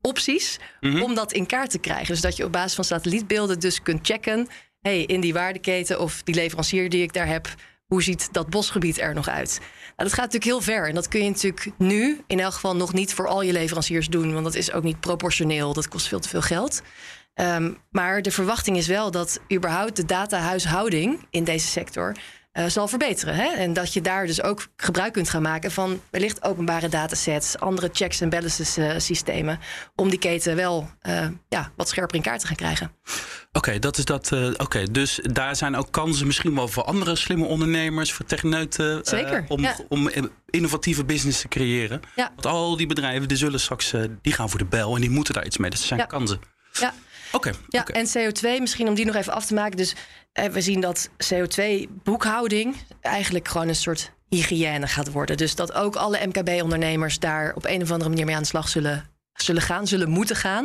opties 0.00 0.58
mm 0.80 0.92
-hmm. 0.92 1.02
om 1.02 1.14
dat 1.14 1.32
in 1.32 1.46
kaart 1.46 1.70
te 1.70 1.78
krijgen. 1.78 2.06
Dus 2.06 2.20
dat 2.20 2.36
je 2.36 2.44
op 2.44 2.52
basis 2.52 2.74
van 2.74 2.84
satellietbeelden 2.84 3.60
dus 3.60 3.82
kunt 3.82 4.06
checken... 4.06 4.48
hey, 4.80 5.02
in 5.02 5.20
die 5.20 5.32
waardeketen 5.32 6.00
of 6.00 6.22
die 6.22 6.34
leverancier 6.34 6.88
die 6.88 7.02
ik 7.02 7.12
daar 7.12 7.26
heb... 7.26 7.48
hoe 7.90 8.02
ziet 8.02 8.28
dat 8.32 8.50
bosgebied 8.50 8.98
er 8.98 9.14
nog 9.14 9.28
uit? 9.28 9.58
Nou, 9.58 10.08
dat 10.08 10.12
gaat 10.12 10.32
natuurlijk 10.32 10.44
heel 10.44 10.60
ver. 10.60 10.88
En 10.88 10.94
dat 10.94 11.08
kun 11.08 11.24
je 11.24 11.30
natuurlijk 11.30 11.70
nu 11.78 12.20
in 12.26 12.40
elk 12.40 12.52
geval 12.52 12.76
nog 12.76 12.92
niet 12.92 13.14
voor 13.14 13.26
al 13.26 13.42
je 13.42 13.52
leveranciers 13.52 14.08
doen. 14.08 14.32
Want 14.32 14.44
dat 14.44 14.54
is 14.54 14.72
ook 14.72 14.82
niet 14.82 15.00
proportioneel. 15.00 15.72
Dat 15.72 15.88
kost 15.88 16.08
veel 16.08 16.20
te 16.20 16.28
veel 16.28 16.42
geld. 16.42 16.82
Um, 17.34 17.78
maar 17.90 18.22
de 18.22 18.30
verwachting 18.30 18.76
is 18.76 18.86
wel 18.86 19.10
dat 19.10 19.40
überhaupt 19.52 19.96
de 19.96 20.04
datahuishouding 20.04 21.26
in 21.30 21.44
deze 21.44 21.66
sector 21.66 22.16
uh, 22.52 22.66
zal 22.66 22.88
verbeteren. 22.88 23.34
Hè? 23.34 23.46
En 23.46 23.72
dat 23.72 23.92
je 23.92 24.00
daar 24.00 24.26
dus 24.26 24.42
ook 24.42 24.66
gebruik 24.76 25.12
kunt 25.12 25.30
gaan 25.30 25.42
maken 25.42 25.70
van 25.70 26.00
wellicht 26.10 26.42
openbare 26.42 26.88
datasets, 26.88 27.58
andere 27.58 27.90
checks 27.92 28.20
en 28.20 28.28
balances 28.28 28.78
uh, 28.78 28.92
systemen, 28.96 29.58
om 29.94 30.10
die 30.10 30.18
keten 30.18 30.56
wel 30.56 30.90
uh, 31.02 31.26
ja, 31.48 31.72
wat 31.76 31.88
scherper 31.88 32.16
in 32.16 32.22
kaart 32.22 32.40
te 32.40 32.46
gaan 32.46 32.56
krijgen. 32.56 32.92
Oké, 33.48 33.58
okay, 33.58 33.78
dat 33.78 33.98
is 33.98 34.04
dat. 34.04 34.32
Oké, 34.32 34.54
okay, 34.58 34.86
dus 34.90 35.20
daar 35.22 35.56
zijn 35.56 35.76
ook 35.76 35.90
kansen 35.90 36.26
misschien 36.26 36.54
wel 36.54 36.68
voor 36.68 36.84
andere 36.84 37.16
slimme 37.16 37.44
ondernemers, 37.44 38.12
voor 38.12 38.24
techneuten, 38.24 39.00
Zeker, 39.04 39.44
om, 39.48 39.60
ja. 39.60 39.76
om 39.88 40.10
innovatieve 40.50 41.04
business 41.04 41.40
te 41.40 41.48
creëren. 41.48 42.00
Ja. 42.16 42.30
Want 42.34 42.46
al 42.46 42.76
die 42.76 42.86
bedrijven 42.86 43.28
die 43.28 43.36
zullen 43.36 43.60
straks 43.60 43.94
die 44.22 44.32
gaan 44.32 44.50
voor 44.50 44.58
de 44.58 44.64
bel 44.64 44.94
en 44.94 45.00
die 45.00 45.10
moeten 45.10 45.34
daar 45.34 45.46
iets 45.46 45.56
mee. 45.56 45.70
Dus 45.70 45.80
er 45.80 45.86
zijn 45.86 46.00
ja. 46.00 46.06
kansen. 46.06 46.40
Ja. 46.72 46.94
Oké. 47.32 47.48
Okay, 47.48 47.60
ja, 47.68 47.80
okay. 47.80 48.02
en 48.02 48.08
CO2, 48.08 48.60
misschien 48.60 48.88
om 48.88 48.94
die 48.94 49.04
nog 49.04 49.14
even 49.14 49.32
af 49.32 49.46
te 49.46 49.54
maken. 49.54 49.76
Dus 49.76 49.94
eh, 50.32 50.44
we 50.44 50.60
zien 50.60 50.80
dat 50.80 51.10
CO2-boekhouding 51.34 52.76
eigenlijk 53.00 53.48
gewoon 53.48 53.68
een 53.68 53.74
soort 53.74 54.12
hygiëne 54.28 54.86
gaat 54.86 55.12
worden. 55.12 55.36
Dus 55.36 55.54
dat 55.54 55.72
ook 55.72 55.96
alle 55.96 56.26
MKB-ondernemers 56.26 57.18
daar 57.18 57.52
op 57.54 57.64
een 57.64 57.82
of 57.82 57.90
andere 57.90 58.10
manier 58.10 58.24
mee 58.24 58.34
aan 58.34 58.42
de 58.42 58.48
slag 58.48 58.68
zullen, 58.68 59.10
zullen 59.32 59.62
gaan, 59.62 59.86
zullen 59.86 60.08
moeten 60.08 60.36
gaan. 60.36 60.64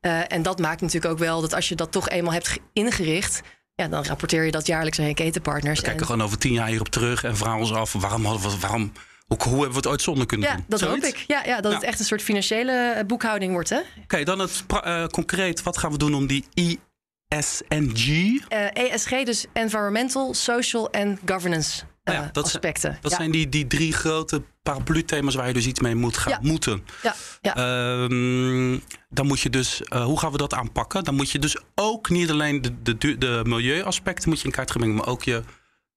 Uh, 0.00 0.32
en 0.32 0.42
dat 0.42 0.58
maakt 0.58 0.80
natuurlijk 0.80 1.12
ook 1.12 1.18
wel 1.18 1.40
dat 1.40 1.54
als 1.54 1.68
je 1.68 1.74
dat 1.74 1.92
toch 1.92 2.08
eenmaal 2.08 2.32
hebt 2.32 2.58
ingericht. 2.72 3.42
Ja, 3.74 3.88
dan 3.88 4.04
rapporteer 4.04 4.44
je 4.44 4.50
dat 4.50 4.66
jaarlijks 4.66 4.98
aan 4.98 5.06
je 5.06 5.14
ketenpartners. 5.14 5.78
We 5.78 5.84
kijken 5.84 6.00
en... 6.00 6.06
gewoon 6.06 6.26
over 6.26 6.38
tien 6.38 6.52
jaar 6.52 6.68
hierop 6.68 6.88
terug 6.88 7.24
en 7.24 7.36
vragen 7.36 7.60
ons 7.60 7.72
af 7.72 7.92
waarom 7.92 8.24
hadden 8.24 8.50
we. 8.50 8.58
Waarom 8.58 8.92
hoe, 9.26 9.38
hoe 9.42 9.52
hebben 9.52 9.70
we 9.70 9.76
het 9.76 9.86
ooit 9.86 10.02
zonder 10.02 10.26
kunnen 10.26 10.48
ja, 10.48 10.54
doen? 10.54 10.64
Dat 10.68 10.78
Zoiets? 10.78 11.06
hoop 11.06 11.14
ik. 11.14 11.24
Ja, 11.26 11.42
ja 11.44 11.60
dat 11.60 11.72
het 11.72 11.82
echt 11.82 11.98
een 11.98 12.04
soort 12.04 12.22
financiële 12.22 13.04
boekhouding 13.06 13.52
wordt. 13.52 13.70
Oké, 13.70 13.84
okay, 14.02 14.24
dan 14.24 14.38
het 14.38 14.64
uh, 14.70 15.06
concreet. 15.06 15.62
Wat 15.62 15.78
gaan 15.78 15.90
we 15.90 15.98
doen 15.98 16.14
om 16.14 16.26
die 16.26 16.44
ESG? 17.38 18.08
Uh, 18.08 18.38
ESG, 18.72 19.24
dus 19.24 19.46
Environmental, 19.52 20.34
Social 20.34 20.90
en 20.90 21.18
Governance 21.26 21.84
uh, 22.04 22.14
ja, 22.14 22.28
dat 22.32 22.44
aspecten. 22.44 22.80
Zijn, 22.80 22.98
dat 23.00 23.12
zijn 23.12 23.30
die, 23.30 23.48
die 23.48 23.66
drie 23.66 23.92
grote 23.92 24.42
paraplu-thema's 24.62 25.34
waar 25.34 25.46
je 25.46 25.52
dus 25.52 25.66
iets 25.66 25.80
mee 25.80 25.94
moet 25.94 26.16
gaan. 26.16 26.38
Moeten. 26.42 26.84
Ja. 27.02 27.14
Ja. 27.40 28.02
Um, 28.02 28.82
dan 29.08 29.26
moet 29.26 29.40
je 29.40 29.50
dus, 29.50 29.82
hoe 29.88 30.18
gaan 30.18 30.32
we 30.32 30.38
dat 30.38 30.54
aanpakken? 30.54 31.04
Dan 31.04 31.14
moet 31.14 31.30
je 31.30 31.38
dus 31.38 31.56
ook 31.74 32.08
niet 32.08 32.30
alleen 32.30 32.62
de, 32.62 32.98
de, 32.98 33.18
de 33.18 33.40
milieuaspecten 33.44 34.28
moet 34.28 34.38
je 34.40 34.44
in 34.44 34.52
kaart 34.52 34.70
gaan 34.70 34.80
brengen, 34.80 34.96
maar 34.96 35.08
ook 35.08 35.22
je, 35.22 35.42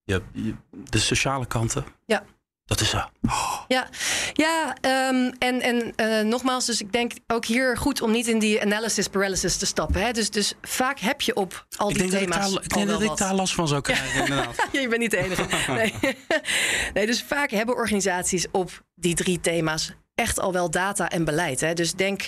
je, 0.03 0.21
je 0.31 0.53
de 0.89 0.99
sociale 0.99 1.45
kanten. 1.45 1.85
Ja. 2.05 2.23
Dat 2.67 2.81
is 2.81 2.89
zo. 2.89 2.97
Oh. 3.21 3.61
Ja, 3.67 3.87
ja 4.33 4.75
um, 5.09 5.33
en, 5.39 5.61
en 5.61 5.93
uh, 5.95 6.29
nogmaals, 6.29 6.65
dus 6.65 6.81
ik 6.81 6.91
denk 6.91 7.11
ook 7.27 7.45
hier 7.45 7.77
goed 7.77 8.01
om 8.01 8.11
niet 8.11 8.27
in 8.27 8.39
die 8.39 8.61
analysis 8.61 9.07
paralysis 9.07 9.57
te 9.57 9.65
stappen. 9.65 10.01
Hè? 10.01 10.11
Dus, 10.11 10.29
dus 10.29 10.53
vaak 10.61 10.99
heb 10.99 11.21
je 11.21 11.35
op 11.35 11.65
al 11.77 11.93
die 11.93 12.03
ik 12.03 12.09
thema's. 12.09 12.37
Dat 12.37 12.47
ik, 12.47 12.53
daar, 12.53 12.63
ik 12.63 12.73
denk 12.73 12.87
dat 12.87 13.11
ik 13.11 13.17
daar 13.17 13.33
last 13.33 13.53
van 13.53 13.67
zou 13.67 13.81
krijgen, 13.81 14.19
inderdaad. 14.19 14.55
je 14.71 14.87
bent 14.87 15.01
niet 15.01 15.11
de 15.11 15.17
enige. 15.17 15.71
Nee. 15.71 15.93
nee, 16.93 17.05
dus 17.05 17.23
vaak 17.23 17.51
hebben 17.51 17.75
organisaties 17.75 18.45
op 18.51 18.83
die 18.95 19.15
drie 19.15 19.39
thema's 19.39 19.93
echt 20.15 20.39
al 20.39 20.53
wel 20.53 20.69
data 20.69 21.09
en 21.09 21.25
beleid. 21.25 21.59
Hè? 21.59 21.73
Dus 21.73 21.93
denk 21.93 22.27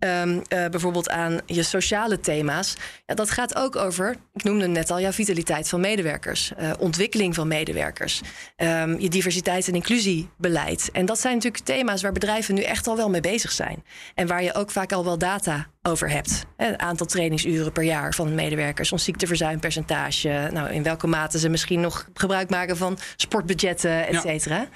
um, 0.00 0.42
bijvoorbeeld 0.48 1.10
aan 1.10 1.40
je 1.46 1.62
sociale 1.62 2.20
thema's. 2.20 2.76
Ja, 3.06 3.14
dat 3.14 3.30
gaat 3.30 3.56
ook 3.56 3.76
over, 3.76 4.16
ik 4.34 4.44
noemde 4.44 4.66
net 4.66 4.90
al, 4.90 4.98
ja, 4.98 5.12
vitaliteit 5.12 5.68
van 5.68 5.80
medewerkers, 5.80 6.52
uh, 6.60 6.70
ontwikkeling 6.78 7.34
van 7.34 7.48
medewerkers, 7.48 8.20
um, 8.56 9.00
je 9.00 9.08
diversiteit 9.08 9.68
en 9.68 9.74
inclusiebeleid. 9.74 10.90
En 10.92 11.06
dat 11.06 11.20
zijn 11.20 11.34
natuurlijk 11.34 11.64
thema's 11.64 12.02
waar 12.02 12.12
bedrijven 12.12 12.54
nu 12.54 12.62
echt 12.62 12.86
al 12.86 12.96
wel 12.96 13.10
mee 13.10 13.20
bezig 13.20 13.52
zijn. 13.52 13.84
En 14.14 14.26
waar 14.26 14.42
je 14.42 14.54
ook 14.54 14.70
vaak 14.70 14.92
al 14.92 15.04
wel 15.04 15.18
data 15.18 15.66
over 15.82 16.10
hebt. 16.10 16.44
Het 16.56 16.78
aantal 16.78 17.06
trainingsuren 17.06 17.72
per 17.72 17.82
jaar 17.82 18.14
van 18.14 18.34
medewerkers, 18.34 18.92
ons 18.92 19.04
ziekteverzuimpercentage, 19.04 20.48
nou, 20.52 20.70
in 20.70 20.82
welke 20.82 21.06
mate 21.06 21.38
ze 21.38 21.48
misschien 21.48 21.80
nog 21.80 22.08
gebruik 22.14 22.50
maken 22.50 22.76
van 22.76 22.98
sportbudgetten, 23.16 24.06
et 24.06 24.20
cetera. 24.20 24.66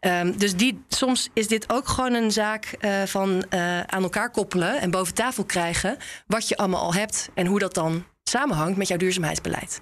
Ja. 0.00 0.20
Um, 0.20 0.38
dus 0.38 0.56
die, 0.56 0.84
soms 0.88 1.28
is 1.32 1.48
dit 1.48 1.72
ook 1.72 1.88
gewoon 1.88 2.14
een 2.14 2.30
zaak 2.30 2.76
uh, 2.80 3.02
van 3.04 3.44
aan 3.86 4.02
elkaar 4.02 4.30
koppelen 4.30 4.67
en 4.76 4.90
boven 4.90 5.14
tafel 5.14 5.44
krijgen 5.44 5.96
wat 6.26 6.48
je 6.48 6.56
allemaal 6.56 6.80
al 6.80 6.94
hebt 6.94 7.28
en 7.34 7.46
hoe 7.46 7.58
dat 7.58 7.74
dan 7.74 8.04
samenhangt 8.24 8.76
met 8.78 8.88
jouw 8.88 8.96
duurzaamheidsbeleid. 8.96 9.80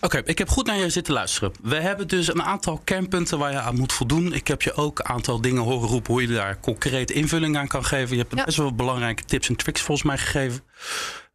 Oké, 0.00 0.22
ik 0.24 0.38
heb 0.38 0.48
goed 0.48 0.66
naar 0.66 0.76
je 0.76 0.90
zitten 0.90 1.14
luisteren. 1.14 1.52
We 1.62 1.74
hebben 1.74 2.08
dus 2.08 2.28
een 2.28 2.42
aantal 2.42 2.80
kernpunten 2.84 3.38
waar 3.38 3.52
je 3.52 3.60
aan 3.60 3.76
moet 3.76 3.92
voldoen. 3.92 4.32
Ik 4.32 4.48
heb 4.48 4.62
je 4.62 4.74
ook 4.74 4.98
een 4.98 5.06
aantal 5.06 5.40
dingen 5.40 5.62
horen 5.62 5.88
roepen 5.88 6.12
hoe 6.12 6.22
je 6.22 6.28
daar 6.28 6.60
concreet 6.60 7.10
invulling 7.10 7.56
aan 7.56 7.68
kan 7.68 7.84
geven. 7.84 8.16
Je 8.16 8.22
hebt 8.22 8.36
ja. 8.36 8.44
best 8.44 8.56
wel 8.56 8.74
belangrijke 8.74 9.24
tips 9.24 9.48
en 9.48 9.56
tricks 9.56 9.80
volgens 9.80 10.06
mij 10.06 10.18
gegeven. 10.18 10.60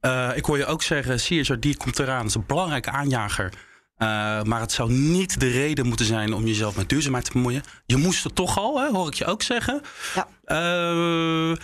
Uh, 0.01 0.29
ik 0.36 0.45
hoor 0.45 0.57
je 0.57 0.65
ook 0.65 0.83
zeggen, 0.83 1.15
CSRD 1.15 1.77
komt 1.77 1.99
eraan. 1.99 2.17
Dat 2.17 2.27
is 2.27 2.36
een 2.36 2.43
belangrijke 2.47 2.89
aanjager. 2.89 3.53
Uh, 3.97 4.43
maar 4.43 4.62
het 4.62 4.71
zou 4.71 4.91
niet 4.91 5.39
de 5.39 5.49
reden 5.49 5.88
moeten 5.88 6.05
zijn 6.05 6.33
om 6.33 6.45
jezelf 6.45 6.75
met 6.75 6.89
duurzaamheid 6.89 7.25
te 7.25 7.31
bemoeien. 7.31 7.63
Je 7.86 7.97
moest 7.97 8.23
het 8.23 8.36
toch 8.36 8.57
al, 8.57 8.79
hè, 8.79 8.89
hoor 8.89 9.07
ik 9.07 9.13
je 9.13 9.25
ook 9.25 9.41
zeggen. 9.41 9.81
Ja. 10.15 10.27
Uh, 11.51 11.55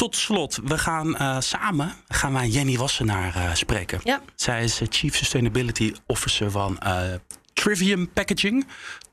tot 0.00 0.16
slot, 0.16 0.58
we 0.64 0.78
gaan 0.78 1.08
uh, 1.08 1.36
samen 1.40 1.92
gaan 2.08 2.32
wij 2.32 2.48
Jenny 2.48 2.76
Wassenaar 2.76 3.36
uh, 3.36 3.54
spreken. 3.54 4.00
Ja. 4.04 4.20
Zij 4.34 4.64
is 4.64 4.80
Chief 4.88 5.16
Sustainability 5.16 5.94
Officer 6.06 6.50
van 6.50 6.80
uh, 6.86 7.00
Trivium 7.52 8.12
Packaging. 8.12 8.66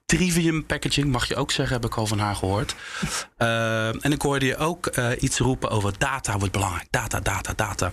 Trivium 0.06 0.66
Packaging, 0.66 1.12
mag 1.12 1.28
je 1.28 1.36
ook 1.36 1.52
zeggen, 1.52 1.76
heb 1.76 1.86
ik 1.86 1.96
al 1.96 2.08
van 2.08 2.20
haar 2.20 2.36
gehoord. 2.36 2.76
en 3.38 4.12
ik 4.12 4.22
hoorde 4.22 4.46
je 4.46 4.58
ook 4.58 4.92
iets 5.20 5.38
roepen 5.38 5.70
over 5.70 5.98
data 5.98 6.38
wordt 6.38 6.54
belangrijk. 6.54 6.88
Data, 6.90 7.20
data, 7.20 7.54
data. 7.56 7.92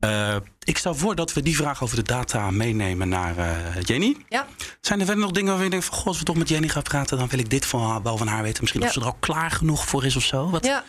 Uh, 0.00 0.36
ik 0.64 0.78
stel 0.78 0.94
voor 0.94 1.14
dat 1.14 1.32
we 1.32 1.42
die 1.42 1.56
vraag 1.56 1.82
over 1.82 1.96
de 1.96 2.02
data 2.02 2.50
meenemen 2.50 3.08
naar 3.08 3.38
uh, 3.38 3.82
Jenny. 3.82 4.16
Ja. 4.28 4.46
Zijn 4.80 5.00
er 5.00 5.06
verder 5.06 5.24
nog 5.24 5.32
dingen 5.32 5.54
waar 5.54 5.64
je 5.64 5.70
denkt 5.70 5.84
van... 5.84 5.96
goh, 5.96 6.06
als 6.06 6.18
we 6.18 6.24
toch 6.24 6.36
met 6.36 6.48
Jenny 6.48 6.68
gaan 6.68 6.82
praten... 6.82 7.18
dan 7.18 7.28
wil 7.28 7.38
ik 7.38 7.50
dit 7.50 7.66
van, 7.66 8.02
wel 8.02 8.16
van 8.16 8.26
haar 8.26 8.42
weten. 8.42 8.60
Misschien 8.60 8.80
ja. 8.80 8.86
of 8.86 8.92
ze 8.92 9.00
er 9.00 9.06
al 9.06 9.16
klaar 9.20 9.50
genoeg 9.50 9.86
voor 9.86 10.04
is 10.04 10.16
of 10.16 10.22
zo. 10.22 10.50
Wat? 10.50 10.64
Ja, 10.64 10.84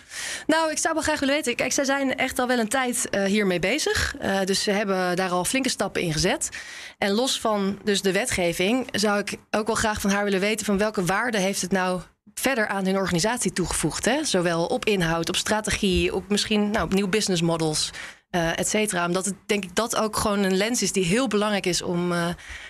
nou, 0.48 0.72
ik 0.72 0.78
zou 0.78 0.94
wel 0.94 1.04
graag 1.04 1.20
willen 1.20 1.36
weten. 1.36 1.56
Kijk, 1.56 1.72
zij 1.72 1.84
zijn 1.84 2.16
echt 2.16 2.40
al 2.40 2.48
wel 2.48 2.60
een 2.60 2.68
tijd 2.68 3.08
uh, 3.12 3.24
hiermee 3.24 3.60
bezig. 3.60 4.16
Dus 4.44 4.64
ze 4.64 4.72
hebben 4.72 5.16
daar 5.16 5.30
al 5.30 5.46
flinke 5.46 5.70
stappen 5.70 6.02
in 6.02 6.14
gezet. 6.14 6.50
En 6.98 7.12
los 7.12 7.40
van 7.40 7.80
dus 7.84 8.02
de 8.02 8.12
wetgeving... 8.12 8.88
zou 8.92 9.20
ik 9.20 9.36
ook 9.52 9.68
wel 9.68 9.76
graag 9.76 10.02
van 10.02 10.10
haar 10.10 10.24
willen 10.24 10.40
weten... 10.40 10.66
van 10.66 10.78
welke 10.78 11.06
waarde 11.06 11.38
heeft 11.38 11.62
het 11.62 11.72
nou 11.72 12.02
verder 12.34 12.68
aan 12.68 12.86
hun 12.86 12.98
organisatie 12.98 13.54
toegevoegd. 13.54 14.06
Hè? 14.06 14.24
Zowel 14.24 14.66
op 14.66 14.86
inhoud, 14.86 15.30
op 15.30 15.36
strategie, 15.36 16.16
op 16.16 16.30
misschien 16.30 16.72
nou, 16.72 16.86
op 16.86 16.94
nieuw 16.94 17.08
business 17.08 17.42
models 17.42 17.92
uh, 18.36 18.60
et 18.60 18.68
cetera. 18.68 19.06
Omdat 19.06 19.26
het 19.26 19.36
denk 19.46 19.64
ik 19.64 19.76
dat 19.76 19.96
ook 19.96 20.18
gewoon 20.18 20.44
een 20.44 20.58
lens 20.58 20.82
is 20.82 20.92
die 20.92 21.06
heel 21.06 21.28
belangrijk 21.28 21.66
is 21.66 21.82
om 21.82 22.12
uh, 22.12 22.28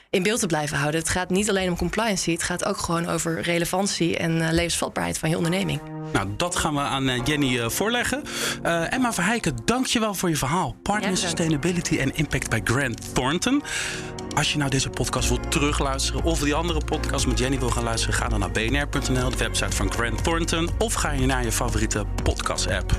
in 0.10 0.24
beeld 0.24 0.40
te 0.40 0.48
blijven 0.48 0.78
houden. 0.78 1.00
Het 1.00 1.10
gaat 1.10 1.30
niet 1.30 1.50
alleen 1.50 1.70
om 1.70 1.78
compliance, 1.78 2.32
het 2.32 2.44
gaat 2.44 2.66
ook 2.66 2.78
gewoon 2.78 3.08
over 3.08 3.42
relevantie 3.42 4.18
en 4.18 4.32
uh, 4.32 4.48
levensvatbaarheid 4.52 5.18
van 5.18 5.30
je 5.30 5.36
onderneming. 5.38 5.80
Nou, 6.14 6.28
dat 6.38 6.56
gaan 6.56 6.74
we 6.74 6.80
aan 6.80 7.22
Jenny 7.24 7.70
voorleggen. 7.70 8.24
Emma 8.90 9.14
Verheijken, 9.14 9.56
dankjewel 9.66 10.14
voor 10.14 10.30
je 10.30 10.36
verhaal. 10.36 10.76
Partner 10.84 11.10
ja, 11.10 11.16
Sustainability 11.16 11.98
en 11.98 12.16
Impact 12.16 12.50
bij 12.50 12.62
Grant 12.64 13.14
Thornton. 13.16 13.64
Als 14.36 14.52
je 14.52 14.58
nou 14.58 14.70
deze 14.70 14.90
podcast 14.90 15.30
wilt 15.30 15.52
terugluisteren 15.52 16.24
of 16.24 16.40
die 16.40 16.54
andere 16.54 16.82
podcast 16.86 17.28
met 17.28 17.40
Jenny 17.40 17.60
wil 17.60 17.70
gaan 17.70 17.84
luisteren, 17.84 18.16
ga 18.16 18.28
dan 18.28 18.40
naar 18.40 18.52
bnr.nl, 18.52 19.30
de 19.30 19.38
website 19.38 19.76
van 19.76 19.92
Grant 19.92 20.24
Thornton, 20.24 20.70
of 20.78 20.94
ga 20.94 21.12
je 21.12 21.26
naar 21.26 21.44
je 21.44 21.52
favoriete 21.52 22.06
podcast-app. 22.24 22.98